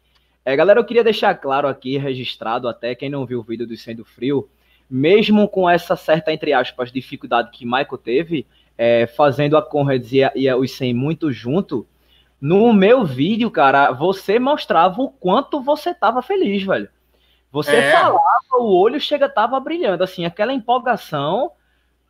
É, 0.46 0.56
galera, 0.56 0.80
eu 0.80 0.84
queria 0.86 1.04
deixar 1.04 1.34
claro 1.34 1.68
aqui, 1.68 1.98
registrado 1.98 2.68
até, 2.68 2.94
quem 2.94 3.10
não 3.10 3.26
viu 3.26 3.40
o 3.40 3.42
vídeo 3.42 3.66
do 3.66 3.76
Sendo 3.76 4.02
Frio, 4.02 4.48
mesmo 4.88 5.46
com 5.46 5.68
essa 5.68 5.94
certa, 5.94 6.32
entre 6.32 6.54
aspas, 6.54 6.90
dificuldade 6.90 7.50
que 7.50 7.66
Michael 7.66 7.98
teve, 7.98 8.46
é, 8.76 9.06
fazendo 9.06 9.56
a 9.56 9.62
Conrads 9.62 10.12
e, 10.12 10.22
a, 10.22 10.32
e 10.34 10.48
a, 10.48 10.56
os 10.56 10.72
100 10.72 10.94
muito 10.94 11.32
junto, 11.32 11.86
no 12.40 12.72
meu 12.72 13.04
vídeo, 13.04 13.50
cara, 13.50 13.90
você 13.92 14.38
mostrava 14.38 15.00
o 15.00 15.08
quanto 15.08 15.62
você 15.62 15.94
tava 15.94 16.20
feliz, 16.20 16.62
velho. 16.62 16.88
Você 17.50 17.76
é. 17.76 17.92
falava, 17.92 18.18
o 18.58 18.76
olho 18.76 19.00
chega, 19.00 19.28
tava 19.28 19.58
brilhando, 19.60 20.02
assim, 20.02 20.24
aquela 20.24 20.52
empolgação, 20.52 21.52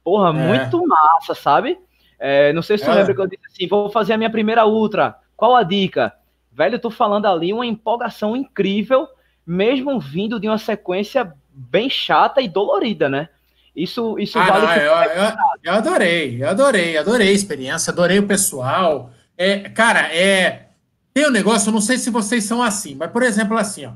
porra, 0.02 0.30
é. 0.30 0.32
muito 0.32 0.86
massa, 0.86 1.34
sabe? 1.34 1.78
É, 2.18 2.52
não 2.52 2.62
sei 2.62 2.78
se 2.78 2.84
tu 2.84 2.90
é. 2.90 2.94
lembra 2.94 3.14
que 3.14 3.20
eu 3.20 3.26
disse 3.26 3.46
assim, 3.46 3.68
vou 3.68 3.90
fazer 3.90 4.14
a 4.14 4.16
minha 4.16 4.30
primeira 4.30 4.66
ultra, 4.66 5.16
qual 5.36 5.54
a 5.54 5.62
dica? 5.62 6.14
Velho, 6.50 6.78
tô 6.78 6.90
falando 6.90 7.26
ali 7.26 7.52
uma 7.52 7.66
empolgação 7.66 8.34
incrível, 8.34 9.06
mesmo 9.46 10.00
vindo 10.00 10.40
de 10.40 10.48
uma 10.48 10.58
sequência 10.58 11.32
bem 11.52 11.90
chata 11.90 12.40
e 12.40 12.48
dolorida, 12.48 13.08
né? 13.08 13.28
Isso, 13.74 14.18
isso 14.18 14.38
ah, 14.38 14.44
vale. 14.46 14.66
Não, 14.66 14.72
eu, 14.74 14.92
eu, 14.92 15.36
eu, 15.64 15.72
adorei, 15.72 16.42
eu 16.42 16.48
adorei, 16.48 16.96
adorei 16.96 17.28
a 17.28 17.32
experiência, 17.32 17.90
adorei 17.90 18.18
o 18.18 18.26
pessoal. 18.26 19.10
É, 19.36 19.68
cara, 19.68 20.14
é. 20.14 20.68
Tem 21.12 21.26
um 21.26 21.30
negócio, 21.30 21.68
eu 21.68 21.72
não 21.72 21.80
sei 21.80 21.98
se 21.98 22.10
vocês 22.10 22.44
são 22.44 22.62
assim, 22.62 22.94
mas, 22.94 23.10
por 23.10 23.22
exemplo, 23.22 23.56
assim, 23.56 23.86
ó. 23.86 23.92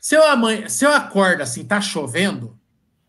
Se 0.00 0.14
eu, 0.14 0.26
amanhã, 0.26 0.68
se 0.68 0.84
eu 0.84 0.92
acordo 0.92 1.42
assim, 1.42 1.64
tá 1.64 1.80
chovendo, 1.80 2.58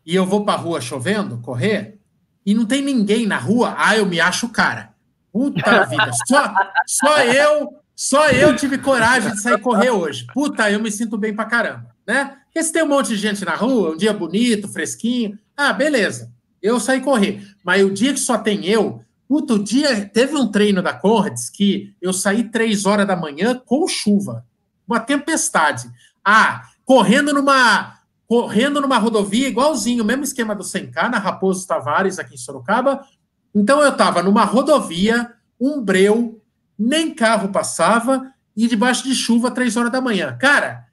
e 0.06 0.16
eu 0.16 0.26
vou 0.26 0.44
pra 0.44 0.56
rua 0.56 0.82
chovendo, 0.82 1.38
correr, 1.38 1.98
e 2.46 2.54
não 2.54 2.66
tem 2.66 2.82
ninguém 2.82 3.26
na 3.26 3.38
rua, 3.38 3.76
ah, 3.78 3.96
eu 3.96 4.06
me 4.06 4.20
acho 4.20 4.50
cara. 4.50 4.94
Puta 5.32 5.86
vida, 5.88 6.12
só, 6.28 6.54
só 6.86 7.20
eu, 7.20 7.70
só 7.96 8.30
eu 8.30 8.56
tive 8.56 8.78
coragem 8.78 9.32
de 9.32 9.42
sair 9.42 9.60
correr 9.60 9.92
hoje. 9.92 10.28
Puta, 10.34 10.70
eu 10.70 10.82
me 10.82 10.92
sinto 10.92 11.18
bem 11.18 11.34
pra 11.34 11.46
caramba, 11.46 11.96
né? 12.06 12.38
Porque 12.46 12.62
se 12.64 12.74
tem 12.74 12.84
um 12.84 12.90
monte 12.90 13.10
de 13.10 13.16
gente 13.16 13.46
na 13.46 13.56
rua, 13.56 13.92
um 13.92 13.98
dia 13.98 14.12
bonito, 14.12 14.68
fresquinho, 14.68 15.40
ah, 15.70 15.74
beleza, 15.74 16.32
eu 16.62 16.80
saí 16.80 17.02
correr. 17.02 17.42
Mas 17.64 17.84
o 17.84 17.92
dia 17.92 18.14
que 18.14 18.20
só 18.20 18.38
tem 18.38 18.66
eu, 18.66 19.04
puto, 19.28 19.54
o 19.54 19.64
dia. 19.64 20.06
Teve 20.06 20.36
um 20.36 20.52
treino 20.52 20.82
da 20.82 20.94
Cordes 20.94 21.50
que 21.50 21.96
eu 22.02 22.12
saí 22.12 22.50
três 22.50 22.86
horas 22.86 23.08
da 23.08 23.16
manhã 23.16 23.60
com 23.66 23.88
chuva, 23.88 24.46
uma 24.86 25.00
tempestade. 25.00 25.90
Ah, 26.24 26.64
correndo 26.84 27.34
numa. 27.34 28.00
Correndo 28.28 28.80
numa 28.80 28.98
rodovia 28.98 29.50
igualzinho, 29.50 30.06
mesmo 30.06 30.24
esquema 30.24 30.56
do 30.56 30.64
100K, 30.64 31.10
na 31.10 31.18
Raposo 31.18 31.68
Tavares, 31.68 32.18
aqui 32.18 32.36
em 32.36 32.38
Sorocaba. 32.38 33.06
Então 33.54 33.82
eu 33.82 33.96
tava 33.96 34.24
numa 34.24 34.46
rodovia, 34.46 35.34
um 35.60 35.82
breu, 35.82 36.42
nem 36.80 37.14
carro 37.14 37.50
passava, 37.50 38.34
e 38.56 38.68
debaixo 38.68 39.04
de 39.04 39.14
chuva, 39.14 39.52
três 39.52 39.76
horas 39.76 39.92
da 39.92 40.00
manhã. 40.00 40.38
Cara, 40.40 40.86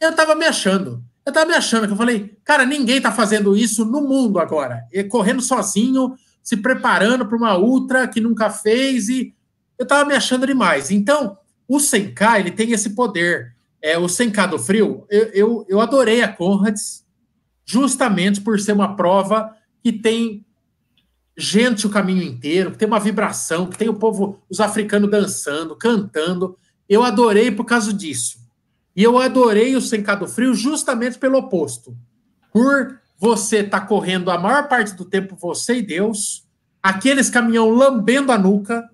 eu 0.00 0.14
tava 0.16 0.34
me 0.34 0.44
achando. 0.44 1.00
Eu 1.24 1.32
tava 1.32 1.46
me 1.46 1.54
achando 1.54 1.86
que 1.86 1.92
eu 1.92 1.96
falei, 1.96 2.36
cara, 2.44 2.64
ninguém 2.64 3.00
tá 3.00 3.12
fazendo 3.12 3.56
isso 3.56 3.84
no 3.84 4.00
mundo 4.00 4.38
agora. 4.38 4.86
E 4.92 5.04
correndo 5.04 5.42
sozinho, 5.42 6.14
se 6.42 6.56
preparando 6.56 7.26
para 7.26 7.36
uma 7.36 7.58
ultra 7.58 8.08
que 8.08 8.20
nunca 8.20 8.50
fez 8.50 9.08
e 9.08 9.34
eu 9.78 9.86
tava 9.86 10.08
me 10.08 10.14
achando 10.14 10.46
demais. 10.46 10.90
Então, 10.90 11.38
o 11.68 11.76
100K, 11.76 12.40
ele 12.40 12.50
tem 12.50 12.72
esse 12.72 12.90
poder. 12.90 13.54
É, 13.82 13.96
o 13.96 14.06
100K 14.06 14.50
do 14.50 14.58
frio, 14.58 15.06
eu, 15.08 15.24
eu, 15.32 15.66
eu 15.68 15.80
adorei 15.80 16.22
a 16.22 16.28
Conrads 16.28 17.04
justamente 17.64 18.40
por 18.40 18.58
ser 18.58 18.72
uma 18.72 18.96
prova 18.96 19.54
que 19.82 19.92
tem 19.92 20.44
gente 21.36 21.86
o 21.86 21.90
caminho 21.90 22.22
inteiro, 22.22 22.72
que 22.72 22.78
tem 22.78 22.88
uma 22.88 23.00
vibração, 23.00 23.66
que 23.66 23.78
tem 23.78 23.88
o 23.88 23.94
povo, 23.94 24.42
os 24.50 24.60
africanos 24.60 25.10
dançando, 25.10 25.76
cantando. 25.76 26.58
Eu 26.88 27.02
adorei 27.02 27.50
por 27.50 27.64
causa 27.64 27.92
disso. 27.92 28.39
E 28.94 29.02
eu 29.02 29.18
adorei 29.18 29.76
o 29.76 29.80
Sencado 29.80 30.26
Frio 30.26 30.54
justamente 30.54 31.18
pelo 31.18 31.38
oposto. 31.38 31.96
Por 32.52 32.98
você 33.18 33.58
estar 33.58 33.80
tá 33.80 33.86
correndo 33.86 34.30
a 34.30 34.38
maior 34.38 34.68
parte 34.68 34.94
do 34.94 35.04
tempo, 35.04 35.36
você 35.36 35.76
e 35.76 35.82
Deus, 35.82 36.46
aqueles 36.82 37.30
caminhão 37.30 37.68
lambendo 37.68 38.32
a 38.32 38.38
nuca, 38.38 38.88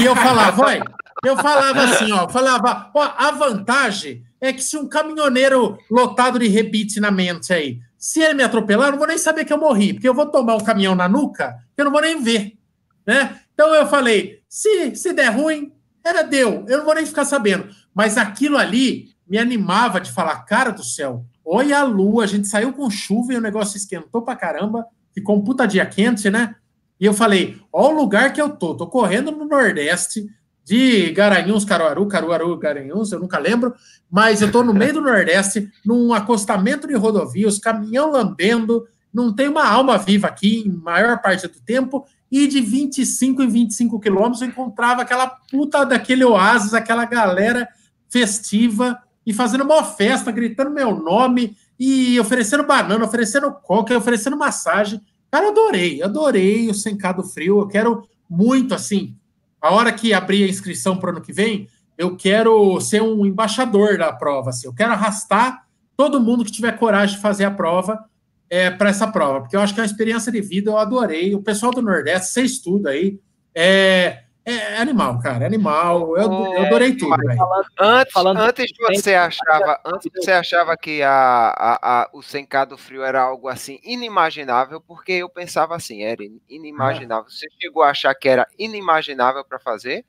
e 0.00 0.04
eu 0.04 0.14
falava, 0.14 0.64
vai, 0.64 0.80
eu 1.24 1.36
falava 1.36 1.82
assim, 1.84 2.12
ó, 2.12 2.28
falava, 2.28 2.90
ó, 2.94 3.12
a 3.16 3.30
vantagem 3.32 4.24
é 4.40 4.52
que 4.52 4.62
se 4.62 4.76
um 4.76 4.88
caminhoneiro 4.88 5.76
lotado 5.90 6.38
de 6.38 6.46
rebite 6.46 7.00
na 7.00 7.10
mente 7.10 7.52
aí, 7.52 7.80
se 7.96 8.20
ele 8.20 8.34
me 8.34 8.44
atropelar, 8.44 8.88
eu 8.88 8.92
não 8.92 8.98
vou 8.98 9.08
nem 9.08 9.18
saber 9.18 9.44
que 9.44 9.52
eu 9.52 9.58
morri, 9.58 9.92
porque 9.92 10.08
eu 10.08 10.14
vou 10.14 10.26
tomar 10.26 10.54
um 10.54 10.64
caminhão 10.64 10.94
na 10.94 11.08
nuca, 11.08 11.56
eu 11.76 11.84
não 11.84 11.92
vou 11.92 12.00
nem 12.00 12.22
ver, 12.22 12.56
né? 13.04 13.40
Então 13.52 13.74
eu 13.74 13.88
falei, 13.88 14.40
se, 14.48 14.94
se 14.94 15.12
der 15.12 15.30
ruim, 15.30 15.72
era 16.04 16.22
deu, 16.22 16.64
eu 16.68 16.78
não 16.78 16.84
vou 16.84 16.94
nem 16.94 17.04
ficar 17.04 17.24
sabendo. 17.24 17.68
Mas 17.92 18.16
aquilo 18.16 18.56
ali 18.56 19.10
me 19.28 19.38
animava 19.38 20.00
de 20.00 20.10
falar, 20.10 20.36
cara 20.44 20.70
do 20.70 20.82
céu, 20.82 21.24
olha 21.44 21.78
a 21.78 21.84
lua, 21.84 22.24
a 22.24 22.26
gente 22.26 22.48
saiu 22.48 22.72
com 22.72 22.88
chuva 22.90 23.32
e 23.32 23.36
o 23.36 23.40
negócio 23.40 23.76
esquentou 23.76 24.22
pra 24.22 24.36
caramba, 24.36 24.86
ficou 25.12 25.36
um 25.36 25.44
puta 25.44 25.66
dia 25.66 25.84
quente, 25.84 26.30
né? 26.30 26.54
E 27.00 27.04
eu 27.04 27.14
falei, 27.14 27.60
ó 27.72 27.88
o 27.88 27.94
lugar 27.94 28.32
que 28.32 28.40
eu 28.40 28.50
tô, 28.50 28.74
tô 28.74 28.86
correndo 28.86 29.30
no 29.30 29.44
Nordeste, 29.44 30.26
de 30.64 31.10
Garanhuns, 31.12 31.64
Caruaru, 31.64 32.06
Caruaru, 32.06 32.56
Garanhuns, 32.58 33.10
eu 33.10 33.18
nunca 33.18 33.38
lembro, 33.38 33.74
mas 34.10 34.42
eu 34.42 34.52
tô 34.52 34.62
no 34.62 34.74
meio 34.74 34.94
do 34.94 35.00
Nordeste, 35.00 35.70
num 35.84 36.12
acostamento 36.12 36.86
de 36.86 36.94
rodovias, 36.94 37.58
caminhão 37.58 38.10
lambendo, 38.10 38.86
não 39.12 39.34
tem 39.34 39.48
uma 39.48 39.66
alma 39.66 39.96
viva 39.96 40.26
aqui, 40.26 40.64
em 40.66 40.70
maior 40.70 41.22
parte 41.22 41.48
do 41.48 41.58
tempo, 41.60 42.04
e 42.30 42.46
de 42.46 42.60
25 42.60 43.42
em 43.42 43.48
25 43.48 43.98
quilômetros 43.98 44.42
eu 44.42 44.48
encontrava 44.48 45.00
aquela 45.00 45.26
puta 45.50 45.84
daquele 45.84 46.24
oásis, 46.24 46.74
aquela 46.74 47.06
galera 47.06 47.66
festiva, 48.10 48.98
e 49.28 49.34
fazendo 49.34 49.62
uma 49.62 49.84
festa, 49.84 50.32
gritando 50.32 50.70
meu 50.70 50.98
nome 50.98 51.54
e 51.78 52.18
oferecendo 52.18 52.64
banana, 52.64 53.04
oferecendo 53.04 53.52
coca, 53.52 53.94
oferecendo 53.94 54.38
massagem. 54.38 55.02
Cara, 55.30 55.48
adorei, 55.50 56.02
adorei 56.02 56.70
o 56.70 56.72
Sencado 56.72 57.22
Frio. 57.22 57.60
Eu 57.60 57.68
quero 57.68 58.08
muito, 58.26 58.74
assim, 58.74 59.14
a 59.60 59.70
hora 59.70 59.92
que 59.92 60.14
abrir 60.14 60.44
a 60.44 60.48
inscrição 60.48 60.96
para 60.96 61.08
o 61.08 61.12
ano 61.12 61.20
que 61.20 61.30
vem, 61.30 61.68
eu 61.98 62.16
quero 62.16 62.80
ser 62.80 63.02
um 63.02 63.26
embaixador 63.26 63.98
da 63.98 64.10
prova. 64.10 64.48
Assim. 64.48 64.66
Eu 64.66 64.72
quero 64.72 64.92
arrastar 64.92 65.66
todo 65.94 66.22
mundo 66.22 66.42
que 66.42 66.50
tiver 66.50 66.78
coragem 66.78 67.16
de 67.16 67.20
fazer 67.20 67.44
a 67.44 67.50
prova, 67.50 68.02
é, 68.48 68.70
para 68.70 68.88
essa 68.88 69.06
prova, 69.06 69.42
porque 69.42 69.54
eu 69.54 69.60
acho 69.60 69.74
que 69.74 69.80
é 69.80 69.82
uma 69.82 69.86
experiência 69.86 70.32
de 70.32 70.40
vida, 70.40 70.70
eu 70.70 70.78
adorei. 70.78 71.34
O 71.34 71.42
pessoal 71.42 71.70
do 71.70 71.82
Nordeste, 71.82 72.32
você 72.32 72.42
estuda 72.44 72.88
aí, 72.88 73.20
é, 73.54 74.22
é 74.50 74.78
animal, 74.78 75.18
cara, 75.20 75.44
é 75.44 75.46
animal. 75.46 76.16
Eu, 76.16 76.32
eu 76.32 76.66
adorei 76.66 76.94
tudo, 76.94 77.16
velho. 77.16 77.38
Antes, 77.78 78.12
falando 78.12 78.38
antes 78.38 78.66
você 78.78 79.14
achava, 79.14 79.80
antes 79.84 80.10
você 80.14 80.32
achava 80.32 80.76
que 80.76 81.02
a, 81.02 81.10
a, 81.10 82.02
a, 82.02 82.10
o 82.12 82.22
Sencado 82.22 82.78
Frio 82.78 83.02
era 83.02 83.22
algo 83.22 83.48
assim 83.48 83.78
inimaginável, 83.84 84.80
porque 84.80 85.12
eu 85.12 85.28
pensava 85.28 85.76
assim, 85.76 86.02
era 86.02 86.22
inimaginável. 86.48 87.30
Você 87.30 87.46
chegou 87.60 87.82
a 87.82 87.90
achar 87.90 88.14
que 88.14 88.28
era 88.28 88.46
inimaginável 88.58 89.44
para 89.44 89.58
fazer? 89.58 90.04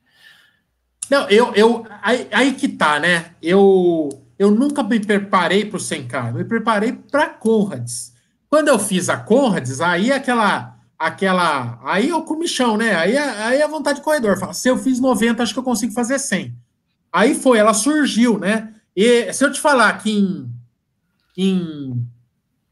Não, 1.10 1.28
eu, 1.30 1.54
eu 1.56 1.86
aí, 2.02 2.28
aí, 2.32 2.54
que 2.54 2.68
tá, 2.68 3.00
né? 3.00 3.34
Eu, 3.42 4.10
eu 4.38 4.52
nunca 4.52 4.84
me 4.84 5.00
preparei 5.00 5.66
para 5.66 5.78
o 5.78 5.80
100K, 5.80 6.30
eu 6.30 6.34
me 6.36 6.46
preparei 6.46 6.94
para 6.94 7.28
Conrads. 7.30 8.14
Quando 8.48 8.68
eu 8.68 8.80
fiz 8.80 9.10
a 9.10 9.18
Conrads, 9.18 9.82
aí 9.82 10.12
aquela 10.12 10.79
aquela. 11.00 11.80
Aí 11.84 12.10
é 12.10 12.16
o 12.16 12.24
comichão, 12.24 12.76
né? 12.76 12.94
Aí, 12.96 13.16
é, 13.16 13.30
aí 13.44 13.60
é 13.60 13.64
a 13.64 13.68
vontade 13.68 14.00
de 14.00 14.04
corredor. 14.04 14.38
Fala, 14.38 14.54
se 14.54 14.68
eu 14.68 14.78
fiz 14.78 15.00
90, 15.00 15.42
acho 15.42 15.54
que 15.54 15.60
eu 15.60 15.64
consigo 15.64 15.94
fazer 15.94 16.20
100. 16.20 16.54
Aí 17.12 17.34
foi, 17.34 17.58
ela 17.58 17.74
surgiu, 17.74 18.38
né? 18.38 18.74
E 18.96 19.32
se 19.32 19.46
eu 19.46 19.52
te 19.52 19.62
falar 19.62 19.98
que 20.00 20.12
em. 20.12 20.52
em 21.38 22.06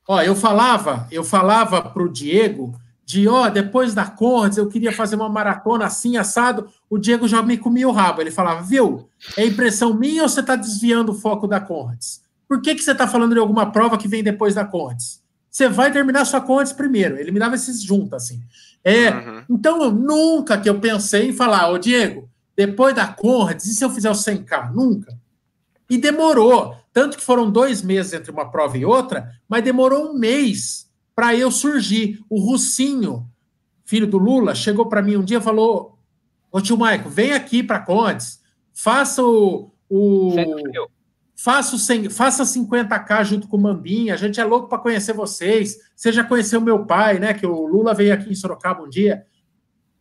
ó, 0.05 0.21
eu 0.21 0.35
falava, 0.35 1.07
eu 1.09 1.23
falava 1.23 1.81
pro 1.81 2.11
Diego 2.11 2.75
de, 3.05 3.25
ó, 3.25 3.49
depois 3.49 3.93
da 3.93 4.05
Conrads, 4.05 4.57
eu 4.57 4.67
queria 4.67 4.91
fazer 4.91 5.15
uma 5.15 5.29
maratona 5.29 5.85
assim, 5.85 6.17
assado. 6.17 6.67
O 6.89 6.97
Diego 6.97 7.25
já 7.25 7.41
me 7.41 7.57
comia 7.57 7.87
o 7.87 7.93
rabo. 7.93 8.19
Ele 8.19 8.29
falava, 8.29 8.61
viu, 8.61 9.07
é 9.37 9.45
impressão 9.45 9.93
minha 9.93 10.23
ou 10.23 10.29
você 10.29 10.41
está 10.41 10.57
desviando 10.57 11.13
o 11.13 11.15
foco 11.15 11.47
da 11.47 11.61
Conrads? 11.61 12.21
Por 12.49 12.61
que, 12.61 12.75
que 12.75 12.83
você 12.83 12.91
está 12.91 13.07
falando 13.07 13.33
de 13.33 13.39
alguma 13.39 13.71
prova 13.71 13.97
que 13.97 14.09
vem 14.09 14.21
depois 14.21 14.55
da 14.55 14.65
Conrads? 14.65 15.21
Você 15.57 15.67
vai 15.67 15.91
terminar 15.91 16.23
sua 16.23 16.39
Conrads 16.39 16.71
primeiro. 16.71 17.17
Ele 17.17 17.31
me 17.31 17.39
dava 17.39 17.55
esses 17.55 17.81
juntos, 17.81 18.13
assim. 18.13 18.43
É, 18.83 19.09
uhum. 19.09 19.43
Então, 19.49 19.91
nunca 19.91 20.55
que 20.55 20.69
eu 20.69 20.79
pensei 20.79 21.29
em 21.29 21.33
falar, 21.33 21.71
ô 21.71 21.79
Diego, 21.79 22.29
depois 22.55 22.93
da 22.93 23.07
Conrads, 23.07 23.65
e 23.65 23.73
se 23.73 23.83
eu 23.83 23.89
fizer 23.89 24.11
o 24.11 24.13
100K? 24.13 24.71
Nunca. 24.71 25.17
E 25.89 25.97
demorou. 25.97 26.75
Tanto 26.93 27.17
que 27.17 27.23
foram 27.23 27.49
dois 27.49 27.81
meses 27.81 28.13
entre 28.13 28.29
uma 28.29 28.51
prova 28.51 28.77
e 28.77 28.85
outra, 28.85 29.31
mas 29.49 29.63
demorou 29.63 30.11
um 30.11 30.13
mês 30.13 30.91
para 31.15 31.33
eu 31.33 31.49
surgir. 31.49 32.23
O 32.29 32.39
Russinho, 32.39 33.27
filho 33.83 34.05
do 34.05 34.19
Lula, 34.19 34.53
chegou 34.53 34.85
para 34.87 35.01
mim 35.01 35.15
um 35.15 35.23
dia 35.23 35.39
e 35.39 35.41
falou: 35.41 35.97
Ô 36.51 36.61
tio 36.61 36.77
Maico, 36.77 37.09
vem 37.09 37.33
aqui 37.33 37.63
para 37.63 37.79
Condes, 37.79 38.43
faça 38.75 39.23
o. 39.23 39.71
o 39.89 40.35
faça, 41.37 41.75
o 41.75 42.09
faça 42.09 42.43
50k 42.43 43.23
junto 43.23 43.47
com 43.47 43.57
o 43.57 43.61
Mambinha, 43.61 44.15
a 44.15 44.17
gente 44.17 44.41
é 44.41 44.43
louco 44.43 44.67
para 44.67 44.79
conhecer 44.79 45.13
vocês. 45.13 45.77
Você 45.95 46.11
já 46.11 46.23
conheceu 46.23 46.59
meu 46.59 46.85
pai, 46.85 47.19
né? 47.19 47.33
Que 47.33 47.45
o 47.45 47.67
Lula 47.67 47.93
veio 47.93 48.13
aqui 48.13 48.31
em 48.31 48.35
Sorocaba 48.35 48.83
um 48.83 48.89
dia. 48.89 49.25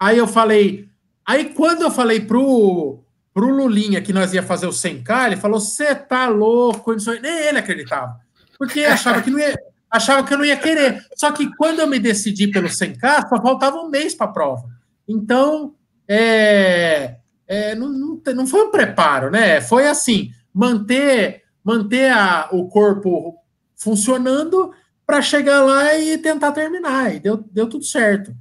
Aí 0.00 0.18
eu 0.18 0.26
falei. 0.26 0.88
Aí 1.24 1.52
quando 1.52 1.82
eu 1.82 1.90
falei 1.90 2.20
pro, 2.20 3.02
pro 3.34 3.50
Lulinha 3.50 4.00
que 4.00 4.12
nós 4.12 4.32
ia 4.32 4.42
fazer 4.42 4.66
o 4.66 4.70
100k, 4.70 5.26
ele 5.26 5.36
falou: 5.36 5.60
você 5.60 5.94
tá 5.94 6.26
louco? 6.28 6.94
Nem 7.20 7.46
ele 7.48 7.58
acreditava. 7.58 8.18
Porque 8.58 8.80
achava 8.80 9.20
que 9.20 9.30
não 9.30 9.38
ia 9.38 9.54
achava 9.90 10.24
que 10.24 10.34
eu 10.34 10.38
não 10.38 10.44
ia 10.44 10.56
querer. 10.56 11.04
Só 11.14 11.32
que 11.32 11.54
quando 11.56 11.80
eu 11.80 11.86
me 11.86 11.98
decidi 11.98 12.48
pelo 12.48 12.68
100K, 12.68 13.28
só 13.28 13.42
faltava 13.42 13.76
um 13.78 13.88
mês 13.88 14.14
para 14.14 14.26
a 14.26 14.32
prova. 14.32 14.68
Então, 15.08 15.74
é, 16.08 17.16
é, 17.46 17.74
não, 17.74 17.88
não, 17.88 18.20
não, 18.34 18.46
foi 18.46 18.62
um 18.62 18.70
preparo, 18.70 19.30
né? 19.30 19.60
Foi 19.60 19.86
assim, 19.86 20.30
manter, 20.56 21.42
manter 21.62 22.10
a, 22.10 22.48
o 22.50 22.66
corpo 22.66 23.34
funcionando 23.76 24.72
para 25.06 25.20
chegar 25.20 25.62
lá 25.62 25.94
e 25.98 26.16
tentar 26.16 26.50
terminar. 26.52 27.14
E 27.14 27.20
deu, 27.20 27.44
deu 27.52 27.68
tudo 27.68 27.84
certo. 27.84 28.34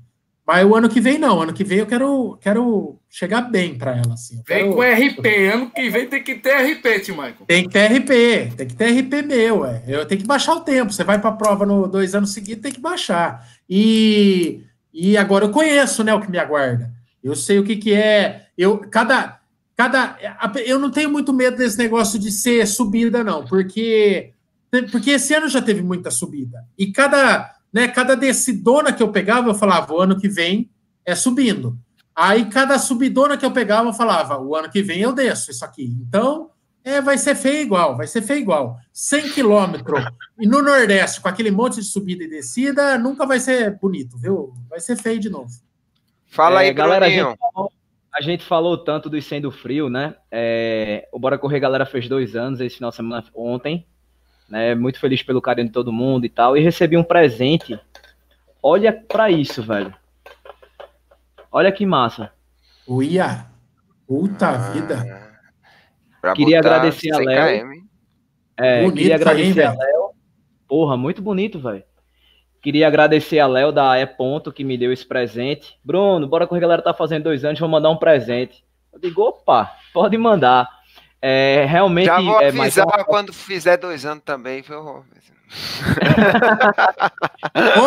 Mas 0.48 0.64
o 0.64 0.76
ano 0.76 0.88
que 0.88 1.02
vem 1.02 1.18
não, 1.18 1.42
ano 1.42 1.54
que 1.54 1.64
vem 1.64 1.80
eu 1.80 1.88
quero, 1.88 2.38
quero 2.40 3.00
chegar 3.10 3.42
bem 3.42 3.78
para 3.78 3.98
ela. 3.98 4.14
Assim. 4.14 4.42
Vem 4.48 4.72
quero... 4.72 4.76
com 4.76 4.82
RP, 4.82 5.26
ano 5.54 5.72
que 5.72 5.90
vem 5.90 6.08
tem 6.08 6.24
que 6.24 6.36
ter 6.36 6.54
RP, 6.54 7.00
tio 7.04 7.16
Michael. 7.16 7.46
Tem 7.48 7.64
que 7.64 7.70
ter 7.70 7.88
RP, 7.88 8.56
tem 8.56 8.68
que 8.68 8.76
ter 8.76 8.92
RP 8.92 9.26
meu, 9.26 9.66
é. 9.66 9.84
Eu 9.88 10.06
tenho 10.06 10.22
que 10.22 10.28
baixar 10.28 10.54
o 10.54 10.62
tempo. 10.62 10.94
Você 10.94 11.04
vai 11.04 11.20
para 11.20 11.32
a 11.32 11.36
prova 11.36 11.66
no 11.66 11.88
dois 11.88 12.16
anos 12.16 12.32
seguidos, 12.32 12.62
tem 12.62 12.72
que 12.72 12.80
baixar. 12.80 13.46
E, 13.68 14.64
e 14.94 15.18
agora 15.18 15.46
eu 15.46 15.52
conheço 15.52 16.04
né, 16.04 16.14
o 16.14 16.22
que 16.22 16.32
me 16.32 16.38
aguarda. 16.38 16.92
Eu 17.24 17.36
sei 17.36 17.58
o 17.58 17.64
que, 17.64 17.76
que 17.76 17.94
é. 17.94 18.46
Eu, 18.56 18.78
cada, 18.78 19.40
cada, 19.76 20.18
eu 20.66 20.80
não 20.80 20.90
tenho 20.90 21.10
muito 21.10 21.34
medo 21.34 21.58
desse 21.58 21.78
negócio 21.78 22.18
de 22.18 22.32
ser 22.32 22.66
subida, 22.68 23.24
não, 23.24 23.46
porque, 23.46 24.34
porque 24.92 25.12
esse 25.12 25.34
ano 25.34 25.50
já 25.50 25.62
teve 25.62 25.82
muita 25.82 26.10
subida. 26.10 26.66
E 26.78 26.92
cada 26.92 27.56
né? 27.76 27.90
Cada 27.90 28.16
decidona 28.16 28.94
que 28.94 29.04
eu 29.04 29.12
pegava, 29.12 29.50
eu 29.50 29.54
falava, 29.54 29.94
o 29.94 30.00
ano 30.00 30.18
que 30.18 30.30
vem 30.30 30.72
é 31.06 31.14
subindo. 31.14 31.78
Aí 32.16 32.46
cada 32.46 32.80
subidona 32.80 33.36
que 33.36 33.46
eu 33.46 33.52
pegava, 33.52 33.90
eu 33.90 33.94
falava, 33.94 34.40
o 34.40 34.56
ano 34.56 34.72
que 34.72 34.82
vem 34.82 35.02
eu 35.02 35.12
desço 35.12 35.52
isso 35.52 35.66
aqui. 35.66 35.94
Então, 36.08 36.52
é, 36.86 37.02
vai 37.02 37.18
ser 37.18 37.36
feio 37.36 37.64
igual, 37.64 37.98
vai 37.98 38.08
ser 38.08 38.22
feio 38.22 38.40
igual. 38.40 38.80
100 38.94 39.30
quilômetros 39.32 40.06
e 40.40 40.48
no 40.48 40.62
Nordeste, 40.62 41.20
com 41.20 41.28
aquele 41.28 41.52
monte 41.52 41.82
de 41.82 41.84
subida 41.84 42.24
e 42.24 42.30
descida, 42.30 42.98
nunca 42.98 43.26
vai 43.26 43.42
ser 43.42 43.78
bonito, 43.78 44.18
viu? 44.18 44.54
Vai 44.70 44.80
ser 44.80 44.96
feio 44.96 45.20
de 45.20 45.30
novo. 45.30 45.52
Fala 46.28 46.62
aí, 46.62 46.70
é, 46.70 46.74
galera. 46.74 47.08
A 47.08 47.10
gente, 47.10 47.38
falou, 47.38 47.70
a 48.16 48.22
gente, 48.22 48.44
falou, 48.44 48.78
tanto 48.78 49.10
do 49.10 49.22
Sendo 49.22 49.52
Frio, 49.52 49.90
né? 49.90 50.16
É, 50.32 51.08
o 51.12 51.20
Bora 51.20 51.38
Correr 51.38 51.60
Galera 51.60 51.86
fez 51.86 52.08
dois 52.08 52.36
anos 52.36 52.62
esse 52.62 52.78
final 52.78 52.90
de 52.90 52.96
semana 52.96 53.24
ontem 53.36 53.86
né? 54.50 54.76
Muito 54.76 55.00
feliz 55.00 55.24
pelo 55.24 55.42
carinho 55.42 55.68
de 55.68 55.74
todo 55.74 55.92
mundo 55.92 56.26
e 56.26 56.30
tal. 56.30 56.56
E 56.56 56.62
recebi 56.62 56.98
um 56.98 57.04
presente. 57.04 57.80
Olha 58.62 58.94
para 58.94 59.30
isso, 59.30 59.62
velho. 59.62 59.94
Olha 61.52 61.72
que 61.72 61.86
massa. 61.86 62.32
Uia! 62.88 63.48
Puta 64.08 64.50
ah, 64.50 64.72
vida! 64.72 65.26
Queria 66.36 66.60
agradecer 66.60 67.12
a 67.12 67.18
Léo. 67.18 67.86
É, 68.58 68.82
bonito 68.82 68.96
queria 68.98 69.16
agradecer 69.16 69.62
aí, 69.62 69.68
a 69.68 69.72
Léo. 69.72 70.12
Porra, 70.68 70.98
muito 70.98 71.22
bonito, 71.22 71.60
velho. 71.60 71.84
Queria 72.66 72.88
agradecer 72.88 73.38
a 73.38 73.46
Léo 73.46 73.72
da 73.72 73.96
E 74.00 74.08
Ponto 74.08 74.52
que 74.52 74.64
me 74.64 74.76
deu 74.76 74.92
esse 74.92 75.06
presente. 75.06 75.78
Bruno, 75.84 76.26
bora 76.26 76.48
com 76.48 76.56
a 76.56 76.60
galera 76.60 76.82
tá 76.82 76.96
fazendo 76.96 77.26
dois 77.26 77.46
anos, 77.46 77.60
vou 77.60 77.70
mandar 77.70 77.92
um 77.92 77.96
presente. 77.96 78.66
Eu 78.92 79.00
digo, 79.00 79.22
opa, 79.22 79.72
pode 79.94 80.18
mandar. 80.18 80.68
É, 81.22 81.64
realmente. 81.70 82.08
Já 82.08 82.20
vou 82.20 82.42
é, 82.42 82.48
avisar 82.48 82.88
é 82.98 83.04
quando 83.04 83.32
fizer 83.32 83.78
dois 83.78 84.04
anos 84.04 84.24
também, 84.24 84.64
viu? 84.64 84.80
oh, 84.80 85.04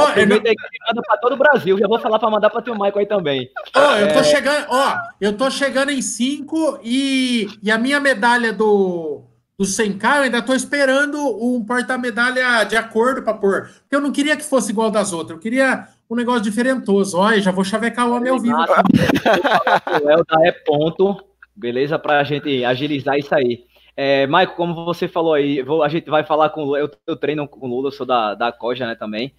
Aproveita 0.07 0.53
não... 0.95 1.03
para 1.03 1.17
todo 1.23 1.33
o 1.33 1.37
Brasil. 1.37 1.77
Já 1.77 1.89
vou 1.89 1.99
falar 1.99 2.21
para 2.21 2.31
mandar 2.31 2.49
para 2.49 2.63
teu 2.63 2.75
Michael 2.75 2.99
aí 2.99 3.07
também. 3.07 3.51
Oh, 3.75 3.97
eu 3.97 4.13
tô 4.13 4.21
é... 4.21 4.23
chegando, 4.23 4.67
ó, 4.69 4.97
eu 5.21 5.37
tô 5.37 5.51
chegando 5.51 5.91
em 5.91 6.01
cinco 6.01 6.79
e, 6.85 7.49
e 7.61 7.69
a 7.69 7.79
minha 7.79 7.99
medalha 7.99 8.53
do 8.53 9.28
do 9.59 9.65
100K, 9.65 10.17
eu 10.17 10.23
ainda 10.23 10.41
tô 10.41 10.55
esperando 10.55 11.19
um 11.43 11.65
porta-medalha 11.65 12.65
de 12.65 12.77
acordo 12.77 13.23
para 13.23 13.35
pôr. 13.35 13.69
Porque 13.81 13.97
eu 13.97 14.01
não 14.01 14.13
queria 14.13 14.37
que 14.37 14.45
fosse 14.45 14.71
igual 14.71 14.91
das 14.91 15.13
outras, 15.13 15.37
eu 15.37 15.43
queria 15.43 15.89
um 16.09 16.15
negócio 16.15 16.43
diferentoso. 16.43 17.19
Olha, 17.19 17.41
já 17.41 17.51
vou 17.51 17.65
chavecar 17.65 18.09
o 18.09 18.15
homem 18.15 18.31
ao 18.31 18.39
vivo. 18.39 18.57
O 18.57 20.09
El 20.09 20.25
da 20.25 20.47
é 20.47 20.53
ponto 20.53 21.17
Beleza? 21.59 21.99
Para 21.99 22.21
a 22.21 22.25
gente 22.25 22.65
agilizar 22.65 23.19
isso 23.19 23.35
aí. 23.35 23.65
É, 23.97 24.29
Maico, 24.29 24.55
como 24.55 24.85
você 24.85 25.09
falou 25.09 25.35
aí, 25.35 25.61
vou, 25.61 25.83
a 25.83 25.89
gente 25.89 26.09
vai 26.09 26.23
falar 26.23 26.51
com 26.51 26.77
eu, 26.77 26.89
eu 27.05 27.17
treino 27.17 27.49
com 27.49 27.67
o 27.67 27.69
Lula, 27.69 27.89
eu 27.89 27.93
sou 27.93 28.07
da, 28.07 28.33
da 28.37 28.53
Coja, 28.53 28.87
né, 28.87 28.95
também. 28.95 29.35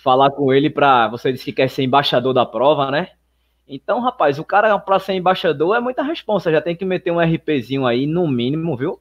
Falar 0.00 0.30
com 0.30 0.52
ele 0.52 0.70
para. 0.70 1.08
Você 1.08 1.32
disse 1.32 1.46
que 1.46 1.52
quer 1.52 1.68
ser 1.68 1.82
embaixador 1.82 2.32
da 2.32 2.46
prova, 2.46 2.92
né? 2.92 3.08
Então, 3.66 3.98
rapaz, 3.98 4.38
o 4.38 4.44
cara 4.44 4.78
para 4.78 5.00
ser 5.00 5.14
embaixador 5.14 5.74
é 5.74 5.80
muita 5.80 6.04
responsa, 6.04 6.52
já 6.52 6.60
tem 6.60 6.76
que 6.76 6.84
meter 6.84 7.10
um 7.10 7.18
RPzinho 7.18 7.84
aí, 7.84 8.06
no 8.06 8.28
mínimo, 8.28 8.76
viu? 8.76 9.00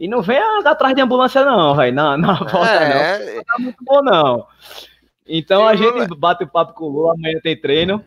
E 0.00 0.08
não 0.08 0.22
vem 0.22 0.38
atrás 0.64 0.94
de 0.94 1.02
ambulância, 1.02 1.44
não, 1.44 1.76
velho, 1.76 1.94
na, 1.94 2.16
na 2.16 2.32
volta, 2.32 2.70
é... 2.70 3.18
não. 3.18 3.34
Não 3.36 3.44
tá 3.44 3.54
muito 3.58 3.84
bom, 3.84 4.02
não. 4.02 4.46
Então 5.28 5.68
a 5.68 5.76
gente 5.76 6.16
bate 6.16 6.42
o 6.42 6.48
papo 6.48 6.72
com 6.72 6.86
o 6.86 6.88
Lula, 6.88 7.12
amanhã 7.12 7.38
tem 7.42 7.54
treino, 7.54 8.02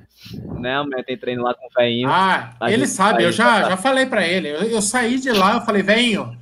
né? 0.59 0.75
Amanhã 0.75 1.03
tem 1.05 1.15
treino 1.15 1.43
lá 1.43 1.53
com 1.53 1.67
o 1.67 1.69
velhinho. 1.77 2.09
Ah, 2.11 2.55
ele 2.63 2.87
sabe, 2.87 3.23
eu 3.23 3.31
já, 3.31 3.69
já 3.69 3.77
falei 3.77 4.07
para 4.07 4.27
ele. 4.27 4.49
Eu, 4.49 4.63
eu, 4.63 4.81
saí 4.81 5.19
de 5.19 5.31
lá, 5.31 5.53
eu 5.53 5.61
falei, 5.61 5.83
velhinho, 5.83 6.35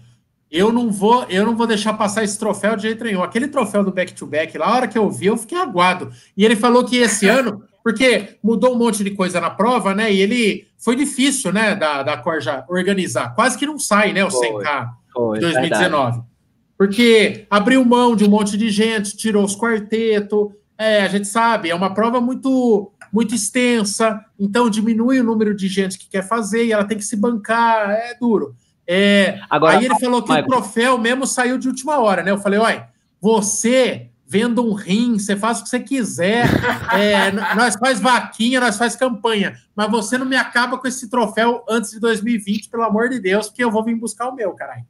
eu 0.49 0.71
não 0.71 0.89
vou, 0.89 1.25
eu 1.29 1.45
não 1.45 1.55
vou 1.55 1.67
deixar 1.67 1.93
passar 1.93 2.23
esse 2.23 2.39
troféu 2.39 2.77
de 2.77 2.83
jeito 2.83 3.03
nenhum. 3.03 3.21
Aquele 3.21 3.49
troféu 3.49 3.83
do 3.83 3.91
back 3.91 4.13
to 4.13 4.25
back, 4.25 4.57
lá 4.57 4.67
a 4.67 4.75
hora 4.75 4.87
que 4.87 4.97
eu 4.97 5.11
vi, 5.11 5.25
eu 5.25 5.37
fiquei 5.37 5.57
aguado. 5.57 6.13
E 6.35 6.45
ele 6.45 6.55
falou 6.55 6.85
que 6.85 6.95
esse 6.95 7.27
ano, 7.27 7.61
porque 7.83 8.37
mudou 8.41 8.73
um 8.73 8.77
monte 8.77 9.03
de 9.03 9.11
coisa 9.11 9.41
na 9.41 9.49
prova, 9.49 9.93
né? 9.93 10.11
E 10.11 10.21
ele 10.21 10.65
foi 10.77 10.95
difícil, 10.95 11.51
né, 11.51 11.75
da, 11.75 12.03
da 12.03 12.15
Corja 12.15 12.63
organizar. 12.69 13.35
Quase 13.35 13.57
que 13.57 13.65
não 13.65 13.77
sai, 13.77 14.13
né, 14.13 14.23
o 14.23 14.29
100K 14.29 15.00
foi, 15.13 15.39
2019. 15.39 16.11
Verdade. 16.11 16.31
Porque 16.77 17.45
abriu 17.49 17.85
mão 17.85 18.15
de 18.15 18.23
um 18.23 18.29
monte 18.29 18.57
de 18.57 18.69
gente, 18.69 19.15
tirou 19.15 19.43
os 19.43 19.55
quartetos, 19.55 20.49
é, 20.77 21.03
a 21.03 21.07
gente 21.07 21.27
sabe, 21.27 21.69
é 21.69 21.75
uma 21.75 21.93
prova 21.93 22.19
muito 22.19 22.91
muito 23.13 23.35
extensa, 23.35 24.23
então 24.39 24.69
diminui 24.69 25.19
o 25.19 25.23
número 25.23 25.53
de 25.53 25.67
gente 25.67 25.99
que 25.99 26.09
quer 26.09 26.25
fazer 26.25 26.65
e 26.65 26.71
ela 26.71 26.85
tem 26.85 26.97
que 26.97 27.03
se 27.03 27.17
bancar, 27.17 27.91
é 27.91 28.15
duro. 28.17 28.55
É, 28.87 29.39
Agora, 29.49 29.77
aí 29.77 29.85
ele 29.85 29.99
falou 29.99 30.23
que 30.23 30.29
Michael. 30.29 30.45
o 30.45 30.49
troféu 30.49 30.97
mesmo 30.97 31.27
saiu 31.27 31.57
de 31.57 31.67
última 31.67 31.99
hora, 31.99 32.23
né? 32.23 32.31
Eu 32.31 32.37
falei, 32.37 32.57
olha, 32.57 32.89
você 33.19 34.09
venda 34.25 34.61
um 34.61 34.73
rim, 34.73 35.19
você 35.19 35.35
faz 35.35 35.59
o 35.59 35.63
que 35.63 35.69
você 35.69 35.79
quiser, 35.81 36.45
é, 36.95 37.31
nós 37.53 37.75
faz 37.75 37.99
vaquinha, 37.99 38.61
nós 38.61 38.77
faz 38.77 38.95
campanha, 38.95 39.57
mas 39.75 39.91
você 39.91 40.17
não 40.17 40.25
me 40.25 40.37
acaba 40.37 40.77
com 40.77 40.87
esse 40.87 41.09
troféu 41.09 41.63
antes 41.69 41.91
de 41.91 41.99
2020, 41.99 42.69
pelo 42.69 42.83
amor 42.83 43.09
de 43.09 43.19
Deus, 43.19 43.47
porque 43.47 43.63
eu 43.63 43.69
vou 43.69 43.83
vir 43.83 43.95
buscar 43.95 44.29
o 44.29 44.35
meu, 44.35 44.51
caralho. 44.53 44.85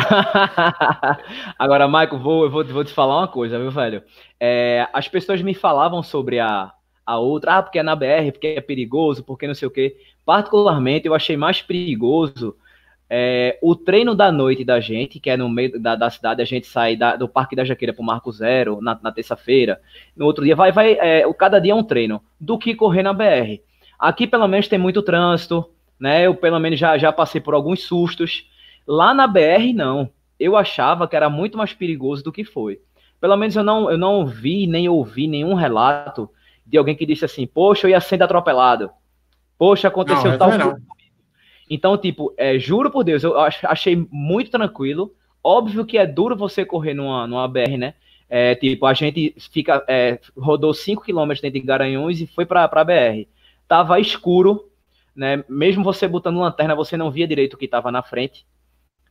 Agora, 1.58 1.86
Michael, 1.86 2.18
vou, 2.18 2.44
eu 2.44 2.50
vou, 2.50 2.64
vou 2.64 2.84
te 2.84 2.92
falar 2.92 3.18
uma 3.18 3.28
coisa, 3.28 3.58
viu, 3.58 3.70
velho? 3.70 4.02
É, 4.38 4.88
as 4.92 5.08
pessoas 5.08 5.42
me 5.42 5.54
falavam 5.54 6.02
sobre 6.02 6.38
a, 6.38 6.72
a 7.04 7.18
outra, 7.18 7.56
ah, 7.56 7.62
porque 7.62 7.78
é 7.78 7.82
na 7.82 7.96
BR, 7.96 8.32
porque 8.32 8.48
é 8.48 8.60
perigoso, 8.60 9.24
porque 9.24 9.46
não 9.46 9.54
sei 9.54 9.68
o 9.68 9.70
quê. 9.70 9.96
Particularmente, 10.24 11.06
eu 11.06 11.14
achei 11.14 11.36
mais 11.36 11.62
perigoso 11.62 12.56
é, 13.12 13.58
o 13.60 13.74
treino 13.74 14.14
da 14.14 14.30
noite 14.30 14.64
da 14.64 14.78
gente, 14.78 15.18
que 15.18 15.28
é 15.28 15.36
no 15.36 15.48
meio 15.48 15.80
da, 15.80 15.96
da 15.96 16.08
cidade, 16.08 16.40
a 16.40 16.44
gente 16.44 16.68
sai 16.68 16.94
da, 16.94 17.16
do 17.16 17.28
Parque 17.28 17.56
da 17.56 17.64
Jaqueira 17.64 17.92
para 17.92 18.02
o 18.02 18.06
Marco 18.06 18.30
Zero 18.30 18.80
na, 18.80 18.96
na 19.02 19.10
terça-feira. 19.10 19.80
No 20.16 20.26
outro 20.26 20.44
dia, 20.44 20.54
vai, 20.54 20.70
vai, 20.70 20.92
é, 20.92 21.30
cada 21.32 21.58
dia 21.58 21.72
é 21.72 21.74
um 21.74 21.82
treino, 21.82 22.22
do 22.38 22.56
que 22.56 22.72
correr 22.72 23.02
na 23.02 23.12
BR. 23.12 23.60
Aqui, 23.98 24.28
pelo 24.28 24.46
menos, 24.46 24.68
tem 24.68 24.78
muito 24.78 25.02
trânsito, 25.02 25.68
né? 25.98 26.24
Eu, 26.24 26.36
pelo 26.36 26.60
menos, 26.60 26.78
já, 26.78 26.96
já 26.96 27.12
passei 27.12 27.40
por 27.40 27.52
alguns 27.52 27.82
sustos. 27.82 28.48
Lá 28.86 29.14
na 29.14 29.26
BR, 29.26 29.72
não. 29.74 30.10
Eu 30.38 30.56
achava 30.56 31.06
que 31.06 31.16
era 31.16 31.28
muito 31.28 31.58
mais 31.58 31.72
perigoso 31.72 32.24
do 32.24 32.32
que 32.32 32.44
foi. 32.44 32.80
Pelo 33.20 33.36
menos 33.36 33.54
eu 33.54 33.62
não, 33.62 33.90
eu 33.90 33.98
não 33.98 34.26
vi 34.26 34.66
nem 34.66 34.88
ouvi 34.88 35.26
nenhum 35.26 35.54
relato 35.54 36.30
de 36.66 36.78
alguém 36.78 36.96
que 36.96 37.04
disse 37.04 37.24
assim: 37.24 37.46
Poxa, 37.46 37.86
eu 37.86 37.90
ia 37.90 38.00
sendo 38.00 38.22
atropelado. 38.22 38.90
Poxa, 39.58 39.88
aconteceu 39.88 40.30
não, 40.30 40.38
tal 40.38 40.48
coisa 40.50 40.80
então, 41.70 41.96
tipo, 41.96 42.34
é, 42.36 42.58
juro 42.58 42.90
por 42.90 43.04
Deus, 43.04 43.22
eu 43.22 43.38
achei 43.38 44.04
muito 44.10 44.50
tranquilo. 44.50 45.14
Óbvio 45.42 45.86
que 45.86 45.96
é 45.96 46.04
duro 46.04 46.36
você 46.36 46.64
correr 46.64 46.94
numa, 46.94 47.28
numa 47.28 47.46
BR, 47.46 47.78
né? 47.78 47.94
É, 48.28 48.56
tipo, 48.56 48.84
a 48.86 48.92
gente 48.92 49.34
fica, 49.52 49.84
é, 49.86 50.18
rodou 50.36 50.74
5 50.74 51.02
km 51.02 51.28
dentro 51.40 51.52
de 51.52 51.60
Garanhuns 51.60 52.20
e 52.20 52.26
foi 52.26 52.44
para 52.44 52.64
a 52.64 52.84
BR. 52.84 53.28
Tava 53.68 54.00
escuro, 54.00 54.68
né? 55.14 55.44
Mesmo 55.48 55.84
você 55.84 56.08
botando 56.08 56.40
lanterna, 56.40 56.74
você 56.74 56.96
não 56.96 57.10
via 57.10 57.26
direito 57.26 57.54
o 57.54 57.56
que 57.56 57.66
estava 57.66 57.92
na 57.92 58.02
frente, 58.02 58.44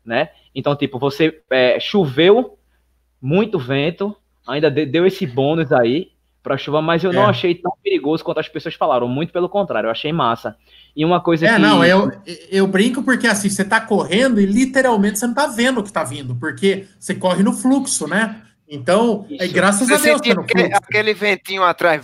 né? 0.09 0.29
Então, 0.53 0.75
tipo, 0.75 0.97
você 0.97 1.39
é, 1.51 1.79
choveu, 1.79 2.57
muito 3.21 3.59
vento, 3.59 4.15
ainda 4.47 4.71
deu 4.71 5.05
esse 5.05 5.25
bônus 5.27 5.71
aí 5.71 6.11
para 6.41 6.57
chuva, 6.57 6.81
mas 6.81 7.03
eu 7.03 7.11
é. 7.11 7.13
não 7.13 7.27
achei 7.27 7.53
tão 7.53 7.71
perigoso 7.83 8.23
quanto 8.23 8.39
as 8.39 8.49
pessoas 8.49 8.73
falaram. 8.73 9.07
Muito 9.07 9.31
pelo 9.31 9.47
contrário, 9.47 9.87
eu 9.87 9.91
achei 9.91 10.11
massa. 10.11 10.57
E 10.95 11.05
uma 11.05 11.21
coisa 11.21 11.45
é, 11.45 11.53
que. 11.53 11.59
não, 11.59 11.85
eu, 11.85 12.11
eu 12.49 12.65
brinco 12.65 13.03
porque 13.03 13.27
assim, 13.27 13.49
você 13.49 13.63
tá 13.63 13.79
correndo 13.79 14.41
e 14.41 14.45
literalmente 14.45 15.19
você 15.19 15.27
não 15.27 15.33
tá 15.35 15.45
vendo 15.45 15.79
o 15.79 15.83
que 15.83 15.93
tá 15.93 16.03
vindo, 16.03 16.33
porque 16.35 16.87
você 16.99 17.13
corre 17.13 17.43
no 17.43 17.53
fluxo, 17.53 18.07
né? 18.07 18.41
Então, 18.67 19.27
é, 19.39 19.47
graças 19.47 19.87
você 19.87 20.11
a 20.11 20.17
Deus. 20.17 20.21
Tá 20.21 20.41
aquele, 20.41 20.73
aquele, 20.73 21.13
ventinho 21.13 21.63
atrás. 21.63 22.03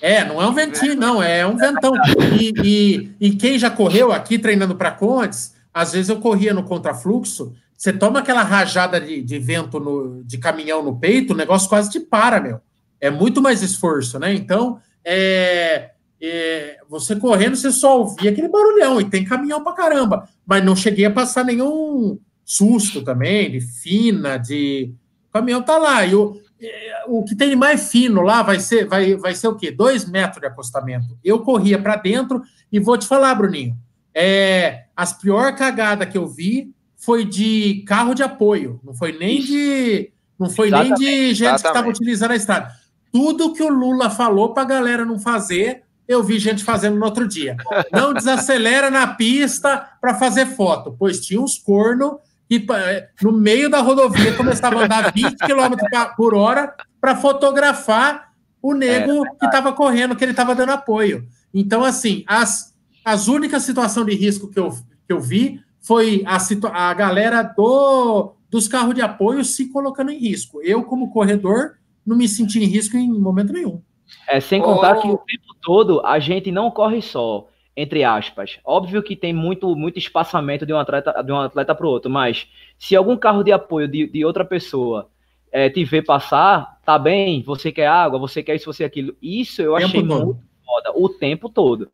É, 0.00 0.24
não 0.24 0.42
é 0.42 0.46
um 0.46 0.52
ventinho, 0.52 0.96
não, 0.96 1.22
é 1.22 1.46
um 1.46 1.56
ventão. 1.56 1.92
E, 2.40 2.52
e, 2.64 3.10
e 3.20 3.30
quem 3.32 3.58
já 3.58 3.70
correu 3.70 4.12
aqui 4.12 4.38
treinando 4.38 4.74
para 4.74 4.90
Condes, 4.90 5.54
às 5.80 5.92
vezes 5.92 6.10
eu 6.10 6.20
corria 6.20 6.52
no 6.52 6.64
contrafluxo, 6.64 7.54
você 7.76 7.90
toma 7.90 8.20
aquela 8.20 8.42
rajada 8.42 9.00
de, 9.00 9.22
de 9.22 9.38
vento 9.38 9.80
no, 9.80 10.22
de 10.22 10.36
caminhão 10.36 10.82
no 10.82 10.98
peito, 10.98 11.32
o 11.32 11.36
negócio 11.36 11.68
quase 11.68 11.90
te 11.90 11.98
para, 11.98 12.38
meu. 12.38 12.60
É 13.00 13.10
muito 13.10 13.40
mais 13.40 13.62
esforço, 13.62 14.18
né? 14.18 14.34
Então, 14.34 14.78
é, 15.02 15.92
é, 16.20 16.80
você 16.86 17.16
correndo, 17.16 17.56
você 17.56 17.72
só 17.72 17.98
ouvia 17.98 18.30
aquele 18.30 18.48
barulhão, 18.48 19.00
e 19.00 19.08
tem 19.08 19.24
caminhão 19.24 19.64
pra 19.64 19.72
caramba, 19.72 20.28
mas 20.44 20.62
não 20.62 20.76
cheguei 20.76 21.06
a 21.06 21.10
passar 21.10 21.42
nenhum 21.42 22.18
susto 22.44 23.02
também, 23.02 23.50
de 23.50 23.62
fina, 23.62 24.36
de. 24.36 24.92
O 25.30 25.32
caminhão 25.32 25.62
tá 25.62 25.78
lá, 25.78 26.04
e 26.04 26.14
o, 26.14 26.38
é, 26.60 27.04
o 27.08 27.24
que 27.24 27.34
tem 27.34 27.56
mais 27.56 27.90
fino 27.90 28.20
lá 28.20 28.42
vai 28.42 28.60
ser, 28.60 28.86
vai, 28.86 29.14
vai 29.14 29.34
ser 29.34 29.48
o 29.48 29.56
quê? 29.56 29.70
Dois 29.70 30.04
metros 30.04 30.42
de 30.42 30.46
acostamento. 30.46 31.18
Eu 31.24 31.38
corria 31.38 31.80
para 31.80 31.96
dentro 31.96 32.42
e 32.70 32.78
vou 32.78 32.98
te 32.98 33.06
falar, 33.06 33.34
Bruninho, 33.34 33.74
é, 34.14 34.84
as 34.96 35.12
pior 35.12 35.54
cagada 35.54 36.06
que 36.06 36.18
eu 36.18 36.26
vi 36.26 36.72
foi 36.96 37.24
de 37.24 37.82
carro 37.86 38.14
de 38.14 38.22
apoio, 38.22 38.80
não 38.84 38.94
foi 38.94 39.16
nem 39.16 39.40
de. 39.40 40.12
Não 40.38 40.48
foi 40.48 40.68
exatamente, 40.68 41.00
nem 41.00 41.10
de 41.10 41.34
gente 41.34 41.40
exatamente. 41.42 41.62
que 41.62 41.68
estava 41.68 41.88
utilizando 41.88 42.30
a 42.30 42.36
estrada. 42.36 42.72
Tudo 43.12 43.52
que 43.52 43.62
o 43.62 43.68
Lula 43.68 44.08
falou 44.08 44.54
para 44.54 44.62
a 44.62 44.66
galera 44.66 45.04
não 45.04 45.18
fazer, 45.18 45.82
eu 46.08 46.22
vi 46.22 46.38
gente 46.38 46.64
fazendo 46.64 46.98
no 46.98 47.04
outro 47.04 47.26
dia. 47.26 47.56
Não 47.92 48.12
desacelera 48.14 48.90
na 48.90 49.06
pista 49.08 49.88
para 50.00 50.14
fazer 50.14 50.46
foto, 50.46 50.94
pois 50.98 51.20
tinha 51.20 51.40
uns 51.40 51.58
corno 51.58 52.18
que 52.48 52.66
eh, 52.68 53.08
no 53.22 53.30
meio 53.30 53.70
da 53.70 53.80
rodovia 53.80 54.34
começava 54.34 54.80
a 54.80 54.84
andar 54.84 55.12
20 55.12 55.36
km 55.36 55.76
por 56.16 56.34
hora 56.34 56.74
para 57.00 57.14
fotografar 57.14 58.32
o 58.60 58.74
nego 58.74 59.24
é, 59.24 59.30
que 59.38 59.46
estava 59.46 59.72
correndo, 59.72 60.16
que 60.16 60.24
ele 60.24 60.32
estava 60.32 60.54
dando 60.54 60.72
apoio. 60.72 61.26
Então, 61.54 61.84
assim, 61.84 62.24
as, 62.26 62.69
as 63.04 63.28
únicas 63.28 63.62
situações 63.62 64.06
de 64.06 64.14
risco 64.14 64.50
que 64.50 64.58
eu, 64.58 64.70
que 64.70 65.12
eu 65.12 65.20
vi 65.20 65.60
foi 65.80 66.22
a, 66.26 66.36
a 66.72 66.94
galera 66.94 67.42
do, 67.42 68.34
dos 68.50 68.68
carros 68.68 68.94
de 68.94 69.00
apoio 69.00 69.44
se 69.44 69.70
colocando 69.70 70.10
em 70.10 70.18
risco. 70.18 70.60
Eu, 70.62 70.84
como 70.84 71.10
corredor, 71.10 71.76
não 72.04 72.16
me 72.16 72.28
senti 72.28 72.62
em 72.62 72.66
risco 72.66 72.96
em 72.96 73.08
momento 73.08 73.52
nenhum. 73.52 73.82
É, 74.28 74.40
sem 74.40 74.60
contar 74.60 74.98
oh. 74.98 75.00
que 75.00 75.08
o 75.08 75.18
tempo 75.18 75.54
todo 75.62 76.04
a 76.04 76.18
gente 76.18 76.50
não 76.50 76.70
corre 76.70 77.00
só, 77.00 77.46
entre 77.76 78.04
aspas. 78.04 78.58
Óbvio 78.64 79.02
que 79.02 79.16
tem 79.16 79.32
muito, 79.32 79.74
muito 79.76 79.98
espaçamento 79.98 80.66
de 80.66 80.72
um 80.72 80.78
atleta 80.78 81.22
de 81.22 81.32
um 81.32 81.40
atleta 81.40 81.74
para 81.74 81.86
o 81.86 81.90
outro, 81.90 82.10
mas 82.10 82.48
se 82.78 82.96
algum 82.96 83.16
carro 83.16 83.42
de 83.42 83.52
apoio 83.52 83.86
de, 83.86 84.06
de 84.08 84.24
outra 84.24 84.44
pessoa 84.44 85.08
é, 85.52 85.68
te 85.68 85.84
ver 85.84 86.02
passar, 86.02 86.80
tá 86.84 86.98
bem, 86.98 87.42
você 87.42 87.72
quer 87.72 87.86
água, 87.86 88.18
você 88.18 88.42
quer 88.42 88.56
isso, 88.56 88.72
você 88.72 88.84
aquilo. 88.84 89.16
Isso 89.22 89.62
eu 89.62 89.76
achei 89.76 90.02
muito 90.02 90.38
foda, 90.64 90.92
o 90.94 91.08
tempo 91.08 91.48
todo. 91.48 91.90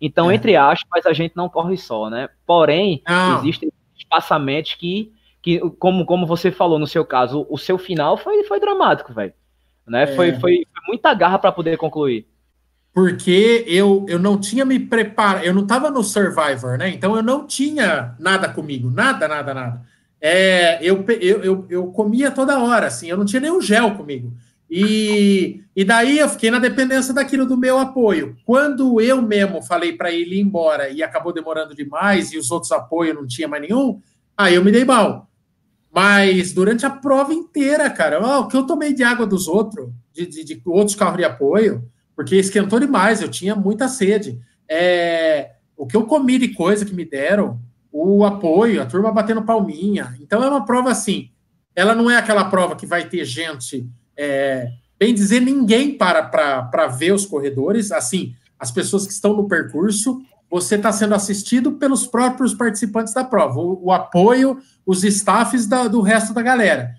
Então, 0.00 0.30
é. 0.30 0.34
entre 0.34 0.56
aspas, 0.56 1.06
a 1.06 1.12
gente 1.12 1.36
não 1.36 1.48
corre 1.48 1.76
só, 1.76 2.10
né? 2.10 2.28
Porém, 2.46 3.02
não. 3.08 3.40
existem 3.40 3.72
espaçamentos 3.96 4.74
que, 4.74 5.12
que 5.42 5.58
como, 5.78 6.04
como 6.04 6.26
você 6.26 6.50
falou 6.50 6.78
no 6.78 6.86
seu 6.86 7.04
caso, 7.04 7.46
o 7.48 7.56
seu 7.56 7.78
final 7.78 8.16
foi, 8.16 8.44
foi 8.44 8.60
dramático, 8.60 9.12
velho. 9.12 9.32
Né? 9.86 10.02
É. 10.02 10.06
Foi, 10.06 10.32
foi, 10.32 10.66
foi 10.72 10.82
muita 10.88 11.14
garra 11.14 11.38
para 11.38 11.52
poder 11.52 11.76
concluir. 11.76 12.26
Porque 12.92 13.64
eu, 13.66 14.06
eu 14.08 14.18
não 14.18 14.38
tinha 14.38 14.64
me 14.64 14.78
preparado, 14.78 15.44
eu 15.44 15.52
não 15.52 15.62
estava 15.62 15.90
no 15.90 16.02
Survivor, 16.02 16.78
né? 16.78 16.88
Então 16.88 17.14
eu 17.14 17.22
não 17.22 17.46
tinha 17.46 18.14
nada 18.18 18.48
comigo, 18.48 18.90
nada, 18.90 19.28
nada, 19.28 19.52
nada. 19.52 19.82
É, 20.18 20.78
eu, 20.82 21.04
eu, 21.20 21.44
eu, 21.44 21.66
eu 21.68 21.86
comia 21.88 22.30
toda 22.30 22.58
hora, 22.58 22.86
assim, 22.86 23.06
eu 23.06 23.18
não 23.18 23.26
tinha 23.26 23.40
nenhum 23.40 23.60
gel 23.60 23.94
comigo. 23.96 24.32
E, 24.70 25.62
e 25.74 25.84
daí 25.84 26.18
eu 26.18 26.28
fiquei 26.28 26.50
na 26.50 26.58
dependência 26.58 27.14
daquilo 27.14 27.46
do 27.46 27.56
meu 27.56 27.78
apoio. 27.78 28.36
Quando 28.44 29.00
eu 29.00 29.22
mesmo 29.22 29.62
falei 29.62 29.92
para 29.92 30.10
ele 30.10 30.36
ir 30.36 30.40
embora 30.40 30.88
e 30.88 31.02
acabou 31.02 31.32
demorando 31.32 31.74
demais 31.74 32.32
e 32.32 32.38
os 32.38 32.50
outros 32.50 32.72
apoios 32.72 33.14
não 33.14 33.26
tinha 33.26 33.46
mais 33.46 33.62
nenhum, 33.62 34.00
aí 34.36 34.54
eu 34.54 34.64
me 34.64 34.72
dei 34.72 34.84
mal. 34.84 35.30
Mas 35.92 36.52
durante 36.52 36.84
a 36.84 36.90
prova 36.90 37.32
inteira, 37.32 37.88
cara, 37.88 38.20
o 38.40 38.48
que 38.48 38.56
eu 38.56 38.66
tomei 38.66 38.92
de 38.92 39.02
água 39.02 39.26
dos 39.26 39.48
outros, 39.48 39.88
de, 40.12 40.26
de, 40.26 40.44
de, 40.44 40.62
outros 40.66 40.96
carros 40.96 41.16
de 41.16 41.24
apoio, 41.24 41.88
porque 42.14 42.36
esquentou 42.36 42.80
demais, 42.80 43.22
eu 43.22 43.30
tinha 43.30 43.54
muita 43.54 43.88
sede. 43.88 44.38
É, 44.68 45.52
o 45.76 45.86
que 45.86 45.96
eu 45.96 46.04
comi 46.04 46.38
de 46.38 46.48
coisa 46.48 46.84
que 46.84 46.94
me 46.94 47.04
deram, 47.04 47.60
o 47.90 48.24
apoio, 48.24 48.82
a 48.82 48.86
turma 48.86 49.12
batendo 49.12 49.42
palminha. 49.42 50.14
Então 50.20 50.42
é 50.42 50.48
uma 50.48 50.66
prova 50.66 50.90
assim. 50.90 51.30
Ela 51.74 51.94
não 51.94 52.10
é 52.10 52.16
aquela 52.16 52.44
prova 52.44 52.76
que 52.76 52.86
vai 52.86 53.08
ter 53.08 53.24
gente, 53.24 53.88
é, 54.16 54.70
bem 54.98 55.14
dizer, 55.14 55.40
ninguém 55.40 55.96
para 55.96 56.22
para 56.22 56.86
ver 56.86 57.12
os 57.12 57.26
corredores. 57.26 57.92
Assim, 57.92 58.34
as 58.58 58.70
pessoas 58.70 59.06
que 59.06 59.12
estão 59.12 59.34
no 59.34 59.48
percurso 59.48 60.22
você 60.50 60.76
está 60.76 60.92
sendo 60.92 61.14
assistido 61.14 61.72
pelos 61.72 62.06
próprios 62.06 62.54
participantes 62.54 63.12
da 63.12 63.24
prova, 63.24 63.58
o, 63.58 63.86
o 63.86 63.92
apoio, 63.92 64.58
os 64.84 65.02
staffs 65.04 65.66
da, 65.66 65.88
do 65.88 66.00
resto 66.00 66.32
da 66.32 66.42
galera. 66.42 66.94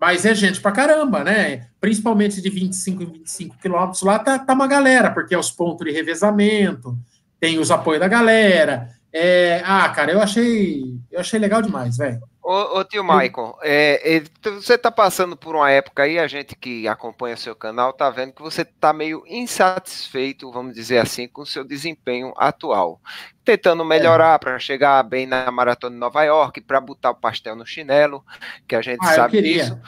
Mas 0.00 0.26
é 0.26 0.34
gente 0.34 0.60
pra 0.60 0.72
caramba, 0.72 1.22
né? 1.22 1.68
Principalmente 1.80 2.42
de 2.42 2.50
25 2.50 3.02
em 3.02 3.06
25 3.06 3.56
quilômetros 3.58 4.02
lá, 4.02 4.18
tá, 4.18 4.38
tá 4.38 4.52
uma 4.52 4.66
galera, 4.66 5.10
porque 5.10 5.34
é 5.34 5.38
os 5.38 5.50
pontos 5.50 5.86
de 5.86 5.92
revezamento, 5.92 6.98
tem 7.38 7.58
os 7.58 7.70
apoios 7.70 8.00
da 8.00 8.08
galera. 8.08 8.90
É, 9.12 9.62
ah, 9.64 9.88
cara, 9.90 10.12
eu 10.12 10.20
achei, 10.20 10.98
eu 11.10 11.20
achei 11.20 11.38
legal 11.38 11.62
demais, 11.62 11.96
velho. 11.96 12.20
Ô, 12.42 12.80
ô, 12.80 12.84
tio 12.84 13.04
Michael, 13.04 13.56
é, 13.62 14.16
é, 14.16 14.22
você 14.50 14.74
está 14.74 14.90
passando 14.90 15.36
por 15.36 15.54
uma 15.54 15.70
época 15.70 16.02
aí, 16.02 16.18
a 16.18 16.26
gente 16.26 16.56
que 16.56 16.88
acompanha 16.88 17.36
seu 17.36 17.54
canal 17.54 17.90
está 17.90 18.10
vendo 18.10 18.32
que 18.32 18.42
você 18.42 18.62
está 18.62 18.92
meio 18.92 19.22
insatisfeito, 19.28 20.50
vamos 20.50 20.74
dizer 20.74 20.98
assim, 20.98 21.28
com 21.28 21.42
o 21.42 21.46
seu 21.46 21.62
desempenho 21.62 22.34
atual. 22.36 23.00
Tentando 23.44 23.84
melhorar 23.84 24.34
é. 24.34 24.38
para 24.38 24.58
chegar 24.58 25.00
bem 25.04 25.24
na 25.24 25.52
maratona 25.52 25.94
de 25.94 26.00
Nova 26.00 26.24
York, 26.24 26.60
para 26.62 26.80
botar 26.80 27.10
o 27.10 27.14
pastel 27.14 27.54
no 27.54 27.64
chinelo, 27.64 28.24
que 28.66 28.74
a 28.74 28.82
gente 28.82 29.04
ah, 29.04 29.14
sabe 29.14 29.40
disso. 29.40 29.78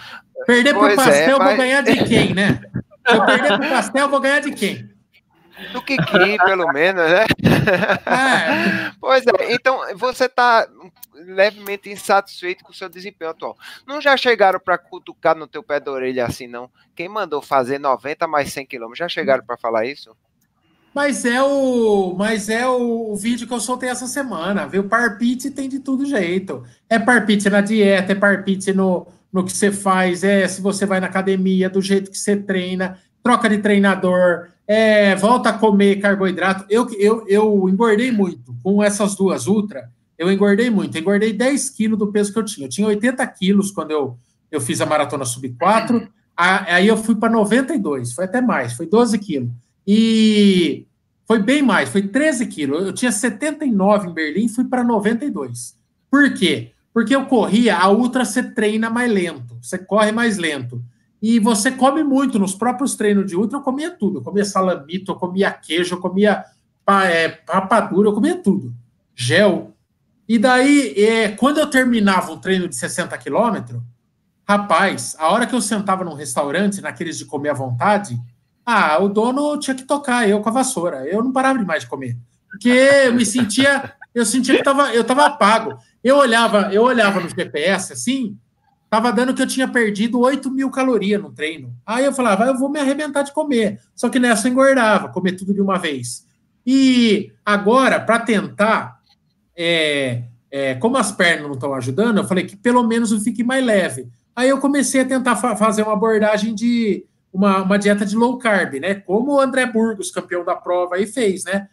Perder 0.47 0.75
para 0.75 0.83
o 0.83 0.87
é, 0.87 0.95
pastel, 0.97 1.39
mas... 1.39 1.49
vou 1.49 1.57
ganhar 1.57 1.83
de 1.83 2.05
quem, 2.05 2.35
né? 2.35 2.61
Se 3.07 3.17
eu 3.17 3.27
perder 3.27 3.59
para 3.59 3.67
o 3.67 3.71
pastel, 3.71 4.09
vou 4.09 4.21
ganhar 4.21 4.41
de 4.41 4.53
quem? 4.53 4.94
Do 5.73 5.83
Kiki, 5.83 6.37
pelo 6.45 6.73
menos, 6.73 7.05
né? 7.11 7.25
É. 8.07 8.93
Pois 9.01 9.25
é, 9.27 9.53
então 9.55 9.81
você 9.97 10.25
está 10.25 10.67
levemente 11.15 11.91
insatisfeito 11.91 12.65
com 12.65 12.73
o 12.73 12.75
seu 12.75 12.89
desempenho 12.89 13.31
atual. 13.31 13.57
Não 13.87 14.01
já 14.01 14.17
chegaram 14.17 14.59
para 14.59 14.77
cutucar 14.79 15.37
no 15.37 15.47
teu 15.47 15.63
pé 15.63 15.79
da 15.79 15.93
orelha 15.93 16.27
assim, 16.27 16.47
não? 16.47 16.71
Quem 16.95 17.09
mandou 17.09 17.41
fazer 17.41 17.79
90 17.79 18.27
mais 18.27 18.53
100 18.53 18.67
quilômetros? 18.67 18.99
Já 18.99 19.09
chegaram 19.09 19.45
para 19.45 19.57
falar 19.57 19.87
isso? 19.87 20.17
Mas 20.95 21.25
é 21.25 21.43
o, 21.43 22.15
mas 22.17 22.49
é 22.49 22.67
o, 22.69 23.17
vídeo 23.17 23.49
que 23.49 23.53
eu 23.53 23.61
soltei 23.61 23.89
essa 23.89 24.07
semana, 24.07 24.67
viu? 24.67 24.85
Parpite 24.85 25.51
tem 25.51 25.69
de 25.69 25.81
tudo 25.81 26.07
jeito. 26.07 26.65
É 26.89 27.01
parpite 27.01 27.51
na 27.51 27.61
dieta, 27.61 28.13
é 28.13 28.15
parpite 28.15 28.73
no, 28.73 29.09
no 29.33 29.45
que 29.45 29.53
você 29.53 29.73
faz, 29.73 30.23
é 30.23 30.47
se 30.47 30.61
você 30.61 30.87
vai 30.87 31.01
na 31.01 31.09
academia, 31.09 31.69
do 31.69 31.83
jeito 31.83 32.13
que 32.13 32.17
você 32.17 32.37
treina, 32.37 32.97
troca 33.25 33.49
de 33.49 33.59
treinador, 33.59 34.51
é, 34.67 35.15
volta 35.17 35.51
a 35.51 35.59
comer 35.59 35.97
carboidrato. 35.97 36.65
Eu, 36.69 36.89
eu, 36.99 37.25
eu 37.29 37.69
engordei 37.69 38.11
muito 38.11 38.55
com 38.63 38.83
essas 38.83 39.15
duas 39.15 39.47
ultra. 39.47 39.91
Eu 40.19 40.31
engordei 40.31 40.71
muito. 40.71 40.97
Engordei 40.97 41.33
10 41.33 41.71
quilos 41.71 41.99
do 41.99 42.11
peso 42.11 42.33
que 42.33 42.39
eu 42.39 42.45
tinha. 42.45 42.67
Eu 42.67 42.71
tinha 42.71 42.87
80 42.87 43.27
quilos 43.29 43.71
quando 43.71 43.91
eu, 43.91 44.17
eu 44.51 44.61
fiz 44.61 44.81
a 44.81 44.87
maratona 44.87 45.25
sub 45.25 45.49
4. 45.51 46.09
Aí 46.37 46.89
eu 46.89 46.97
fui 46.97 47.15
para 47.15 47.31
92, 47.31 48.13
foi 48.13 48.25
até 48.25 48.41
mais, 48.41 48.73
foi 48.73 48.87
12 48.87 49.19
quilos. 49.19 49.51
E 49.87 50.85
foi 51.27 51.39
bem 51.41 51.63
mais, 51.63 51.89
foi 51.89 52.03
13 52.03 52.47
quilos. 52.47 52.87
Eu 52.87 52.93
tinha 52.93 53.13
79 53.13 54.09
em 54.09 54.13
Berlim, 54.13 54.49
fui 54.49 54.65
para 54.65 54.83
92. 54.83 55.77
Por 56.11 56.35
quê? 56.35 56.73
Porque 56.93 57.15
eu 57.15 57.27
corria, 57.27 57.77
a 57.77 57.91
ultra 57.91 58.25
você 58.25 58.43
treina 58.43 58.91
mais 58.91 59.11
lento, 59.11 59.59
você 59.61 59.79
corre 59.79 60.13
mais 60.13 60.39
lento. 60.39 60.83
E 61.27 61.39
você 61.39 61.71
come 61.71 62.05
muito. 62.05 62.39
Nos 62.39 62.55
próprios 62.55 62.97
treinos 62.97 63.25
de 63.25 63.35
ultra, 63.35 63.57
eu 63.57 63.63
comia 63.63 63.91
tudo. 63.91 64.19
Eu 64.19 64.23
comia 64.23 64.45
salamito, 64.45 65.11
eu 65.11 65.17
comia 65.17 65.51
queijo, 65.51 65.95
eu 65.95 65.99
comia 65.99 66.45
é, 66.87 67.39
rapadura, 67.49 68.11
eu 68.11 68.13
comia 68.13 68.37
tudo. 68.37 68.75
Gel. 69.15 69.75
E 70.29 70.39
daí, 70.39 70.93
é, 71.03 71.29
quando 71.29 71.57
eu 71.57 71.67
terminava 71.71 72.31
um 72.31 72.39
treino 72.39 72.69
de 72.69 72.77
60 72.77 73.17
quilômetros, 73.17 73.81
rapaz, 74.47 75.17
a 75.19 75.31
hora 75.31 75.47
que 75.47 75.55
eu 75.55 75.63
sentava 75.63 76.05
num 76.05 76.13
restaurante, 76.13 76.83
naqueles 76.83 77.17
de 77.17 77.25
comer 77.25 77.49
à 77.49 77.55
vontade, 77.55 78.21
ah, 78.67 79.03
o 79.03 79.09
dono 79.09 79.59
tinha 79.59 79.75
que 79.75 79.85
tocar, 79.85 80.29
eu 80.29 80.43
com 80.43 80.51
a 80.51 80.53
vassoura. 80.53 81.07
Eu 81.07 81.25
não 81.25 81.33
parava 81.33 81.59
mais 81.63 81.85
de 81.85 81.89
comer. 81.89 82.19
Porque 82.51 82.69
eu 82.69 83.15
me 83.15 83.25
sentia, 83.25 83.95
eu 84.15 84.27
sentia 84.27 84.59
que 84.59 84.63
tava, 84.63 84.93
eu 84.93 85.01
estava 85.01 85.31
pago. 85.31 85.79
Eu 86.03 86.19
olhava, 86.19 86.69
eu 86.71 86.83
olhava 86.83 87.19
no 87.19 87.31
GPS 87.31 87.95
assim, 87.95 88.37
Tava 88.95 89.13
dando 89.13 89.35
que 89.35 89.43
eu 89.43 89.47
tinha 89.49 89.67
perdido 89.67 90.21
8 90.21 90.49
mil 90.53 90.71
calorias 90.71 91.21
no 91.21 91.33
treino. 91.33 91.75
Aí 91.85 92.05
eu 92.05 92.13
falava, 92.13 92.45
eu 92.45 92.57
vou 92.57 92.69
me 92.69 92.79
arrebentar 92.79 93.23
de 93.23 93.33
comer. 93.33 93.81
Só 93.93 94.09
que 94.09 94.21
nessa 94.21 94.47
eu 94.47 94.53
engordava, 94.53 95.09
comer 95.09 95.33
tudo 95.33 95.53
de 95.53 95.61
uma 95.61 95.77
vez. 95.81 96.25
E 96.65 97.33
agora, 97.45 97.99
para 97.99 98.21
tentar, 98.21 99.01
é, 99.59 100.23
é, 100.49 100.77
como 100.77 100.97
as 100.97 101.11
pernas 101.11 101.43
não 101.43 101.55
estão 101.55 101.75
ajudando, 101.75 102.19
eu 102.19 102.25
falei 102.25 102.45
que 102.45 102.55
pelo 102.55 102.85
menos 102.85 103.11
eu 103.11 103.19
fique 103.19 103.43
mais 103.43 103.67
leve. 103.67 104.07
Aí 104.37 104.49
eu 104.49 104.59
comecei 104.59 105.01
a 105.01 105.05
tentar 105.05 105.35
fa 105.35 105.57
fazer 105.57 105.83
uma 105.83 105.95
abordagem 105.95 106.55
de 106.55 107.05
uma, 107.33 107.63
uma, 107.63 107.77
dieta 107.77 108.07
de 108.07 108.15
low 108.15 108.39
carb, 108.39 108.75
né? 108.75 108.95
Como 108.95 109.33
o 109.33 109.41
André 109.41 109.67
Burgos, 109.67 110.13
campeão 110.13 110.45
da 110.45 110.55
prova, 110.55 110.95
aí 110.95 111.05
fez, 111.05 111.43
né? 111.43 111.67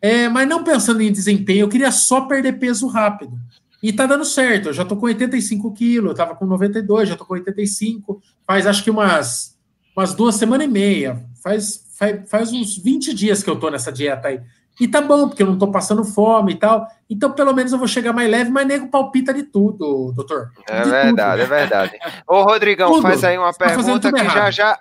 É, 0.00 0.28
mas 0.28 0.48
não 0.48 0.62
pensando 0.62 1.02
em 1.02 1.10
desempenho, 1.10 1.64
eu 1.64 1.68
queria 1.68 1.90
só 1.90 2.20
perder 2.20 2.60
peso 2.60 2.86
rápido. 2.86 3.36
E 3.82 3.92
tá 3.92 4.06
dando 4.06 4.24
certo. 4.24 4.68
Eu 4.68 4.72
já 4.72 4.84
tô 4.84 4.96
com 4.96 5.06
85 5.06 5.72
quilos, 5.72 6.10
eu 6.10 6.16
tava 6.16 6.34
com 6.34 6.46
92, 6.46 7.08
já 7.08 7.16
tô 7.16 7.24
com 7.24 7.34
85. 7.34 8.20
Faz 8.46 8.66
acho 8.66 8.84
que 8.84 8.90
umas, 8.90 9.56
umas 9.96 10.14
duas 10.14 10.34
semanas 10.34 10.66
e 10.66 10.70
meia. 10.70 11.22
Faz, 11.42 11.82
faz, 11.98 12.28
faz 12.28 12.52
uns 12.52 12.76
20 12.76 13.14
dias 13.14 13.42
que 13.42 13.50
eu 13.50 13.56
tô 13.56 13.70
nessa 13.70 13.90
dieta 13.90 14.28
aí. 14.28 14.40
E 14.80 14.88
tá 14.88 15.02
bom, 15.02 15.28
porque 15.28 15.42
eu 15.42 15.46
não 15.46 15.58
tô 15.58 15.70
passando 15.70 16.02
fome 16.04 16.52
e 16.52 16.56
tal. 16.56 16.86
Então, 17.08 17.30
pelo 17.32 17.52
menos 17.52 17.70
eu 17.70 17.78
vou 17.78 17.86
chegar 17.86 18.14
mais 18.14 18.30
leve, 18.30 18.50
mas 18.50 18.66
nego 18.66 18.88
palpita 18.88 19.32
de 19.34 19.42
tudo, 19.42 20.10
doutor. 20.14 20.52
É 20.66 20.82
verdade, 20.82 21.42
tudo. 21.42 21.52
é 21.54 21.58
verdade. 21.58 21.98
Ô, 22.26 22.42
Rodrigão, 22.42 22.90
tudo. 22.92 23.02
faz 23.02 23.22
aí 23.22 23.36
uma 23.36 23.52
tá 23.52 23.66
pergunta 23.66 24.10
que 24.10 24.24
já 24.24 24.50
já 24.50 24.78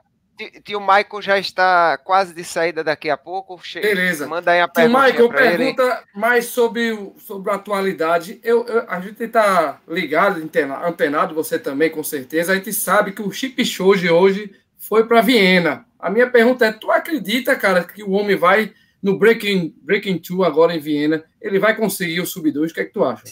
Tio 0.63 0.79
Michael 0.79 1.21
já 1.21 1.37
está 1.37 1.97
quase 1.97 2.33
de 2.33 2.43
saída 2.43 2.83
daqui 2.83 3.09
a 3.09 3.17
pouco. 3.17 3.59
Beleza. 3.73 4.25
Manda 4.27 4.51
aí 4.51 4.61
a 4.61 4.67
pergunta. 4.67 4.99
Tio 4.99 5.11
Michael, 5.11 5.29
pergunta 5.29 5.83
ele. 5.83 6.19
mais 6.19 6.45
sobre, 6.45 7.13
sobre 7.17 7.51
a 7.51 7.55
atualidade. 7.55 8.39
Eu, 8.43 8.65
eu 8.65 8.85
a 8.87 8.99
gente 9.01 9.23
está 9.23 9.79
ligado, 9.87 10.41
antenado, 10.83 11.35
você 11.35 11.59
também, 11.59 11.89
com 11.89 12.03
certeza. 12.03 12.53
A 12.53 12.55
gente 12.55 12.71
sabe 12.71 13.11
que 13.11 13.21
o 13.21 13.31
Chip 13.31 13.63
Show 13.65 13.95
de 13.95 14.09
hoje 14.09 14.55
foi 14.77 15.05
para 15.05 15.21
Viena. 15.21 15.85
A 15.99 16.09
minha 16.09 16.29
pergunta 16.29 16.65
é: 16.65 16.71
tu 16.71 16.89
acredita, 16.89 17.55
cara, 17.55 17.83
que 17.83 18.01
o 18.01 18.11
homem 18.11 18.35
vai 18.35 18.73
no 19.03 19.17
Breaking, 19.19 19.75
Breaking 19.81 20.17
Two 20.19 20.43
agora 20.43 20.73
em 20.73 20.79
Viena? 20.79 21.23
Ele 21.41 21.59
vai 21.59 21.75
conseguir 21.75 22.21
o 22.21 22.25
Sub 22.25 22.49
2? 22.49 22.71
O 22.71 22.73
que 22.73 22.81
é 22.81 22.85
que 22.85 22.93
tu 22.93 23.03
acha? 23.03 23.23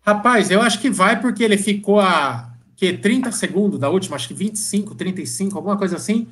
Rapaz, 0.00 0.50
eu 0.50 0.60
acho 0.60 0.80
que 0.80 0.90
vai 0.90 1.20
porque 1.20 1.44
ele 1.44 1.56
ficou 1.56 2.00
a 2.00 2.51
que 2.82 2.92
30 2.94 3.30
segundos 3.30 3.78
da 3.78 3.88
última, 3.88 4.16
acho 4.16 4.26
que 4.26 4.34
25, 4.34 4.96
35, 4.96 5.56
alguma 5.56 5.78
coisa 5.78 5.94
assim. 5.94 6.26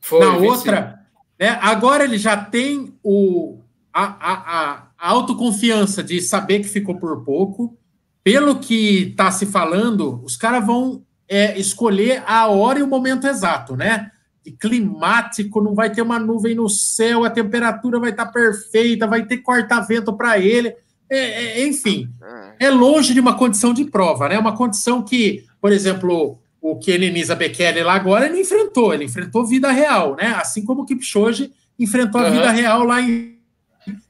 Foi, 0.00 0.18
Na 0.18 0.32
25. 0.32 0.52
outra, 0.52 1.00
né, 1.38 1.56
agora 1.62 2.02
ele 2.02 2.18
já 2.18 2.36
tem 2.36 2.92
o, 3.04 3.60
a, 3.94 4.02
a, 4.02 4.88
a, 4.98 5.08
autoconfiança 5.10 6.02
de 6.02 6.20
saber 6.20 6.58
que 6.58 6.68
ficou 6.68 6.96
por 6.96 7.22
pouco. 7.22 7.78
Pelo 8.24 8.58
que 8.58 9.10
está 9.10 9.30
se 9.30 9.46
falando, 9.46 10.20
os 10.24 10.36
caras 10.36 10.66
vão 10.66 11.04
é, 11.28 11.56
escolher 11.56 12.24
a 12.26 12.48
hora 12.48 12.80
e 12.80 12.82
o 12.82 12.88
momento 12.88 13.28
exato, 13.28 13.76
né? 13.76 14.10
De 14.44 14.50
climático, 14.50 15.60
não 15.60 15.72
vai 15.72 15.88
ter 15.88 16.02
uma 16.02 16.18
nuvem 16.18 16.56
no 16.56 16.68
céu, 16.68 17.24
a 17.24 17.30
temperatura 17.30 18.00
vai 18.00 18.10
estar 18.10 18.26
tá 18.26 18.32
perfeita, 18.32 19.06
vai 19.06 19.24
ter 19.24 19.36
corta-vento 19.38 20.12
para 20.14 20.36
ele. 20.36 20.74
É, 21.08 21.60
é, 21.60 21.66
enfim, 21.66 22.10
é 22.58 22.70
longe 22.70 23.14
de 23.14 23.20
uma 23.20 23.36
condição 23.36 23.72
de 23.72 23.84
prova, 23.84 24.28
né? 24.28 24.36
Uma 24.36 24.56
condição 24.56 25.00
que 25.00 25.44
por 25.62 25.70
exemplo, 25.70 26.40
o 26.60 26.76
Kenenisa 26.76 27.36
Bekele 27.36 27.84
lá 27.84 27.94
agora, 27.94 28.26
ele 28.26 28.40
enfrentou, 28.40 28.92
ele 28.92 29.04
enfrentou 29.04 29.46
vida 29.46 29.70
real, 29.70 30.16
né? 30.16 30.34
Assim 30.34 30.64
como 30.64 30.82
o 30.82 30.84
Kipchoge 30.84 31.52
enfrentou 31.78 32.20
a 32.20 32.24
uhum. 32.24 32.32
vida 32.32 32.50
real 32.50 32.82
lá 32.82 33.00
em, 33.00 33.38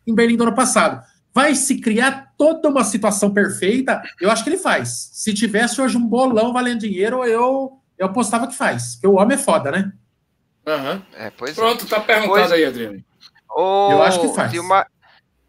em 0.07 0.15
Berlim 0.15 0.39
do 0.39 0.45
ano 0.45 0.55
passado. 0.55 1.05
Vai 1.35 1.55
se 1.55 1.79
criar 1.79 2.33
toda 2.39 2.71
uma 2.71 2.83
situação 2.85 3.35
perfeita? 3.35 4.03
Eu 4.19 4.31
acho 4.31 4.43
que 4.43 4.49
ele 4.49 4.57
faz. 4.57 5.11
Se 5.13 5.35
tivesse 5.35 5.79
hoje 5.79 5.99
um 5.99 6.07
bolão 6.07 6.55
valendo 6.55 6.81
dinheiro, 6.81 7.23
eu, 7.23 7.79
eu 7.99 8.07
apostava 8.07 8.47
que 8.47 8.55
faz. 8.55 8.95
Porque 8.95 9.07
o 9.07 9.17
homem 9.17 9.35
é 9.35 9.41
foda, 9.41 9.71
né? 9.71 9.93
Uhum. 10.67 11.03
É, 11.15 11.31
Pronto, 11.31 11.87
tá 11.87 12.01
perguntado 12.01 12.49
pois... 12.49 12.53
aí, 12.53 12.65
Adriano. 12.65 13.05
eu 13.55 14.03
acho 14.03 14.21
que 14.23 14.29
faz. 14.35 14.51
Tio, 14.51 14.65
Ma... 14.65 14.87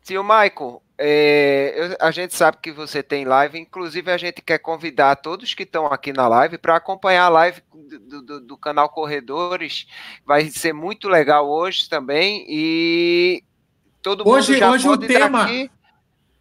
Tio 0.04 0.22
Michael, 0.22 0.82
é, 1.06 1.98
a 2.00 2.12
gente 2.12 2.34
sabe 2.34 2.60
que 2.62 2.72
você 2.72 3.04
tem 3.04 3.26
live, 3.26 3.60
inclusive 3.60 4.10
a 4.10 4.16
gente 4.16 4.42
quer 4.42 4.58
convidar 4.58 5.18
todos 5.18 5.54
que 5.54 5.64
estão 5.64 5.88
aqui 5.88 6.14
na 6.14 6.30
live 6.30 6.58
para 6.58 6.78
acompanhar 6.78 7.26
a 7.26 7.30
live 7.30 7.62
do, 8.08 8.22
do, 8.22 8.40
do, 8.40 8.58
canal 8.58 8.88
Corredores. 8.88 9.86
Vai 10.26 10.50
ser 10.50 10.72
muito 10.72 11.10
legal 11.10 11.50
hoje 11.50 11.90
também 11.90 12.46
e 12.48 13.44
todo 14.02 14.26
hoje, 14.26 14.54
mundo 14.54 14.60
já 14.60 14.72
hoje 14.72 14.86
pode 14.86 15.04
o 15.04 15.08
tema 15.10 15.44
aqui. 15.44 15.72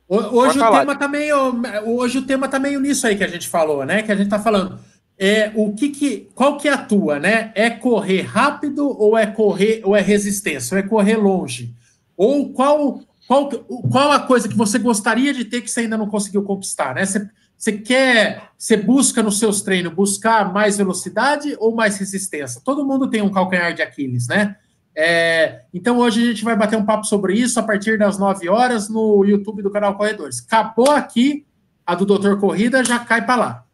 Hoje 0.09 0.61
o 0.61 0.71
tema 0.71 0.95
tá 0.95 1.09
meio, 1.09 1.37
hoje 1.85 2.19
o 2.19 2.27
tema 2.27 2.49
tá 2.49 2.61
meio 2.61 2.79
nisso 2.79 3.05
aí 3.05 3.17
que 3.17 3.25
a 3.25 3.29
gente 3.29 3.49
falou, 3.49 3.85
né? 3.85 4.05
Que 4.05 4.13
a 4.13 4.15
gente 4.15 4.31
tá 4.31 4.39
falando. 4.39 4.79
É, 5.19 5.51
o 5.57 5.75
que 5.75 5.89
que, 5.89 6.31
qual 6.37 6.57
que 6.57 6.69
é 6.69 6.73
a 6.73 6.79
tua, 6.79 7.19
né? 7.19 7.51
É 7.57 7.69
correr 7.69 8.23
rápido 8.23 8.89
ou 8.97 9.19
é 9.19 9.27
correr 9.27 9.81
ou 9.83 9.97
é 9.97 10.01
resistência? 10.01 10.77
Ou 10.77 10.79
é 10.79 10.87
correr 10.87 11.17
longe? 11.17 11.75
Ou 12.17 12.53
qual 12.53 13.01
qual, 13.33 13.49
qual 13.49 14.13
a 14.13 14.21
coisa 14.21 14.47
que 14.47 14.55
você 14.55 14.79
gostaria 14.79 15.33
de 15.33 15.47
ter 15.47 15.63
que 15.63 15.71
você 15.71 15.81
ainda 15.81 15.97
não 15.97 16.07
conseguiu 16.07 16.43
conquistar, 16.43 16.95
né? 16.95 17.07
Você, 17.07 17.27
você 17.57 17.73
quer, 17.73 18.51
você 18.59 18.77
busca 18.77 19.23
nos 19.23 19.39
seus 19.39 19.63
treinos 19.63 19.95
buscar 19.95 20.53
mais 20.53 20.77
velocidade 20.77 21.57
ou 21.59 21.75
mais 21.75 21.97
resistência? 21.97 22.61
Todo 22.63 22.85
mundo 22.85 23.09
tem 23.09 23.23
um 23.23 23.31
calcanhar 23.31 23.73
de 23.73 23.81
Aquiles, 23.81 24.29
né? 24.29 24.57
É, 24.95 25.63
então 25.73 25.99
hoje 25.99 26.23
a 26.23 26.27
gente 26.27 26.45
vai 26.45 26.55
bater 26.55 26.77
um 26.77 26.85
papo 26.85 27.07
sobre 27.07 27.35
isso 27.35 27.59
a 27.59 27.63
partir 27.63 27.97
das 27.97 28.19
9 28.19 28.51
horas 28.51 28.91
no 28.91 29.25
YouTube 29.25 29.63
do 29.63 29.71
canal 29.71 29.97
Corredores. 29.97 30.45
Acabou 30.47 30.91
aqui, 30.91 31.47
a 31.87 31.95
do 31.95 32.05
Doutor 32.05 32.39
Corrida 32.39 32.85
já 32.85 32.99
cai 32.99 33.25
para 33.25 33.37
lá. 33.37 33.65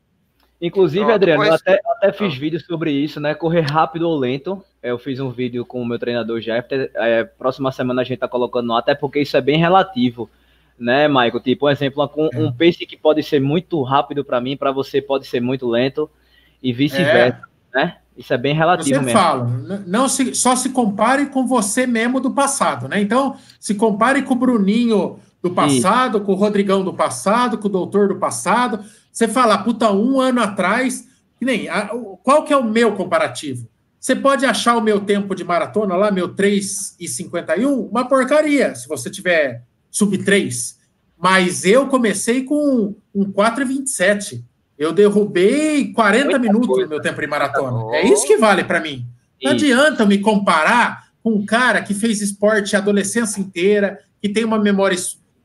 Inclusive, 0.63 1.11
Adriano, 1.11 1.45
eu 1.45 1.55
até, 1.55 1.81
até 1.97 2.13
fiz 2.13 2.33
ah. 2.33 2.39
vídeo 2.39 2.61
sobre 2.61 2.93
isso, 2.93 3.19
né? 3.19 3.35
Correr 3.35 3.63
rápido 3.63 4.09
ou 4.09 4.17
lento. 4.17 4.63
Eu 4.83 4.99
fiz 4.99 5.19
um 5.19 5.31
vídeo 5.31 5.65
com 5.65 5.83
o 5.83 5.87
meu 5.87 5.99
treinador 5.99 6.41
Jeff. 6.41 6.69
É, 6.73 7.25
próxima 7.25 7.73
semana 7.73 8.03
a 8.03 8.05
gente 8.05 8.19
tá 8.19 8.29
colocando 8.29 8.73
até 8.75 8.95
porque 8.95 9.21
isso 9.21 9.37
é 9.37 9.41
bem 9.41 9.59
relativo, 9.59 10.31
né, 10.79 11.09
Michael? 11.09 11.41
Tipo, 11.41 11.67
um 11.67 11.71
exemplo, 11.71 12.11
um, 12.17 12.45
um 12.45 12.53
pace 12.53 12.87
que 12.87 12.97
pode 12.97 13.23
ser 13.23 13.41
muito 13.41 13.83
rápido 13.83 14.25
para 14.25 14.41
mim, 14.41 14.57
para 14.57 14.71
você 14.71 15.03
pode 15.03 15.27
ser 15.27 15.41
muito 15.41 15.69
lento 15.69 16.09
e 16.63 16.73
vice-versa, 16.73 17.43
é. 17.75 17.77
né? 17.77 17.97
Isso 18.17 18.35
é 18.35 18.39
bem 18.39 18.55
relativo 18.55 18.97
eu 18.97 19.03
mesmo. 19.03 19.19
falo, 19.19 19.47
não 19.87 20.09
se, 20.09 20.35
só 20.35 20.57
se 20.57 20.71
compare 20.71 21.27
com 21.27 21.47
você 21.47 21.87
mesmo 21.87 22.21
do 22.21 22.33
passado, 22.33 22.89
né? 22.89 23.01
Então, 23.01 23.37
se 23.61 23.77
compare 23.77 24.23
com 24.23 24.35
o 24.35 24.37
Bruninho 24.37 25.21
do 25.41 25.53
passado, 25.53 26.19
isso. 26.19 26.27
com 26.27 26.33
o 26.33 26.37
Rodrigão 26.37 26.85
do 26.85 26.93
passado, 26.93 27.59
com 27.59 27.69
o 27.69 27.71
doutor 27.71 28.09
do 28.09 28.17
passado. 28.17 28.85
Você 29.13 29.29
fala, 29.29 29.59
puta, 29.59 29.93
um 29.93 30.21
ano 30.21 30.41
atrás, 30.41 31.07
nem, 31.41 31.69
a, 31.69 31.91
qual 32.23 32.45
que 32.45 32.53
é 32.53 32.57
o 32.57 32.65
meu 32.65 32.95
comparativo? 32.97 33.69
Você 34.09 34.17
pode 34.17 34.47
achar 34.47 34.75
o 34.75 34.81
meu 34.81 35.01
tempo 35.01 35.35
de 35.35 35.45
maratona 35.45 35.95
lá, 35.95 36.11
meu 36.11 36.31
3 36.31 36.97
e 36.99 37.07
51, 37.07 37.89
uma 37.89 38.09
porcaria, 38.09 38.75
se 38.75 38.89
você 38.89 39.11
tiver 39.11 39.65
sub 39.91 40.17
3. 40.17 40.79
mas 41.19 41.67
eu 41.67 41.89
comecei 41.89 42.43
com 42.43 42.97
um 43.15 43.31
4,27. 43.31 44.43
Eu 44.79 44.95
derrubei 44.95 45.93
40 45.93 46.25
Muita 46.25 46.39
minutos 46.39 46.69
coisa. 46.69 46.85
no 46.85 46.89
meu 46.89 47.03
tempo 47.03 47.21
de 47.21 47.27
maratona. 47.27 47.85
Oh. 47.85 47.93
É 47.93 48.03
isso 48.07 48.27
que 48.27 48.39
vale 48.39 48.65
para 48.65 48.81
mim. 48.81 49.07
Não 49.45 49.55
isso. 49.55 49.67
adianta 49.67 50.07
me 50.07 50.17
comparar 50.17 51.11
com 51.23 51.33
um 51.33 51.45
cara 51.45 51.83
que 51.83 51.93
fez 51.93 52.23
esporte 52.23 52.75
a 52.75 52.79
adolescência 52.79 53.39
inteira, 53.39 53.99
que 54.23 54.31
tem 54.31 54.43
uma 54.43 54.59
memória 54.59 54.97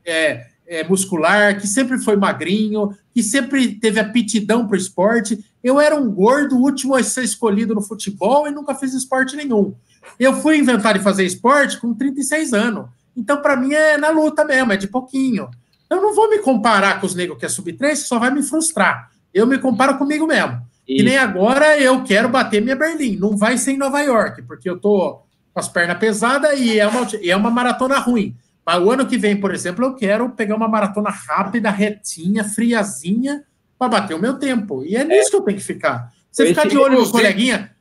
é, 0.06 0.46
é, 0.66 0.86
muscular, 0.86 1.60
que 1.60 1.68
sempre 1.68 1.98
foi 2.00 2.16
magrinho, 2.16 2.98
que 3.14 3.22
sempre 3.22 3.76
teve 3.76 4.00
aptidão 4.00 4.66
para 4.66 4.76
o 4.76 4.80
esporte. 4.80 5.44
Eu 5.64 5.80
era 5.80 5.96
um 5.96 6.12
gordo, 6.12 6.58
último 6.58 6.96
a 6.96 7.04
ser 7.04 7.24
escolhido 7.24 7.74
no 7.74 7.82
futebol 7.82 8.48
e 8.48 8.52
nunca 8.52 8.76
fiz 8.76 8.94
esporte 8.94 9.36
nenhum. 9.36 9.74
Eu 10.20 10.34
fui 10.42 10.58
inventar 10.58 10.98
de 10.98 11.04
fazer 11.04 11.24
esporte 11.24 11.80
com 11.80 11.94
36 11.94 12.54
anos. 12.54 12.88
Então, 13.16 13.42
para 13.42 13.56
mim, 13.56 13.74
é 13.74 13.98
na 13.98 14.10
luta 14.10 14.44
mesmo, 14.44 14.74
é 14.74 14.78
de 14.78 14.88
pouquinho. 14.88 15.50
Eu 15.90 16.02
não 16.02 16.14
vou 16.14 16.30
me 16.30 16.40
comparar 16.40 17.00
com 17.00 17.06
os 17.06 17.16
negros 17.16 17.40
que 17.40 17.46
é 17.46 17.50
sub-3, 17.50 17.96
só 17.96 18.20
vai 18.20 18.32
me 18.32 18.44
frustrar. 18.44 19.12
Eu 19.34 19.48
me 19.48 19.58
comparo 19.58 19.98
comigo 19.98 20.28
mesmo. 20.28 20.62
Isso. 20.88 21.02
E 21.02 21.04
nem 21.04 21.18
agora 21.18 21.80
eu 21.80 22.04
quero 22.04 22.28
bater 22.28 22.62
minha 22.62 22.76
Berlim. 22.76 23.16
Não 23.16 23.38
vai 23.38 23.58
ser 23.58 23.72
em 23.72 23.78
Nova 23.78 24.02
York, 24.02 24.42
porque 24.42 24.70
eu 24.70 24.78
tô 24.80 25.22
com 25.54 25.60
as 25.60 25.68
pernas 25.68 25.98
pesadas 25.98 26.60
e 26.60 26.80
é 26.80 26.88
uma, 26.88 27.08
e 27.22 27.32
é 27.32 27.36
uma 27.36 27.52
maratona 27.52 28.00
ruim. 28.00 28.36
Mas 28.66 28.82
o 28.82 28.92
ano 28.92 29.06
que 29.06 29.18
vem, 29.18 29.40
por 29.40 29.54
exemplo, 29.54 29.86
eu 29.86 29.96
quero 29.96 30.30
pegar 30.30 30.56
uma 30.56 30.68
maratona 30.68 31.10
rápida, 31.10 31.70
retinha, 31.70 32.44
friazinha, 32.44 33.44
para 33.90 34.02
bater 34.02 34.16
o 34.16 34.20
meu 34.20 34.36
tempo. 34.36 34.84
E 34.86 34.96
é 34.96 35.04
nisso 35.04 35.30
que 35.30 35.36
eu 35.36 35.42
tenho 35.42 35.58
que 35.58 35.64
ficar. 35.64 36.12
Você 36.32 36.48
ficar 36.48 36.68
de 36.68 36.78
olho 36.78 37.00
no 37.00 37.12
coleguinha. 37.12 37.72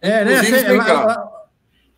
É, 0.00 0.24
né? 0.24 0.42
Você, 0.42 0.72
lá, 0.72 1.04
lá, 1.04 1.30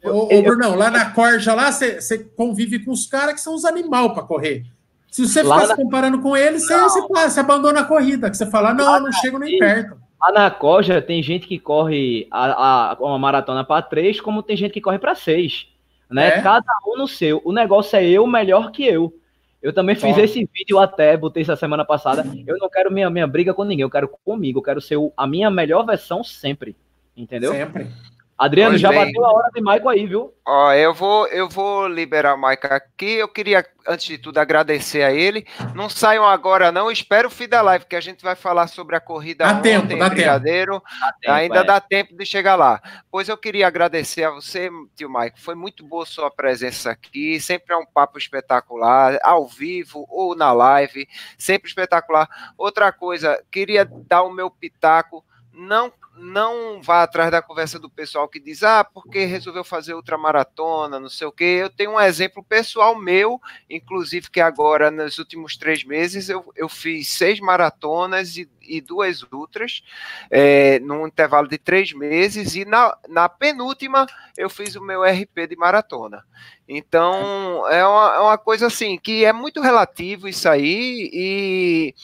ô, 0.04 0.38
ô, 0.38 0.42
Brunão, 0.42 0.74
lá 0.74 0.90
na 0.90 1.10
corja 1.10 1.54
lá, 1.54 1.70
você, 1.72 2.18
convive 2.36 2.84
com 2.84 2.92
os 2.92 3.06
caras 3.06 3.34
que 3.34 3.40
são 3.40 3.54
os 3.54 3.64
animais 3.64 4.12
para 4.12 4.22
correr. 4.22 4.64
Se 5.10 5.26
você 5.26 5.42
ficar 5.42 5.66
se 5.66 5.76
comparando 5.76 6.20
com 6.20 6.36
eles, 6.36 6.66
você, 6.66 6.76
você, 7.08 7.40
abandona 7.40 7.80
a 7.80 7.84
corrida, 7.84 8.30
que 8.30 8.36
você 8.36 8.46
fala, 8.46 8.72
não, 8.72 8.94
eu 8.94 9.02
não 9.02 9.12
chego 9.12 9.38
nem 9.38 9.58
perto. 9.58 9.98
Lá 10.20 10.32
na 10.32 10.50
Coja 10.50 11.00
tem 11.00 11.22
gente 11.22 11.46
que 11.46 11.58
corre 11.58 12.26
a, 12.30 12.92
a 12.92 12.96
uma 13.00 13.18
maratona 13.18 13.64
para 13.64 13.82
três, 13.82 14.20
como 14.20 14.42
tem 14.42 14.56
gente 14.56 14.72
que 14.72 14.80
corre 14.80 14.98
para 14.98 15.14
seis. 15.14 15.66
Né? 16.10 16.28
É? 16.28 16.42
Cada 16.42 16.72
um 16.86 16.98
no 16.98 17.08
seu. 17.08 17.40
O 17.44 17.52
negócio 17.52 17.96
é 17.96 18.04
eu 18.04 18.26
melhor 18.26 18.70
que 18.70 18.84
eu. 18.84 19.12
Eu 19.60 19.72
também 19.72 19.96
fiz 19.96 20.16
esse 20.16 20.48
vídeo 20.54 20.78
até, 20.78 21.16
botei 21.16 21.42
essa 21.42 21.56
semana 21.56 21.84
passada. 21.84 22.24
Eu 22.46 22.56
não 22.58 22.68
quero 22.68 22.92
minha, 22.92 23.10
minha 23.10 23.26
briga 23.26 23.52
com 23.52 23.64
ninguém, 23.64 23.82
eu 23.82 23.90
quero 23.90 24.08
comigo, 24.24 24.60
eu 24.60 24.62
quero 24.62 24.80
ser 24.80 24.96
o, 24.96 25.12
a 25.16 25.26
minha 25.26 25.50
melhor 25.50 25.84
versão 25.84 26.22
sempre. 26.22 26.76
Entendeu? 27.16 27.52
Sempre. 27.52 27.88
Adriano, 28.38 28.70
pois 28.70 28.80
já 28.80 28.90
bem. 28.90 29.06
bateu 29.06 29.24
a 29.24 29.32
hora 29.32 29.50
de 29.52 29.60
Michael 29.60 29.88
aí, 29.88 30.06
viu? 30.06 30.32
Ó, 30.46 30.72
eu 30.72 30.94
vou, 30.94 31.26
eu 31.26 31.48
vou 31.48 31.88
liberar 31.88 32.34
o 32.34 32.36
Michael 32.36 32.72
aqui. 32.72 33.14
Eu 33.14 33.26
queria, 33.26 33.66
antes 33.86 34.06
de 34.06 34.16
tudo, 34.16 34.38
agradecer 34.38 35.02
a 35.02 35.12
ele. 35.12 35.44
Não 35.74 35.90
saiam 35.90 36.24
agora, 36.24 36.70
não. 36.70 36.88
Espero 36.88 37.26
o 37.26 37.30
fim 37.32 37.48
da 37.48 37.60
live, 37.60 37.86
que 37.86 37.96
a 37.96 38.00
gente 38.00 38.22
vai 38.22 38.36
falar 38.36 38.68
sobre 38.68 38.94
a 38.94 39.00
corrida 39.00 39.44
dá 39.44 39.58
ontem, 39.58 39.80
tempo, 39.80 39.98
dá 39.98 40.08
Brigadeiro. 40.08 40.80
Tempo. 41.20 41.34
Ainda 41.34 41.58
é. 41.58 41.64
dá 41.64 41.80
tempo 41.80 42.16
de 42.16 42.24
chegar 42.24 42.54
lá. 42.54 42.80
Pois 43.10 43.28
eu 43.28 43.36
queria 43.36 43.66
agradecer 43.66 44.22
a 44.22 44.30
você, 44.30 44.70
tio 44.94 45.08
Michael. 45.08 45.32
Foi 45.34 45.56
muito 45.56 45.84
boa 45.84 46.06
sua 46.06 46.30
presença 46.30 46.92
aqui. 46.92 47.40
Sempre 47.40 47.74
é 47.74 47.76
um 47.76 47.86
papo 47.86 48.18
espetacular, 48.18 49.18
ao 49.20 49.48
vivo 49.48 50.06
ou 50.08 50.36
na 50.36 50.52
live. 50.52 51.08
Sempre 51.36 51.68
espetacular. 51.68 52.28
Outra 52.56 52.92
coisa, 52.92 53.42
queria 53.50 53.84
dar 53.84 54.22
o 54.22 54.32
meu 54.32 54.48
pitaco. 54.48 55.24
Não 55.52 55.92
não 56.18 56.82
vá 56.82 57.02
atrás 57.02 57.30
da 57.30 57.40
conversa 57.40 57.78
do 57.78 57.88
pessoal 57.88 58.28
que 58.28 58.40
diz, 58.40 58.62
ah, 58.62 58.84
porque 58.84 59.24
resolveu 59.24 59.64
fazer 59.64 59.94
outra 59.94 60.18
maratona, 60.18 61.00
não 61.00 61.08
sei 61.08 61.26
o 61.26 61.32
quê. 61.32 61.58
Eu 61.60 61.70
tenho 61.70 61.92
um 61.92 62.00
exemplo 62.00 62.42
pessoal 62.42 62.94
meu, 62.94 63.40
inclusive 63.68 64.30
que 64.30 64.40
agora, 64.40 64.90
nos 64.90 65.18
últimos 65.18 65.56
três 65.56 65.84
meses, 65.84 66.28
eu, 66.28 66.52
eu 66.56 66.68
fiz 66.68 67.08
seis 67.08 67.40
maratonas 67.40 68.36
e, 68.36 68.48
e 68.62 68.80
duas 68.80 69.22
ultras, 69.32 69.82
é, 70.30 70.78
num 70.80 71.06
intervalo 71.06 71.48
de 71.48 71.58
três 71.58 71.92
meses, 71.92 72.54
e 72.54 72.64
na, 72.64 72.96
na 73.08 73.28
penúltima 73.28 74.06
eu 74.36 74.50
fiz 74.50 74.76
o 74.76 74.82
meu 74.82 75.02
RP 75.02 75.46
de 75.48 75.56
maratona. 75.56 76.24
Então, 76.68 77.66
é 77.68 77.86
uma, 77.86 78.14
é 78.14 78.18
uma 78.20 78.38
coisa 78.38 78.66
assim, 78.66 78.98
que 78.98 79.24
é 79.24 79.32
muito 79.32 79.62
relativo 79.62 80.28
isso 80.28 80.48
aí, 80.48 81.10
e 81.12 81.94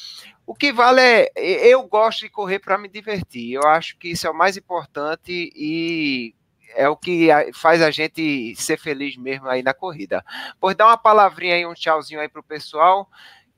o 0.46 0.54
que 0.54 0.72
vale 0.72 1.00
é, 1.00 1.30
eu 1.36 1.82
gosto 1.84 2.20
de 2.20 2.28
correr 2.28 2.58
para 2.58 2.78
me 2.78 2.88
divertir. 2.88 3.52
Eu 3.52 3.66
acho 3.66 3.96
que 3.96 4.08
isso 4.08 4.26
é 4.26 4.30
o 4.30 4.34
mais 4.34 4.56
importante 4.56 5.52
e 5.54 6.34
é 6.76 6.88
o 6.88 6.96
que 6.96 7.28
faz 7.54 7.80
a 7.80 7.90
gente 7.90 8.54
ser 8.56 8.78
feliz 8.78 9.16
mesmo 9.16 9.48
aí 9.48 9.62
na 9.62 9.72
corrida. 9.72 10.24
Pois 10.60 10.76
dá 10.76 10.86
uma 10.86 10.98
palavrinha 10.98 11.54
aí, 11.54 11.66
um 11.66 11.74
tchauzinho 11.74 12.20
aí 12.20 12.28
pro 12.28 12.42
pessoal, 12.42 13.08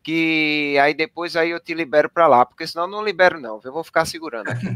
que 0.03 0.79
aí 0.81 0.95
depois 0.95 1.35
aí 1.35 1.51
eu 1.51 1.59
te 1.59 1.75
libero 1.75 2.09
para 2.09 2.29
lá, 2.29 2.45
porque 2.47 2.67
senão 2.67 2.87
não 2.87 3.03
libero 3.03 3.41
não, 3.41 3.61
eu 3.65 3.73
vou 3.73 3.83
ficar 3.83 4.05
segurando 4.05 4.49
aqui. 4.49 4.69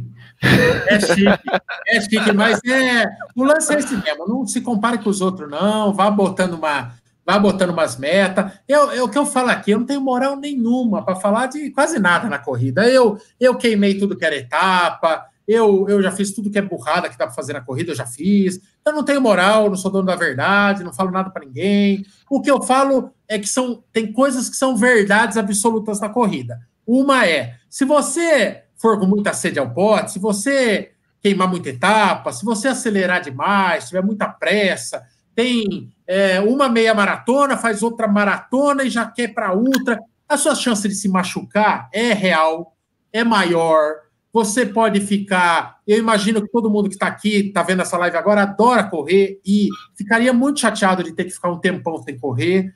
É 0.88 0.98
chique, 0.98 1.48
é 1.86 2.00
chique, 2.00 2.32
mas 2.32 2.58
é, 2.64 3.04
o 3.36 3.44
lance 3.44 3.72
é 3.72 3.78
esse 3.78 3.96
mesmo, 3.96 4.26
não 4.26 4.44
se 4.44 4.61
compare 4.61 4.98
com 4.98 5.08
os 5.08 5.20
outros 5.20 5.48
não, 5.48 5.94
vá 5.94 6.11
botando 6.11 6.54
uma 6.54 6.92
vai 7.24 7.38
botando 7.38 7.70
umas 7.70 7.96
metas. 7.96 8.52
Eu, 8.68 8.92
eu, 8.92 9.04
o 9.04 9.08
que 9.08 9.18
eu 9.18 9.26
falo 9.26 9.50
aqui, 9.50 9.70
eu 9.70 9.78
não 9.78 9.86
tenho 9.86 10.00
moral 10.00 10.36
nenhuma 10.36 11.04
para 11.04 11.16
falar 11.16 11.46
de 11.46 11.70
quase 11.70 11.98
nada 11.98 12.28
na 12.28 12.38
corrida. 12.38 12.88
Eu, 12.88 13.18
eu 13.38 13.56
queimei 13.56 13.98
tudo 13.98 14.16
que 14.16 14.24
era 14.24 14.36
etapa, 14.36 15.26
eu, 15.46 15.88
eu 15.88 16.00
já 16.00 16.12
fiz 16.12 16.32
tudo 16.32 16.50
que 16.50 16.58
é 16.58 16.62
burrada 16.62 17.08
que 17.08 17.18
dá 17.18 17.26
para 17.26 17.34
fazer 17.34 17.52
na 17.52 17.60
corrida, 17.60 17.90
eu 17.90 17.96
já 17.96 18.06
fiz. 18.06 18.60
Eu 18.86 18.92
não 18.92 19.04
tenho 19.04 19.20
moral, 19.20 19.68
não 19.68 19.76
sou 19.76 19.90
dono 19.90 20.06
da 20.06 20.14
verdade, 20.14 20.84
não 20.84 20.92
falo 20.92 21.10
nada 21.10 21.28
para 21.30 21.44
ninguém. 21.44 22.04
O 22.30 22.40
que 22.40 22.50
eu 22.50 22.62
falo 22.62 23.12
é 23.26 23.38
que 23.38 23.48
são 23.48 23.82
tem 23.92 24.12
coisas 24.12 24.48
que 24.48 24.56
são 24.56 24.76
verdades 24.76 25.36
absolutas 25.36 26.00
na 26.00 26.08
corrida. 26.08 26.60
Uma 26.86 27.26
é, 27.26 27.56
se 27.68 27.84
você 27.84 28.62
for 28.76 28.98
com 28.98 29.06
muita 29.06 29.32
sede 29.32 29.58
ao 29.58 29.70
pote, 29.70 30.12
se 30.12 30.18
você 30.18 30.92
queimar 31.20 31.48
muita 31.48 31.68
etapa, 31.68 32.32
se 32.32 32.44
você 32.44 32.68
acelerar 32.68 33.20
demais, 33.20 33.88
tiver 33.88 34.02
muita 34.02 34.28
pressa, 34.28 35.02
tem 35.34 35.92
é, 36.06 36.40
uma 36.40 36.68
meia 36.68 36.94
maratona, 36.94 37.56
faz 37.56 37.82
outra 37.82 38.08
maratona 38.08 38.84
e 38.84 38.90
já 38.90 39.06
quer 39.06 39.28
para 39.34 39.52
outra. 39.52 39.98
A 40.28 40.36
sua 40.36 40.54
chance 40.54 40.86
de 40.88 40.94
se 40.94 41.08
machucar 41.08 41.88
é 41.92 42.12
real, 42.12 42.76
é 43.12 43.24
maior. 43.24 43.94
Você 44.32 44.64
pode 44.64 45.00
ficar. 45.00 45.78
Eu 45.86 45.98
imagino 45.98 46.40
que 46.40 46.52
todo 46.52 46.70
mundo 46.70 46.88
que 46.88 46.94
está 46.94 47.06
aqui, 47.06 47.48
está 47.48 47.62
vendo 47.62 47.82
essa 47.82 47.98
live 47.98 48.16
agora, 48.16 48.42
adora 48.42 48.84
correr 48.84 49.40
e 49.44 49.68
ficaria 49.96 50.32
muito 50.32 50.60
chateado 50.60 51.02
de 51.02 51.12
ter 51.12 51.24
que 51.24 51.32
ficar 51.32 51.50
um 51.50 51.58
tempão 51.58 52.00
sem 52.02 52.18
correr. 52.18 52.72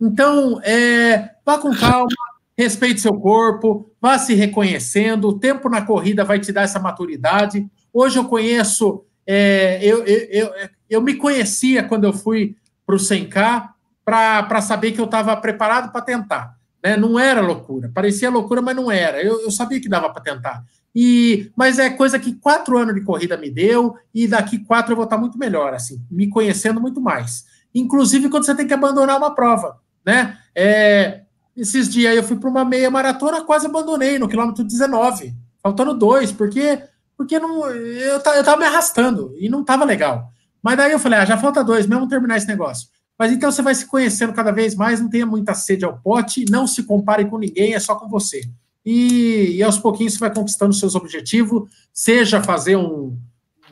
Então, 0.00 0.60
é, 0.62 1.30
vá 1.44 1.58
com 1.58 1.74
calma, 1.74 2.08
respeite 2.56 3.00
seu 3.00 3.14
corpo, 3.14 3.90
vá 4.00 4.18
se 4.18 4.34
reconhecendo. 4.34 5.28
O 5.28 5.38
tempo 5.38 5.68
na 5.68 5.82
corrida 5.82 6.24
vai 6.24 6.40
te 6.40 6.52
dar 6.52 6.62
essa 6.62 6.80
maturidade. 6.80 7.66
Hoje 7.92 8.18
eu 8.18 8.24
conheço, 8.24 9.04
é, 9.26 9.78
eu, 9.82 10.04
eu, 10.04 10.52
eu, 10.54 10.68
eu 10.88 11.00
me 11.00 11.14
conhecia 11.14 11.82
quando 11.82 12.04
eu 12.04 12.12
fui 12.12 12.56
para 12.86 12.94
o 12.94 12.98
100K 12.98 13.70
para 14.04 14.60
saber 14.60 14.92
que 14.92 15.00
eu 15.00 15.06
estava 15.06 15.36
preparado 15.36 15.90
para 15.90 16.00
tentar. 16.00 16.56
Né? 16.82 16.96
Não 16.96 17.18
era 17.18 17.40
loucura. 17.40 17.90
Parecia 17.92 18.30
loucura, 18.30 18.62
mas 18.62 18.76
não 18.76 18.90
era. 18.90 19.20
Eu, 19.22 19.40
eu 19.40 19.50
sabia 19.50 19.80
que 19.80 19.88
dava 19.88 20.08
para 20.10 20.22
tentar. 20.22 20.64
E, 20.94 21.50
mas 21.54 21.78
é 21.78 21.90
coisa 21.90 22.18
que 22.18 22.32
quatro 22.34 22.78
anos 22.78 22.94
de 22.94 23.02
corrida 23.02 23.36
me 23.36 23.50
deu, 23.50 23.96
e 24.14 24.26
daqui 24.26 24.58
quatro 24.58 24.92
eu 24.92 24.96
vou 24.96 25.04
estar 25.04 25.18
muito 25.18 25.36
melhor, 25.36 25.74
assim, 25.74 26.02
me 26.10 26.26
conhecendo 26.26 26.80
muito 26.80 27.02
mais. 27.02 27.44
Inclusive 27.74 28.30
quando 28.30 28.46
você 28.46 28.54
tem 28.54 28.66
que 28.66 28.72
abandonar 28.72 29.18
uma 29.18 29.34
prova. 29.34 29.78
Né? 30.06 30.38
É, 30.54 31.20
esses 31.54 31.88
dias 31.90 32.16
eu 32.16 32.22
fui 32.22 32.36
para 32.36 32.48
uma 32.48 32.64
meia 32.64 32.90
maratona, 32.90 33.44
quase 33.44 33.66
abandonei 33.66 34.18
no 34.18 34.26
quilômetro 34.26 34.64
19, 34.64 35.34
faltando 35.62 35.92
dois, 35.92 36.32
porque, 36.32 36.82
porque 37.14 37.38
não, 37.38 37.68
eu 37.70 38.16
estava 38.16 38.56
me 38.56 38.64
arrastando 38.64 39.34
e 39.38 39.50
não 39.50 39.60
estava 39.60 39.84
legal. 39.84 40.32
Mas 40.66 40.76
daí 40.76 40.90
eu 40.90 40.98
falei, 40.98 41.20
ah, 41.20 41.24
já 41.24 41.38
falta 41.38 41.62
dois, 41.62 41.86
mesmo 41.86 42.08
terminar 42.08 42.38
esse 42.38 42.48
negócio. 42.48 42.88
Mas 43.16 43.30
então 43.30 43.52
você 43.52 43.62
vai 43.62 43.72
se 43.72 43.86
conhecendo 43.86 44.32
cada 44.32 44.50
vez 44.50 44.74
mais, 44.74 45.00
não 45.00 45.08
tenha 45.08 45.24
muita 45.24 45.54
sede 45.54 45.84
ao 45.84 45.96
pote, 45.96 46.44
não 46.50 46.66
se 46.66 46.82
compare 46.82 47.24
com 47.26 47.38
ninguém, 47.38 47.74
é 47.74 47.78
só 47.78 47.94
com 47.94 48.08
você. 48.08 48.42
E, 48.84 49.52
e 49.58 49.62
aos 49.62 49.78
pouquinhos 49.78 50.14
você 50.14 50.18
vai 50.18 50.34
conquistando 50.34 50.74
seus 50.74 50.96
objetivos, 50.96 51.70
seja 51.92 52.42
fazer 52.42 52.74
um, 52.74 53.16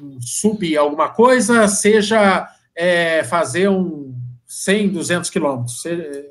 um 0.01 0.21
sub 0.21 0.77
alguma 0.77 1.09
coisa, 1.09 1.67
seja 1.67 2.49
é, 2.77 3.25
fazer 3.25 3.69
um 3.69 4.15
100, 4.47 4.91
200 4.91 5.31
quilômetros. 5.31 5.83
Você, 5.83 6.31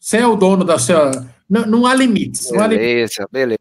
você 0.00 0.16
é 0.16 0.26
o 0.26 0.34
dono 0.34 0.64
da 0.64 0.80
sua. 0.80 1.12
Não, 1.48 1.64
não 1.64 1.86
há 1.86 1.94
limites. 1.94 2.50
Beleza, 2.50 2.64
há 2.64 2.66
limites. 2.66 3.16
beleza. 3.30 3.57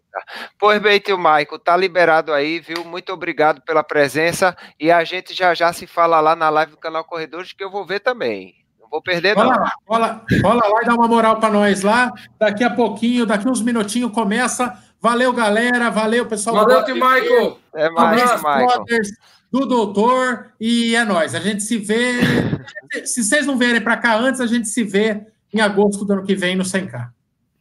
Pois 0.59 0.82
bem, 0.82 0.99
tio 0.99 1.18
Maico, 1.18 1.59
tá 1.59 1.76
liberado 1.76 2.34
aí, 2.34 2.59
viu? 2.59 2.84
Muito 2.84 3.11
obrigado 3.11 3.61
pela 3.61 3.84
presença 3.84 4.55
e 4.80 4.91
a 4.91 5.03
gente 5.03 5.34
já 5.34 5.53
já 5.53 5.72
se 5.74 5.88
fala 5.88 6.20
lá 6.20 6.36
na 6.36 6.49
live 6.49 6.72
do 6.72 6.78
canal 6.78 7.03
Corredores 7.03 7.53
que 7.53 7.63
eu 7.63 7.72
vou 7.72 7.86
ver 7.86 7.99
também. 7.99 8.55
Não 8.80 8.89
vou 8.89 9.01
perder, 9.01 9.36
não. 9.36 9.47
Lá, 9.47 9.72
cola, 9.86 10.26
cola 10.41 10.68
lá 10.68 10.82
e 10.82 10.86
dá 10.86 10.95
uma 10.95 11.07
moral 11.07 11.39
para 11.39 11.49
nós 11.49 11.82
lá. 11.82 12.11
Daqui 12.39 12.63
a 12.63 12.70
pouquinho, 12.70 13.26
daqui 13.26 13.47
uns 13.47 13.61
minutinhos 13.61 14.11
começa. 14.11 14.74
Valeu, 15.01 15.32
galera. 15.34 15.91
Valeu, 15.91 16.26
pessoal. 16.26 16.55
Valeu, 16.55 16.86
tio 16.86 16.97
Maico. 16.97 17.59
É 17.76 17.89
mais, 17.89 18.41
Maico. 18.41 18.86
Do 19.51 19.65
doutor. 19.65 20.51
E 20.59 20.95
é 20.95 21.03
nóis. 21.03 21.36
A 21.36 21.39
gente 21.39 21.63
se 21.63 21.78
vê. 21.78 22.22
se 23.05 23.24
vocês 23.24 23.45
não 23.45 23.57
vierem 23.57 23.82
para 23.82 23.97
cá 23.97 24.15
antes, 24.18 24.39
a 24.39 24.47
gente 24.47 24.68
se 24.70 24.84
vê 24.84 25.22
em 25.53 25.59
agosto 25.59 26.05
do 26.05 26.13
ano 26.13 26.24
que 26.24 26.36
vem 26.36 26.55
no 26.55 26.63
100K. 26.63 27.09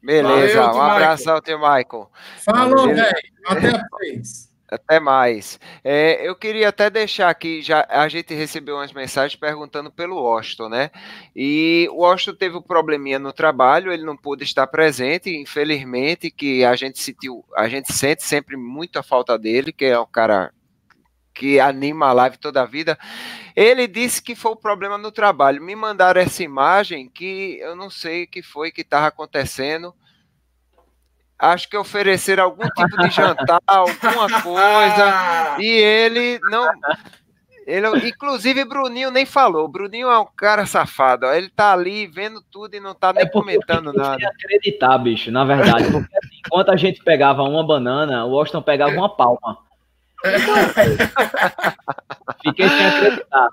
Beleza, 0.07 0.63
Valeu, 0.63 0.79
um 0.79 0.83
abração, 0.83 1.41
tio 1.41 1.59
Michael. 1.59 2.09
Falou, 2.45 2.87
velho. 2.87 3.13
Até 3.45 3.69
a 3.71 3.99
vez. 3.99 4.55
Até 4.69 5.01
mais. 5.01 5.61
É, 5.83 6.29
eu 6.29 6.35
queria 6.35 6.69
até 6.69 6.89
deixar 6.89 7.29
aqui, 7.29 7.61
já 7.63 7.87
a 7.89 8.09
gente 8.09 8.35
recebeu 8.35 8.77
umas 8.77 8.93
mensagens 8.93 9.39
perguntando 9.39 9.91
pelo 9.91 10.21
Washington, 10.21 10.69
né? 10.69 10.91
E 11.35 11.89
o 11.91 11.99
Washington 11.99 12.37
teve 12.37 12.57
um 12.57 12.63
probleminha 12.63 13.19
no 13.19 13.33
trabalho, 13.33 13.93
ele 13.93 14.05
não 14.05 14.17
pôde 14.17 14.45
estar 14.45 14.67
presente, 14.67 15.31
infelizmente, 15.31 16.31
que 16.31 16.65
a 16.65 16.75
gente 16.75 17.01
sentiu, 17.01 17.45
a 17.57 17.69
gente 17.69 17.93
sente 17.93 18.25
sempre 18.25 18.57
muito 18.57 18.99
a 18.99 19.03
falta 19.03 19.39
dele, 19.39 19.73
que 19.73 19.85
é 19.85 19.99
um 19.99 20.07
cara 20.07 20.53
que 21.37 21.61
anima 21.61 22.07
a 22.07 22.13
live 22.13 22.39
toda 22.39 22.63
a 22.63 22.67
vida. 22.67 22.99
Ele 23.55 23.87
disse 23.87 24.23
que 24.23 24.35
foi 24.35 24.53
o 24.53 24.57
problema 24.57 24.97
no 24.97 25.13
trabalho. 25.13 25.63
Me 25.63 25.77
mandaram 25.77 26.21
essa 26.21 26.43
imagem 26.43 27.09
que 27.09 27.59
eu 27.61 27.77
não 27.77 27.91
sei 27.91 28.25
o 28.25 28.29
que 28.29 28.43
foi 28.43 28.73
que 28.73 28.81
estava 28.81 29.07
acontecendo 29.07 29.95
acho 31.39 31.69
que 31.69 31.77
oferecer 31.77 32.41
algum 32.41 32.67
tipo 32.69 32.97
de 32.97 33.11
jantar, 33.11 33.61
alguma 33.67 34.43
coisa, 34.43 35.57
e 35.61 35.67
ele 35.67 36.39
não. 36.45 36.67
Ele, 37.67 38.09
inclusive, 38.09 38.65
Bruninho 38.65 39.11
nem 39.11 39.27
falou. 39.27 39.67
Bruninho 39.67 40.09
é 40.09 40.19
um 40.19 40.29
cara 40.37 40.65
safado. 40.67 41.27
Ó. 41.27 41.33
Ele 41.33 41.49
tá 41.49 41.73
ali 41.73 42.07
vendo 42.07 42.41
tudo 42.41 42.77
e 42.77 42.81
não 42.81 42.95
tá 42.95 43.13
nem 43.13 43.25
é 43.25 43.29
comentando 43.29 43.93
nada. 43.93 44.19
Sem 44.19 44.27
acreditar, 44.27 44.97
bicho, 44.99 45.33
na 45.33 45.45
verdade. 45.45 45.91
Porque 45.91 46.17
assim, 46.17 46.41
enquanto 46.47 46.71
a 46.71 46.77
gente 46.77 47.03
pegava 47.03 47.43
uma 47.43 47.67
banana, 47.67 48.25
o 48.25 48.31
Washington 48.31 48.63
pegava 48.63 48.93
uma 48.93 49.09
palma. 49.09 49.66
Fiquei 52.43 52.69
sem 52.69 52.87
acreditar. 52.87 53.49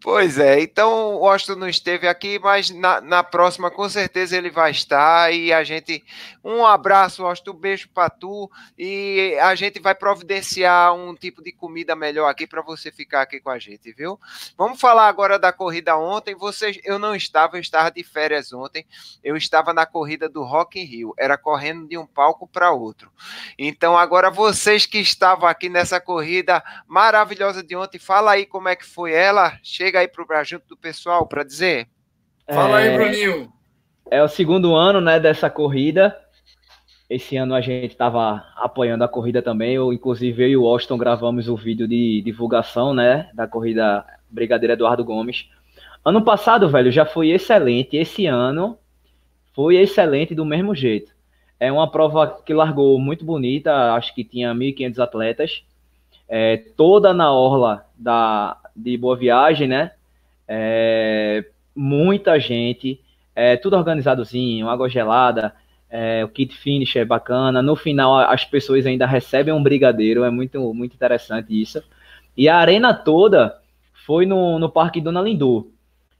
Pois 0.00 0.38
é, 0.38 0.60
então 0.60 1.16
o 1.16 1.28
Austin 1.28 1.56
não 1.56 1.68
esteve 1.68 2.08
aqui, 2.08 2.38
mas 2.38 2.70
na, 2.70 3.00
na 3.00 3.22
próxima 3.22 3.70
com 3.70 3.88
certeza 3.88 4.36
ele 4.36 4.50
vai 4.50 4.70
estar. 4.70 5.32
E 5.32 5.52
a 5.52 5.62
gente. 5.64 6.02
Um 6.42 6.64
abraço, 6.64 7.24
Austin, 7.24 7.50
um 7.50 7.54
beijo 7.54 7.88
para 7.90 8.08
tu. 8.08 8.50
E 8.78 9.36
a 9.40 9.54
gente 9.54 9.80
vai 9.80 9.94
providenciar 9.94 10.94
um 10.94 11.14
tipo 11.14 11.42
de 11.42 11.52
comida 11.52 11.94
melhor 11.94 12.28
aqui 12.28 12.46
para 12.46 12.62
você 12.62 12.90
ficar 12.90 13.22
aqui 13.22 13.40
com 13.40 13.50
a 13.50 13.58
gente, 13.58 13.92
viu? 13.92 14.18
Vamos 14.56 14.80
falar 14.80 15.06
agora 15.06 15.38
da 15.38 15.52
corrida 15.52 15.96
ontem. 15.96 16.34
Vocês, 16.34 16.78
eu 16.84 16.98
não 16.98 17.14
estava, 17.14 17.56
eu 17.56 17.60
estava 17.60 17.90
de 17.90 18.02
férias 18.02 18.52
ontem. 18.52 18.86
Eu 19.22 19.36
estava 19.36 19.74
na 19.74 19.84
corrida 19.84 20.28
do 20.28 20.42
Rock 20.42 20.80
in 20.80 20.84
Rio, 20.84 21.14
era 21.18 21.36
correndo 21.36 21.86
de 21.86 21.98
um 21.98 22.06
palco 22.06 22.46
para 22.46 22.72
outro. 22.72 23.10
Então 23.58 23.98
agora 23.98 24.30
vocês 24.30 24.86
que 24.86 24.98
estavam 24.98 25.48
aqui 25.48 25.68
nessa 25.68 26.00
corrida 26.00 26.62
maravilhosa 26.86 27.62
de 27.62 27.76
ontem, 27.76 27.98
fala 27.98 28.32
aí 28.32 28.46
como 28.46 28.68
é 28.68 28.76
que 28.76 28.86
foi 28.86 29.12
ela. 29.12 29.39
Chega 29.62 30.00
aí 30.00 30.08
para 30.08 30.44
junto 30.44 30.66
do 30.68 30.76
pessoal 30.76 31.26
para 31.26 31.44
dizer. 31.44 31.88
Fala 32.46 32.80
é, 32.80 32.88
aí, 32.88 32.96
Bruninho. 32.96 33.52
É 34.10 34.22
o 34.22 34.28
segundo 34.28 34.74
ano, 34.74 35.00
né, 35.00 35.20
dessa 35.20 35.48
corrida. 35.48 36.16
Esse 37.08 37.36
ano 37.36 37.54
a 37.54 37.60
gente 37.60 37.92
estava 37.92 38.44
apoiando 38.56 39.04
a 39.04 39.08
corrida 39.08 39.40
também. 39.40 39.74
Eu, 39.74 39.92
inclusive, 39.92 40.42
eu 40.42 40.48
e 40.48 40.56
o 40.56 40.66
Austin 40.66 40.96
gravamos 40.96 41.48
o 41.48 41.56
vídeo 41.56 41.86
de 41.86 42.22
divulgação, 42.22 42.92
né, 42.92 43.30
da 43.34 43.46
corrida 43.46 44.04
Brigadeiro 44.28 44.72
Eduardo 44.72 45.04
Gomes. 45.04 45.48
Ano 46.04 46.22
passado, 46.22 46.68
velho, 46.68 46.90
já 46.90 47.04
foi 47.04 47.30
excelente. 47.30 47.96
Esse 47.96 48.26
ano 48.26 48.78
foi 49.54 49.76
excelente 49.76 50.34
do 50.34 50.44
mesmo 50.44 50.74
jeito. 50.74 51.12
É 51.58 51.70
uma 51.70 51.90
prova 51.90 52.42
que 52.44 52.54
largou 52.54 52.98
muito 52.98 53.24
bonita, 53.24 53.92
acho 53.92 54.14
que 54.14 54.24
tinha 54.24 54.54
1.500 54.54 54.98
atletas, 54.98 55.64
é, 56.26 56.56
toda 56.76 57.12
na 57.12 57.32
orla 57.32 57.86
da, 57.98 58.56
de 58.82 58.96
Boa 58.96 59.16
Viagem, 59.16 59.68
né? 59.68 59.92
É, 60.48 61.44
muita 61.74 62.38
gente, 62.40 63.00
é, 63.34 63.56
tudo 63.56 63.76
organizadozinho, 63.76 64.68
água 64.68 64.88
gelada, 64.88 65.54
é, 65.88 66.24
o 66.24 66.28
kit 66.28 66.56
finish 66.56 66.96
é 66.96 67.04
bacana. 67.04 67.62
No 67.62 67.76
final, 67.76 68.16
as 68.18 68.44
pessoas 68.44 68.86
ainda 68.86 69.06
recebem 69.06 69.52
um 69.52 69.62
brigadeiro, 69.62 70.24
é 70.24 70.30
muito, 70.30 70.72
muito 70.74 70.94
interessante 70.94 71.60
isso. 71.60 71.82
E 72.36 72.48
a 72.48 72.56
arena 72.56 72.94
toda 72.94 73.58
foi 74.06 74.24
no, 74.26 74.58
no 74.58 74.70
Parque 74.70 75.00
Dona 75.00 75.20
Lindu. 75.20 75.70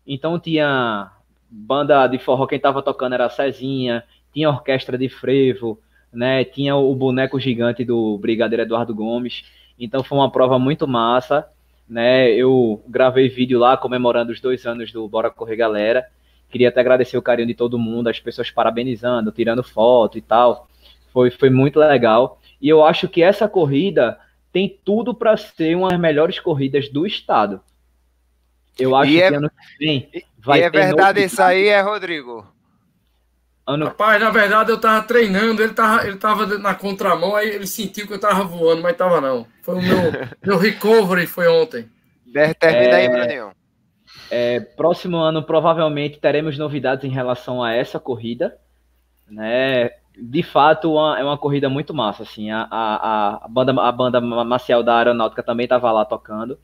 Então 0.07 0.39
tinha 0.39 1.11
banda 1.49 2.07
de 2.07 2.19
forró, 2.19 2.47
quem 2.47 2.59
tava 2.59 2.83
tocando 2.83 3.15
era 3.15 3.27
a 3.27 3.31
Cezinha, 3.31 4.05
tinha 4.33 4.49
orquestra 4.49 4.97
de 4.99 5.09
frevo, 5.09 5.79
né? 6.13 6.45
Tinha 6.45 6.77
o 6.77 6.95
boneco 6.95 7.39
gigante 7.39 7.85
do 7.85 8.19
Brigadeiro 8.19 8.63
Eduardo 8.63 8.95
Gomes. 8.95 9.45
Então 9.79 10.03
foi 10.03 10.19
uma 10.19 10.31
prova 10.31 10.59
muito 10.59 10.87
massa 10.87 11.49
né? 11.91 12.31
Eu 12.31 12.83
gravei 12.87 13.29
vídeo 13.29 13.59
lá 13.59 13.77
comemorando 13.77 14.31
os 14.31 14.41
dois 14.41 14.65
anos 14.65 14.93
do 14.93 15.09
Bora 15.09 15.29
Correr 15.29 15.57
Galera. 15.57 16.07
Queria 16.49 16.69
até 16.69 16.81
agradecer 16.81 17.19
o 17.19 17.23
carinho 17.23 17.49
de 17.49 17.55
todo 17.55 17.79
mundo, 17.79 18.09
as 18.09 18.21
pessoas 18.21 18.51
parabenizando, 18.51 19.33
tirando 19.33 19.65
foto 19.65 20.17
e 20.17 20.21
tal. 20.21 20.69
Foi, 21.13 21.31
foi 21.31 21.51
muito 21.51 21.81
legal. 21.81 22.41
E 22.63 22.69
eu 22.69 22.85
acho 22.85 23.09
que 23.09 23.23
essa 23.23 23.49
corrida 23.49 24.19
tem 24.53 24.79
tudo 24.85 25.13
para 25.13 25.37
ser 25.37 25.77
uma 25.77 25.89
das 25.89 25.99
melhores 25.99 26.39
corridas 26.39 26.89
do 26.89 27.05
estado. 27.07 27.61
Eu 28.79 28.95
acho 28.95 29.11
e 29.11 29.17
que 29.17 29.23
é, 29.23 29.35
ano 29.35 29.51
que 29.51 29.85
vem 29.85 30.09
vai 30.39 30.61
e 30.61 30.63
é 30.63 30.71
verdade 30.71 31.25
isso 31.25 31.43
aí, 31.43 31.67
é 31.67 31.81
Rodrigo. 31.81 32.47
Ano... 33.71 33.85
Rapaz, 33.87 34.21
na 34.21 34.31
verdade 34.31 34.71
eu 34.71 34.81
tava 34.81 35.07
treinando, 35.07 35.63
ele 35.63 35.73
tava, 35.73 36.05
ele 36.05 36.17
tava 36.17 36.59
na 36.59 36.75
contramão, 36.75 37.37
aí 37.37 37.51
ele 37.51 37.69
sentiu 37.69 38.05
que 38.05 38.15
eu 38.15 38.19
tava 38.19 38.43
voando, 38.43 38.83
mas 38.83 38.97
tava 38.97 39.21
não. 39.21 39.47
Foi 39.63 39.77
o 39.77 39.83
meu, 39.83 40.13
meu 40.45 40.59
recovery 40.59 41.25
foi 41.27 41.47
ontem. 41.47 41.89
Termina 42.33 42.59
é, 42.63 42.95
aí, 42.95 43.09
Bruninho. 43.09 43.53
É, 44.29 44.59
próximo 44.59 45.19
ano, 45.19 45.45
provavelmente, 45.45 46.19
teremos 46.19 46.59
novidades 46.59 47.05
em 47.05 47.13
relação 47.13 47.63
a 47.63 47.73
essa 47.73 48.01
corrida. 48.01 48.59
Né? 49.29 49.91
De 50.19 50.43
fato, 50.43 50.93
uma, 50.93 51.19
é 51.19 51.23
uma 51.23 51.39
corrida 51.39 51.69
muito 51.69 51.95
massa. 51.95 52.25
Assim, 52.25 52.51
a, 52.51 52.67
a, 52.69 53.45
a, 53.45 53.49
banda, 53.49 53.73
a 53.81 53.93
banda 53.93 54.21
marcial 54.21 54.83
da 54.83 54.99
Aeronáutica 54.99 55.45
também 55.45 55.65
estava 55.65 55.93
lá 55.93 56.05
tocando, 56.05 56.59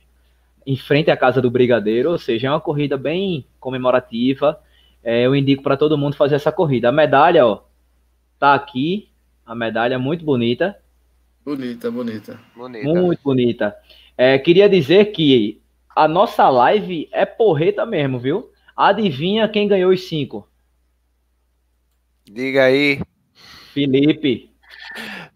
em 0.66 0.76
frente 0.76 1.08
à 1.08 1.16
Casa 1.16 1.40
do 1.40 1.50
Brigadeiro, 1.52 2.10
ou 2.10 2.18
seja, 2.18 2.48
é 2.48 2.50
uma 2.50 2.60
corrida 2.60 2.96
bem 2.96 3.46
comemorativa 3.60 4.58
é, 5.06 5.24
eu 5.24 5.36
indico 5.36 5.62
para 5.62 5.76
todo 5.76 5.96
mundo 5.96 6.16
fazer 6.16 6.34
essa 6.34 6.50
corrida. 6.50 6.88
A 6.88 6.92
medalha, 6.92 7.46
ó, 7.46 7.62
tá 8.40 8.54
aqui. 8.54 9.08
A 9.46 9.54
medalha 9.54 9.94
é 9.94 9.98
muito 9.98 10.24
bonita. 10.24 10.76
Bonita, 11.44 11.88
bonita. 11.92 12.40
bonita. 12.56 12.92
Muito 12.92 13.20
bonita. 13.22 13.76
É, 14.18 14.36
queria 14.36 14.68
dizer 14.68 15.12
que 15.12 15.62
a 15.94 16.08
nossa 16.08 16.48
live 16.48 17.08
é 17.12 17.24
porreta 17.24 17.86
mesmo, 17.86 18.18
viu? 18.18 18.50
Adivinha 18.76 19.48
quem 19.48 19.68
ganhou 19.68 19.92
os 19.92 20.08
cinco? 20.08 20.48
Diga 22.24 22.64
aí. 22.64 23.00
Felipe. 23.72 24.50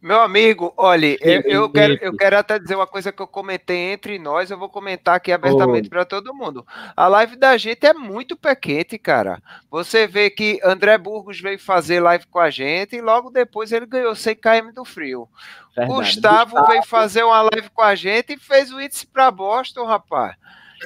Meu 0.01 0.21
amigo, 0.21 0.73
olha, 0.77 1.17
eu, 1.21 1.43
eu, 1.43 1.71
quero, 1.71 1.99
eu 2.01 2.17
quero 2.17 2.39
até 2.39 2.59
dizer 2.59 2.75
uma 2.75 2.87
coisa 2.87 3.13
que 3.13 3.21
eu 3.21 3.27
comentei 3.27 3.93
entre 3.93 4.19
nós, 4.19 4.51
eu 4.51 4.59
vou 4.59 4.69
comentar 4.69 5.17
aqui 5.17 5.33
abertamente 5.33 5.89
para 5.89 6.05
todo 6.05 6.35
mundo. 6.35 6.67
A 6.97 7.07
live 7.09 7.37
da 7.37 7.57
gente 7.57 7.87
é 7.87 7.93
muito 7.93 8.37
pequente, 8.37 8.99
cara. 8.99 9.43
Você 9.71 10.07
vê 10.07 10.31
que 10.31 10.61
André 10.65 10.97
Burgos 10.97 11.41
veio 11.41 11.59
fazer 11.59 12.01
live 12.01 12.27
com 12.27 12.39
a 12.39 12.51
gente 12.51 12.97
e 12.97 13.01
logo 13.01 13.31
depois 13.31 13.73
ele 13.73 13.87
ganhou 13.87 14.15
100 14.15 14.37
km 14.37 14.73
do 14.75 14.85
frio. 14.85 15.29
Verdade. 15.77 15.99
Gustavo, 15.99 16.51
Gustavo 16.51 16.67
veio 16.67 16.83
fazer 16.83 17.23
uma 17.23 17.43
live 17.43 17.71
com 17.71 17.83
a 17.83 17.95
gente 17.95 18.35
e 18.35 18.39
fez 18.39 18.73
o 18.73 18.81
índice 18.81 19.07
para 19.07 19.31
Boston, 19.31 19.85
rapaz. 19.85 20.35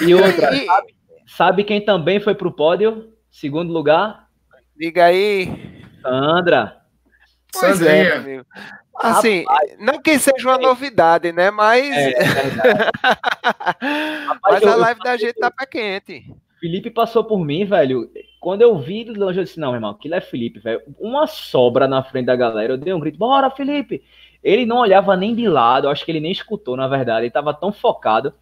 E 0.00 0.14
outra, 0.14 0.54
e... 0.54 0.66
Sabe, 0.66 0.94
sabe 1.26 1.64
quem 1.64 1.84
também 1.84 2.20
foi 2.20 2.34
pro 2.34 2.52
pódio? 2.52 3.12
Segundo 3.30 3.72
lugar? 3.72 4.28
Diga 4.76 5.06
aí. 5.06 5.48
Sandra. 6.02 6.83
Pois 7.58 7.78
Sandrinha. 7.78 7.92
é, 7.92 8.16
amigo. 8.16 8.46
Assim, 8.96 9.44
Rapaz, 9.44 9.76
não 9.78 10.00
que 10.00 10.18
seja 10.18 10.48
uma 10.48 10.58
novidade, 10.58 11.32
né? 11.32 11.50
Mas. 11.50 11.88
É, 11.94 12.10
é 12.10 12.24
Mas 14.42 14.62
a 14.62 14.76
live 14.76 15.00
da 15.00 15.16
gente 15.16 15.34
tá 15.34 15.50
pé 15.50 15.66
quente. 15.66 16.34
Felipe 16.60 16.90
passou 16.90 17.24
por 17.24 17.44
mim, 17.44 17.64
velho. 17.64 18.10
Quando 18.40 18.62
eu 18.62 18.78
vi 18.78 19.04
do 19.04 19.18
longe, 19.18 19.38
eu 19.40 19.44
disse: 19.44 19.60
Não, 19.60 19.74
irmão, 19.74 19.90
aquilo 19.90 20.14
é 20.14 20.20
Felipe, 20.20 20.60
velho. 20.60 20.80
Uma 20.98 21.26
sobra 21.26 21.88
na 21.88 22.02
frente 22.02 22.26
da 22.26 22.36
galera. 22.36 22.72
Eu 22.72 22.78
dei 22.78 22.92
um 22.92 23.00
grito: 23.00 23.18
Bora, 23.18 23.50
Felipe! 23.50 24.02
Ele 24.42 24.64
não 24.66 24.78
olhava 24.78 25.16
nem 25.16 25.34
de 25.34 25.48
lado, 25.48 25.86
eu 25.86 25.90
acho 25.90 26.04
que 26.04 26.10
ele 26.10 26.20
nem 26.20 26.32
escutou, 26.32 26.76
na 26.76 26.86
verdade. 26.86 27.24
Ele 27.24 27.30
tava 27.30 27.52
tão 27.52 27.72
focado. 27.72 28.32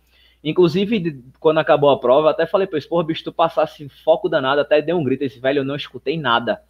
Inclusive, 0.43 1.23
quando 1.39 1.59
acabou 1.59 1.91
a 1.91 1.99
prova, 1.99 2.31
até 2.31 2.47
falei 2.47 2.67
pra 2.67 2.79
ele: 2.79 2.89
Porra, 2.89 3.05
bicho, 3.05 3.25
tu 3.25 3.33
passasse 3.33 3.89
foco 4.05 4.29
danado, 4.29 4.61
até 4.61 4.83
deu 4.83 4.97
um 4.97 5.05
grito. 5.05 5.25
Esse 5.25 5.41
velho, 5.41 5.61
eu 5.61 5.65
não 5.65 5.77
escutei 5.77 6.19
nada. 6.19 6.63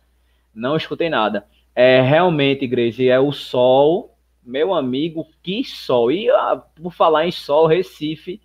Não 0.54 0.76
escutei 0.76 1.10
nada. 1.10 1.46
É 1.74 2.00
realmente, 2.02 2.66
Grace, 2.66 3.08
é 3.08 3.18
o 3.18 3.32
sol, 3.32 4.16
meu 4.44 4.74
amigo, 4.74 5.26
que 5.42 5.64
sol. 5.64 6.10
E 6.10 6.28
ah, 6.30 6.62
por 6.74 6.92
falar 6.92 7.26
em 7.26 7.32
sol, 7.32 7.66
Recife 7.66 8.40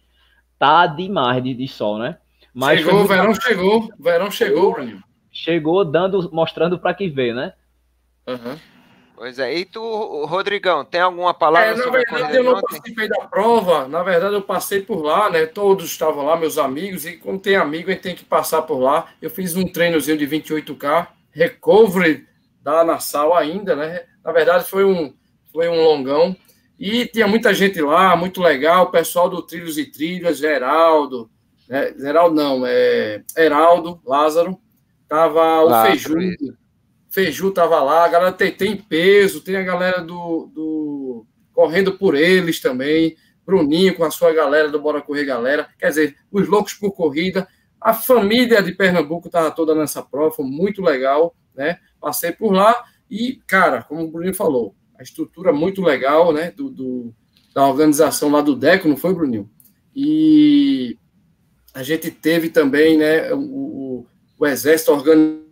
tá 0.58 0.88
demais 0.88 1.44
de, 1.44 1.54
de 1.54 1.68
sol, 1.68 1.98
né? 1.98 2.18
Mas 2.54 2.80
chegou, 2.80 3.02
o 3.02 3.08
verão 3.08 3.36
chegou, 3.36 3.90
verão 4.00 4.32
chegou, 4.32 4.74
Bruninho. 4.74 5.04
Chegou 5.32 5.86
dando, 5.86 6.32
mostrando 6.32 6.80
para 6.80 6.94
que 6.94 7.08
veio, 7.08 7.36
né? 7.36 7.54
Uhum. 8.28 8.58
Pois 9.16 9.40
é. 9.40 9.54
E 9.56 9.66
tu, 9.66 10.26
Rodrigão, 10.26 10.86
tem 10.86 11.02
alguma 11.02 11.34
palavra 11.34 11.70
é, 11.70 11.76
na 11.76 11.84
sobre 11.84 12.04
verdade, 12.04 12.38
eu 12.38 12.44
não 12.44 12.62
participei 12.62 13.08
da 13.08 13.26
prova. 13.26 13.88
Na 13.88 14.04
verdade, 14.04 14.36
eu 14.36 14.42
passei 14.42 14.82
por 14.82 15.04
lá, 15.04 15.30
né? 15.30 15.46
Todos 15.46 15.86
estavam 15.86 16.26
lá, 16.26 16.38
meus 16.38 16.58
amigos. 16.58 17.06
E 17.06 17.18
como 17.18 17.40
tem 17.40 17.56
amigo, 17.56 17.90
a 17.90 17.94
gente 17.94 18.04
tem 18.04 18.16
que 18.16 18.24
passar 18.24 18.62
por 18.62 18.78
lá. 18.80 19.08
Eu 19.22 19.30
fiz 19.30 19.56
um 19.56 19.68
treinozinho 19.68 20.18
de 20.18 20.28
28K, 20.28 21.08
recovery 21.32 22.28
da 22.68 22.84
Nassau 22.84 23.34
ainda, 23.34 23.78
né? 23.78 24.04
Na 24.24 24.34
verdade, 24.34 24.66
foi 24.66 24.84
um, 24.84 25.14
foi 25.54 25.70
um 25.70 25.82
longão. 25.82 26.36
E 26.78 27.06
tinha 27.06 27.26
muita 27.26 27.54
gente 27.54 27.80
lá, 27.82 28.14
muito 28.16 28.42
legal. 28.42 28.86
O 28.86 28.92
pessoal 28.92 29.30
do 29.30 29.42
Trilhos 29.42 29.78
e 29.78 29.86
Trilhas, 29.86 30.38
Geraldo. 30.38 31.30
Né? 31.70 31.94
Geraldo 31.98 32.36
não, 32.36 32.66
é 32.66 33.24
Heraldo, 33.38 34.02
Lázaro. 34.06 34.60
Tava 35.08 35.64
o 35.64 35.86
Fejudo. 35.86 36.58
Feiju 37.10 37.52
tava 37.52 37.82
lá, 37.82 38.04
a 38.04 38.10
galera 38.10 38.32
tem, 38.34 38.52
tem 38.52 38.76
peso, 38.76 39.42
tem 39.42 39.56
a 39.56 39.64
galera 39.64 40.02
do, 40.02 40.52
do 40.54 41.26
Correndo 41.54 41.98
por 41.98 42.14
Eles 42.16 42.60
também, 42.60 43.16
Bruninho 43.46 43.96
com 43.96 44.04
a 44.04 44.12
sua 44.12 44.34
galera 44.34 44.70
do 44.70 44.80
Bora 44.80 45.02
Correr 45.02 45.24
Galera, 45.24 45.70
quer 45.80 45.88
dizer, 45.88 46.18
os 46.30 46.48
loucos 46.48 46.74
por 46.74 46.92
corrida. 46.92 47.48
A 47.80 47.94
família 47.94 48.62
de 48.62 48.74
Pernambuco 48.74 49.28
estava 49.28 49.50
toda 49.52 49.74
nessa 49.74 50.04
prova, 50.04 50.36
foi 50.36 50.46
muito 50.46 50.82
legal, 50.82 51.34
né? 51.58 51.80
Passei 52.00 52.32
por 52.32 52.54
lá 52.54 52.86
e, 53.10 53.42
cara, 53.48 53.84
como 53.84 54.04
o 54.04 54.12
Bruninho 54.12 54.34
falou, 54.34 54.76
a 54.98 55.04
estrutura 55.04 55.52
muito 55.52 55.82
legal, 55.82 56.32
né? 56.32 56.52
Do, 56.52 56.70
do 56.70 57.14
da 57.54 57.68
organização 57.68 58.32
lá 58.32 58.42
do 58.42 58.56
DECO, 58.56 58.88
não 58.88 58.96
foi, 58.96 59.14
Bruninho? 59.14 59.50
E 59.96 60.98
a 61.74 61.82
gente 61.82 62.12
teve 62.12 62.50
também, 62.50 62.98
né? 62.98 63.34
O, 63.34 63.40
o, 63.40 64.08
o 64.38 64.46
Exército 64.46 64.92
organizando 64.92 65.48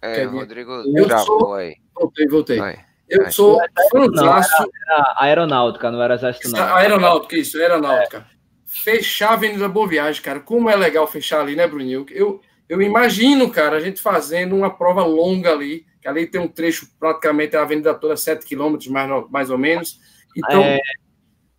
é, 0.00 0.24
Rodrigo 0.24 0.70
eu 0.96 1.06
travou 1.06 1.40
sou... 1.40 1.54
aí. 1.54 1.76
Voltei, 1.94 2.26
voltei. 2.28 2.58
Vai, 2.58 2.84
eu 3.08 3.30
sou 3.32 3.58
fãzaço. 3.90 4.70
Aeronáutica, 5.16 5.90
não 5.90 6.02
era 6.02 6.14
exército, 6.14 6.50
não. 6.50 6.74
Aeronáutica, 6.74 7.36
isso, 7.36 7.58
aeronáutica. 7.58 8.18
É. 8.18 8.38
Fechar 8.66 9.30
a 9.30 9.32
Avenida 9.32 9.68
Boa 9.68 9.88
Viagem, 9.88 10.22
cara. 10.22 10.40
Como 10.40 10.68
é 10.68 10.76
legal 10.76 11.06
fechar 11.06 11.40
ali, 11.40 11.56
né, 11.56 11.66
Bruninho? 11.66 12.06
Eu, 12.10 12.40
eu 12.68 12.82
imagino, 12.82 13.50
cara, 13.50 13.76
a 13.76 13.80
gente 13.80 14.00
fazendo 14.00 14.54
uma 14.54 14.70
prova 14.70 15.04
longa 15.04 15.52
ali, 15.52 15.86
que 16.00 16.08
ali 16.08 16.26
tem 16.26 16.40
um 16.40 16.48
trecho 16.48 16.88
praticamente 16.98 17.56
a 17.56 17.62
avenida 17.62 17.94
toda 17.94 18.16
7 18.16 18.44
quilômetros, 18.46 18.88
mais, 18.88 19.30
mais 19.30 19.50
ou 19.50 19.58
menos. 19.58 19.98
Então. 20.36 20.62
É, 20.62 20.80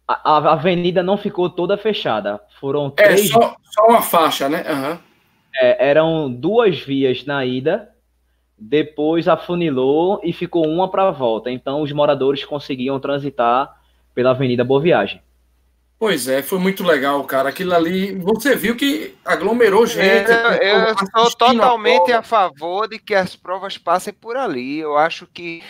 a, 0.07 0.32
a, 0.32 0.53
avenida 0.53 1.03
não 1.03 1.18
ficou 1.18 1.49
toda 1.49 1.78
fechada. 1.78 2.39
Foram 2.60 2.93
é, 2.97 3.03
três. 3.03 3.30
É, 3.30 3.34
só, 3.34 3.55
só 3.64 3.88
uma 3.88 4.01
faixa, 4.01 4.47
né? 4.47 4.64
Uhum. 4.70 4.97
É, 5.55 5.89
eram 5.89 6.32
duas 6.32 6.80
vias 6.80 7.26
na 7.26 7.45
ida 7.45 7.89
depois 8.60 9.28
afunilou 9.28 10.20
e 10.24 10.34
ficou 10.34 10.68
uma 10.68 10.89
para 10.89 11.07
a 11.07 11.12
volta. 11.12 11.49
Então 11.49 11.82
os 11.82 11.91
moradores 11.91 12.43
conseguiam 12.43 12.99
transitar 12.99 13.74
pela 14.14 14.32
Avenida 14.32 14.64
Boa 14.64 14.82
Viagem. 14.82 15.22
Pois 16.00 16.30
é, 16.30 16.41
foi 16.41 16.60
muito 16.60 16.82
legal, 16.82 17.22
cara. 17.26 17.50
Aquilo 17.50 17.76
ali, 17.76 18.16
você 18.16 18.56
viu 18.56 18.74
que 18.74 19.18
aglomerou 19.26 19.86
gente. 19.86 20.32
É, 20.32 20.89
eu 20.89 20.95
sou 20.97 21.30
totalmente 21.36 22.10
a, 22.14 22.20
a, 22.20 22.24
favor 22.24 22.88
de 22.88 22.97
que 22.97 23.14
as 23.14 23.36
provas 23.36 23.78
passem 23.78 24.14
por 24.14 24.38
ali. 24.38 24.80
Eu 24.80 24.97
acho 24.97 25.28
que 25.28 25.62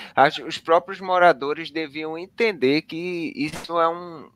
os 0.48 0.60
próprios 0.60 1.02
moradores 1.02 1.72
deviam 1.72 2.16
entender 2.16 2.84
que 2.84 3.34
isso 3.36 3.80
é 3.80 3.90
um, 3.90 4.30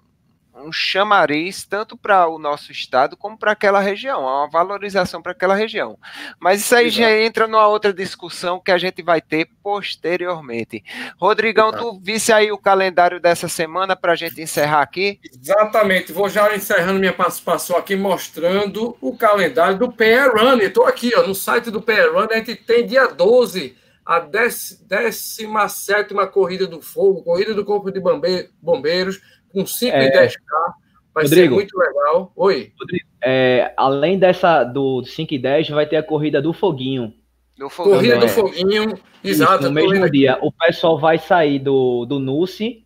um 0.56 0.72
chamariz 0.72 1.66
tanto 1.66 1.98
para 1.98 2.28
o 2.28 2.38
nosso 2.38 2.72
estado 2.72 3.18
como 3.18 3.38
para 3.38 3.52
aquela 3.52 3.80
região, 3.80 4.22
uma 4.22 4.48
valorização 4.48 5.22
para 5.22 5.32
aquela 5.32 5.56
região. 5.56 5.98
Mas 6.40 6.62
isso 6.62 6.76
aí 6.76 6.88
Exato. 6.88 7.02
já 7.02 7.12
entra 7.12 7.48
numa 7.48 7.68
outra 7.68 7.94
discussão 7.94 8.60
que 8.60 8.72
a 8.72 8.78
gente 8.78 9.02
vai 9.02 9.22
ter 9.22 9.50
posteriormente. 9.64 10.84
Rodrigão, 11.18 11.70
Exato. 11.70 11.84
tu 11.84 12.00
visse 12.02 12.32
aí 12.32 12.52
o 12.52 12.58
calendário 12.58 13.20
dessa 13.20 13.48
semana 13.48 13.96
para 13.96 14.14
a 14.14 14.16
gente 14.16 14.42
encerrar 14.42 14.82
aqui? 14.82 15.20
Exatamente, 15.24 16.12
vou 16.12 16.30
já 16.30 16.56
encerrando 16.56 17.00
minha 17.00 17.14
participação 17.14 17.78
aqui, 17.78 17.96
mostrando 17.96 18.96
o 19.02 19.18
calendário 19.18 19.78
do 19.78 19.92
PR 19.92 20.30
Run. 20.36 20.58
Estou 20.58 20.86
aqui 20.86 21.12
ó, 21.16 21.26
no 21.26 21.34
site 21.34 21.72
do 21.72 21.82
PR 21.82 22.12
Run, 22.14 22.28
a 22.30 22.36
gente 22.36 22.56
tem 22.56 22.86
dia 22.86 23.08
12 23.08 23.76
a 24.06 24.20
17 24.20 26.14
Corrida 26.32 26.68
do 26.68 26.82
Fogo, 26.82 27.24
Corrida 27.24 27.54
do 27.54 27.64
Corpo 27.64 27.90
de 27.90 28.02
Bombeiros, 28.62 29.22
com 29.54 29.66
5 29.66 29.96
é... 29.96 30.08
e 30.08 30.12
10K. 30.12 30.36
Vai 31.14 31.24
Rodrigo, 31.26 31.50
ser 31.50 31.50
muito 31.50 31.78
legal. 31.78 32.32
Oi. 32.36 32.74
Rodrigo, 32.80 33.06
é, 33.24 33.72
além 33.78 34.18
dessa 34.18 34.64
do 34.64 35.04
5 35.04 35.34
e 35.34 35.40
10, 35.40 35.70
vai 35.70 35.86
ter 35.86 35.98
a 35.98 36.04
corrida 36.04 36.42
do 36.42 36.52
Foguinho. 36.52 37.14
Do 37.56 37.70
foguinho. 37.70 37.96
Corrida 37.96 38.18
do 38.18 38.28
Foguinho, 38.28 39.00
exato. 39.24 39.64
no 39.66 39.72
mesmo 39.72 40.10
dia, 40.10 40.40
o 40.42 40.52
pessoal 40.52 41.00
vai 41.00 41.20
sair 41.20 41.60
do, 41.60 42.04
do 42.06 42.20
NUCE, 42.20 42.84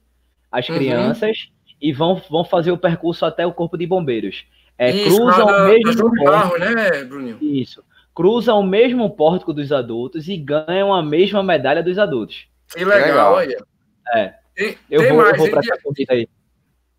as 0.52 0.68
uhum. 0.68 0.76
crianças, 0.76 1.50
e 1.82 1.94
vão, 1.94 2.22
vão 2.30 2.44
fazer 2.44 2.72
o 2.72 2.78
percurso 2.78 3.26
até 3.26 3.46
o 3.48 3.54
Corpo 3.54 3.78
de 3.78 3.88
Bombeiros. 3.88 4.46
É, 4.78 4.92
Isso, 4.92 5.16
cruzam 5.16 5.48
o 5.48 5.68
mesmo 5.68 6.26
carro, 6.26 6.58
né, 6.58 7.04
Bruninho? 7.06 7.38
Isso. 7.42 7.84
Cruzam 8.14 8.60
o 8.60 8.64
mesmo 8.64 9.10
pórtico 9.10 9.54
dos 9.54 9.72
adultos 9.72 10.28
e 10.28 10.36
ganham 10.36 10.94
a 10.94 11.02
mesma 11.02 11.42
medalha 11.42 11.82
dos 11.82 11.98
adultos. 11.98 12.48
Que 12.76 12.84
legal, 12.84 13.36
olha. 13.36 13.58
É. 14.14 14.34
Tem, 14.54 14.78
eu, 14.90 15.02
tem 15.02 15.10
vou, 15.10 15.22
mais, 15.22 15.32
eu 15.34 15.38
vou 15.38 15.50
pra 15.50 15.60
essa 15.60 15.82
corrida 15.82 16.14
aí. 16.14 16.28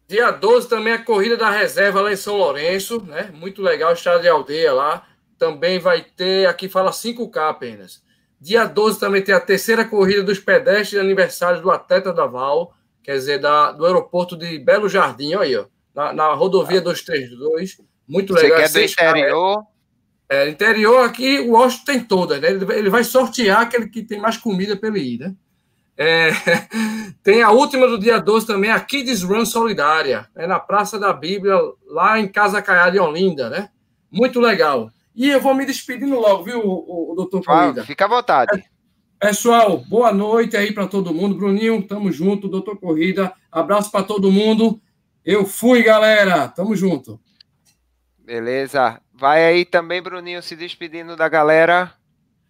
Dia 0.08 0.30
12 0.30 0.70
também 0.70 0.94
a 0.94 1.04
corrida 1.04 1.36
da 1.36 1.50
reserva 1.50 2.00
lá 2.00 2.10
em 2.10 2.16
São 2.16 2.36
Lourenço, 2.36 3.04
né? 3.04 3.30
Muito 3.34 3.60
legal, 3.60 3.92
estrada 3.92 4.20
de 4.20 4.28
aldeia 4.28 4.72
lá. 4.72 5.06
Também 5.38 5.78
vai 5.78 6.00
ter, 6.00 6.48
aqui 6.48 6.66
fala 6.66 6.90
5K 6.90 7.50
apenas. 7.50 8.02
Dia 8.40 8.64
12 8.64 8.98
também 8.98 9.20
tem 9.20 9.34
a 9.34 9.40
terceira 9.40 9.84
corrida 9.84 10.22
dos 10.22 10.38
pedestres 10.38 10.90
de 10.90 10.98
aniversário 10.98 11.60
do 11.60 11.70
Atleta 11.70 12.10
da 12.12 12.24
Val, 12.24 12.74
quer 13.02 13.14
dizer, 13.14 13.38
da, 13.38 13.70
do 13.72 13.84
aeroporto 13.84 14.34
de 14.34 14.58
Belo 14.58 14.88
Jardim, 14.88 15.34
olha 15.34 15.46
aí, 15.46 15.56
ó, 15.56 15.66
na, 15.94 16.12
na 16.12 16.32
rodovia 16.32 16.80
232. 16.80 17.76
Muito 18.08 18.32
legal. 18.32 18.60
Você 18.66 18.86
quer 18.86 19.12
do 19.12 19.12
interior? 19.12 19.66
É, 20.30 20.48
interior 20.48 21.04
aqui, 21.04 21.40
o 21.40 21.52
Washington 21.52 21.84
tem 21.84 22.00
todas, 22.00 22.40
né? 22.40 22.50
Ele, 22.50 22.64
ele 22.72 22.90
vai 22.90 23.04
sortear 23.04 23.62
aquele 23.62 23.88
que 23.88 24.02
tem 24.02 24.18
mais 24.18 24.38
comida 24.38 24.74
para 24.74 24.88
ele 24.88 25.00
ir, 25.00 25.18
né? 25.18 25.34
É, 26.00 26.30
tem 27.24 27.42
a 27.42 27.50
última 27.50 27.88
do 27.88 27.98
dia 27.98 28.20
12 28.20 28.46
também, 28.46 28.70
a 28.70 28.78
Kids 28.78 29.24
Run 29.24 29.44
Solidária, 29.44 30.28
é 30.36 30.46
na 30.46 30.60
Praça 30.60 30.96
da 30.96 31.12
Bíblia, 31.12 31.56
lá 31.88 32.20
em 32.20 32.28
Casa 32.28 32.62
Caiada, 32.62 32.96
em 32.96 33.00
Olinda, 33.00 33.50
né? 33.50 33.68
Muito 34.08 34.38
legal. 34.38 34.90
E 35.12 35.28
eu 35.28 35.40
vou 35.40 35.52
me 35.52 35.66
despedindo 35.66 36.14
logo, 36.20 36.44
viu, 36.44 36.60
o, 36.60 37.12
o 37.12 37.14
doutor 37.16 37.44
Corrida? 37.44 37.84
Fica 37.84 38.04
à 38.04 38.08
vontade. 38.08 38.64
É, 39.20 39.26
pessoal, 39.26 39.78
boa 39.78 40.12
noite 40.12 40.56
aí 40.56 40.72
para 40.72 40.86
todo 40.86 41.12
mundo. 41.12 41.34
Bruninho, 41.34 41.82
tamo 41.82 42.12
junto, 42.12 42.46
doutor 42.46 42.78
Corrida. 42.78 43.32
Abraço 43.50 43.90
para 43.90 44.04
todo 44.04 44.30
mundo. 44.30 44.80
Eu 45.24 45.44
fui, 45.44 45.82
galera. 45.82 46.46
Tamo 46.46 46.76
junto. 46.76 47.20
Beleza. 48.16 49.00
Vai 49.12 49.44
aí 49.44 49.64
também, 49.64 50.00
Bruninho, 50.00 50.40
se 50.40 50.54
despedindo 50.54 51.16
da 51.16 51.28
galera. 51.28 51.92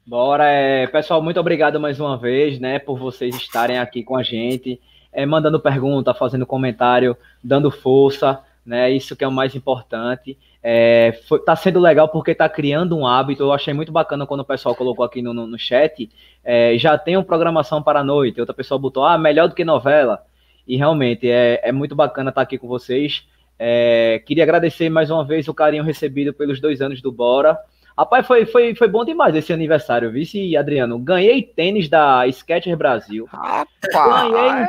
Bora, 0.09 0.47
é, 0.47 0.87
pessoal, 0.87 1.21
muito 1.21 1.39
obrigado 1.39 1.79
mais 1.79 2.01
uma 2.01 2.17
vez, 2.17 2.59
né, 2.59 2.79
por 2.79 2.99
vocês 2.99 3.37
estarem 3.37 3.79
aqui 3.79 4.03
com 4.03 4.17
a 4.17 4.23
gente, 4.23 4.81
é, 5.13 5.27
mandando 5.27 5.61
pergunta, 5.61 6.15
fazendo 6.15 6.47
comentário, 6.47 7.15
dando 7.45 7.71
força, 7.71 8.41
né, 8.65 8.91
isso 8.91 9.15
que 9.15 9.23
é 9.23 9.29
o 9.29 9.31
mais 9.31 9.55
importante. 9.55 10.39
É, 10.63 11.21
foi, 11.29 11.41
tá 11.41 11.55
sendo 11.55 11.79
legal 11.79 12.09
porque 12.09 12.35
tá 12.35 12.49
criando 12.49 12.97
um 12.97 13.07
hábito, 13.07 13.43
eu 13.43 13.53
achei 13.53 13.75
muito 13.75 13.93
bacana 13.93 14.27
quando 14.27 14.41
o 14.41 14.47
pessoal 14.47 14.75
colocou 14.75 15.05
aqui 15.05 15.21
no, 15.21 15.35
no, 15.35 15.47
no 15.47 15.59
chat, 15.59 16.09
é, 16.43 16.79
já 16.79 16.97
tem 16.97 17.15
uma 17.15 17.23
programação 17.23 17.83
para 17.83 18.01
a 18.01 18.05
noite, 18.05 18.41
outra 18.41 18.55
pessoa 18.55 18.79
botou, 18.79 19.05
ah, 19.05 19.19
melhor 19.19 19.47
do 19.47 19.55
que 19.55 19.63
novela, 19.63 20.23
e 20.67 20.75
realmente 20.79 21.31
é, 21.31 21.61
é 21.63 21.71
muito 21.71 21.95
bacana 21.95 22.31
estar 22.31 22.41
tá 22.41 22.45
aqui 22.45 22.57
com 22.57 22.67
vocês. 22.67 23.29
É, 23.59 24.23
queria 24.25 24.45
agradecer 24.45 24.89
mais 24.89 25.11
uma 25.11 25.23
vez 25.23 25.49
o 25.49 25.53
carinho 25.53 25.85
recebido 25.85 26.33
pelos 26.33 26.63
dois 26.63 26.81
anos 26.81 27.03
do 27.03 27.13
Bora, 27.13 27.59
Rapaz, 27.99 28.25
foi, 28.29 28.47
foi, 28.47 28.77
foi 28.77 28.87
bom 28.87 29.05
demais 29.05 29.35
esse 29.35 29.53
aniversário, 29.53 30.13
vice 30.13 30.57
Adriano. 30.57 31.01
Ganhei 31.01 31.43
tênis 31.43 31.89
da 31.89 32.25
Skechers 32.31 32.79
Brasil. 32.79 33.27
Rapaz. 33.27 34.31
Ganhei, 34.31 34.67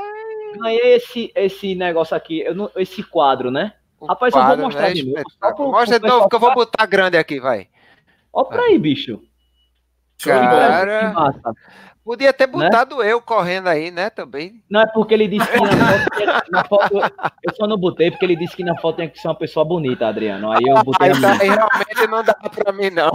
ganhei 0.57 0.95
esse, 0.95 1.31
esse 1.35 1.75
negócio 1.75 2.17
aqui, 2.17 2.39
eu 2.39 2.71
esse 2.75 3.03
quadro, 3.03 3.51
né? 3.51 3.73
O 3.99 4.07
Rapaz, 4.07 4.33
quadro, 4.33 4.53
eu 4.53 4.57
vou 4.57 4.65
mostrar 4.65 4.87
né? 4.87 4.93
de 4.93 5.05
novo. 5.05 5.71
Mostra 5.71 5.99
de 5.99 6.07
novo 6.07 6.27
que 6.27 6.35
eu 6.35 6.39
vou 6.39 6.55
botar 6.55 6.87
grande 6.87 7.17
aqui, 7.17 7.39
vai. 7.39 7.67
Ó 8.33 8.43
pra 8.45 8.63
aí, 8.63 8.79
bicho. 8.79 9.21
Cara, 10.23 11.13
Podia 12.09 12.33
ter 12.33 12.47
né? 12.47 12.53
botado 12.53 12.97
né? 12.97 13.13
eu 13.13 13.21
correndo 13.21 13.67
aí, 13.67 13.91
né, 13.91 14.09
também. 14.09 14.63
Não, 14.67 14.81
é 14.81 14.87
porque 14.87 15.13
ele 15.13 15.27
disse 15.27 15.47
que 15.47 15.59
na 15.59 15.67
foto, 15.67 16.49
na 16.49 16.63
foto, 16.63 16.97
eu 17.43 17.53
só 17.53 17.67
não 17.67 17.77
botei 17.77 18.09
porque 18.09 18.25
ele 18.25 18.35
disse 18.35 18.55
que 18.55 18.63
na 18.63 18.75
foto 18.77 18.95
tem 18.95 19.07
que 19.07 19.19
ser 19.19 19.27
uma 19.27 19.35
pessoa 19.35 19.63
bonita, 19.63 20.07
Adriano. 20.07 20.51
Aí 20.51 20.63
eu 20.65 20.83
botei. 20.83 21.11
Ah, 21.11 21.37
aí 21.39 21.49
realmente 21.49 22.07
não 22.09 22.23
dá 22.23 22.33
pra 22.33 22.73
mim, 22.73 22.89
não. 22.89 23.11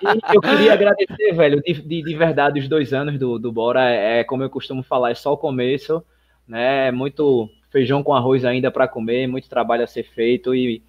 E 0.00 0.32
eu 0.32 0.40
queria 0.40 0.74
agradecer, 0.74 1.32
velho, 1.32 1.60
de, 1.60 1.72
de, 1.72 2.02
de, 2.04 2.14
verdade, 2.14 2.60
os 2.60 2.68
dois 2.68 2.92
anos 2.92 3.18
do, 3.18 3.36
do 3.36 3.50
Bora. 3.50 3.90
É, 3.90 4.20
é, 4.20 4.24
como 4.24 4.44
eu 4.44 4.50
costumo 4.50 4.84
falar, 4.84 5.10
é 5.10 5.14
só 5.16 5.32
o 5.32 5.36
começo, 5.36 6.00
né? 6.46 6.92
Muito 6.92 7.50
feijão 7.68 8.04
com 8.04 8.14
arroz 8.14 8.44
ainda 8.44 8.70
para 8.70 8.86
comer, 8.86 9.26
muito 9.26 9.48
trabalho 9.48 9.82
a 9.82 9.88
ser 9.88 10.04
feito 10.04 10.54
e 10.54 10.84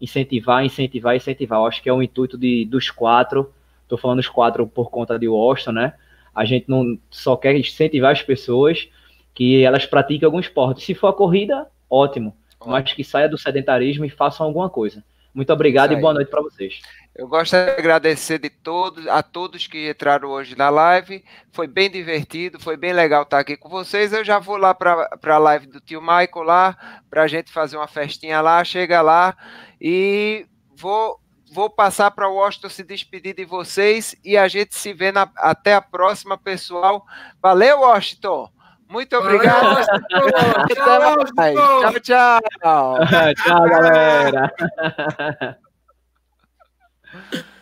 incentivar, 0.00 0.64
incentivar, 0.64 1.16
incentivar. 1.16 1.58
Eu 1.58 1.66
acho 1.66 1.82
que 1.82 1.88
é 1.88 1.92
o 1.92 2.00
intuito 2.00 2.38
de, 2.38 2.64
dos 2.66 2.88
quatro. 2.88 3.52
Tô 3.88 3.96
falando 3.96 4.20
os 4.20 4.28
quatro 4.28 4.64
por 4.64 4.90
conta 4.90 5.18
de 5.18 5.26
Washington, 5.26 5.72
né? 5.72 5.94
A 6.34 6.44
gente 6.44 6.68
não 6.68 6.98
só 7.10 7.36
quer 7.36 7.54
incentivar 7.56 8.12
as 8.12 8.22
pessoas 8.22 8.88
que 9.34 9.62
elas 9.62 9.86
pratiquem 9.86 10.26
algum 10.26 10.40
esporte. 10.40 10.84
Se 10.84 10.94
for 10.94 11.08
a 11.08 11.12
corrida, 11.12 11.66
ótimo. 11.88 12.36
Mas 12.64 12.92
que 12.92 13.02
saia 13.02 13.28
do 13.28 13.36
sedentarismo 13.36 14.04
e 14.04 14.10
façam 14.10 14.46
alguma 14.46 14.70
coisa. 14.70 15.02
Muito 15.34 15.52
obrigado 15.52 15.92
e 15.92 15.96
boa 15.96 16.12
noite 16.12 16.30
para 16.30 16.42
vocês. 16.42 16.80
Eu 17.14 17.26
gostaria 17.26 17.74
de 17.74 17.80
agradecer 17.80 18.38
de 18.38 18.48
todos, 18.48 19.06
a 19.06 19.22
todos 19.22 19.66
que 19.66 19.90
entraram 19.90 20.30
hoje 20.30 20.56
na 20.56 20.70
live. 20.70 21.24
Foi 21.50 21.66
bem 21.66 21.90
divertido, 21.90 22.60
foi 22.60 22.76
bem 22.76 22.92
legal 22.92 23.22
estar 23.22 23.38
aqui 23.38 23.56
com 23.56 23.68
vocês. 23.68 24.12
Eu 24.12 24.24
já 24.24 24.38
vou 24.38 24.56
lá 24.56 24.74
para 24.74 25.08
a 25.22 25.38
live 25.38 25.66
do 25.66 25.80
tio 25.80 26.00
Michael 26.00 26.44
lá, 26.44 27.02
para 27.10 27.22
a 27.22 27.26
gente 27.26 27.50
fazer 27.50 27.76
uma 27.76 27.88
festinha 27.88 28.40
lá. 28.40 28.62
Chega 28.62 29.02
lá 29.02 29.36
e 29.80 30.46
vou, 30.76 31.18
vou 31.52 31.68
passar 31.68 32.10
para 32.10 32.28
o 32.28 32.34
Washington 32.36 32.68
se 32.70 32.82
despedir 32.82 33.34
de 33.34 33.44
vocês 33.44 34.16
e 34.24 34.36
a 34.36 34.48
gente 34.48 34.74
se 34.74 34.92
vê 34.92 35.12
na, 35.12 35.30
até 35.36 35.74
a 35.74 35.82
próxima, 35.82 36.38
pessoal. 36.38 37.04
Valeu, 37.40 37.80
Washington! 37.80 38.50
Muito 38.88 39.16
obrigado. 39.16 39.86
tchau, 40.68 42.00
tchau. 42.00 42.40
Tchau, 42.60 43.04
tchau, 43.36 43.68
galera. 43.68 44.52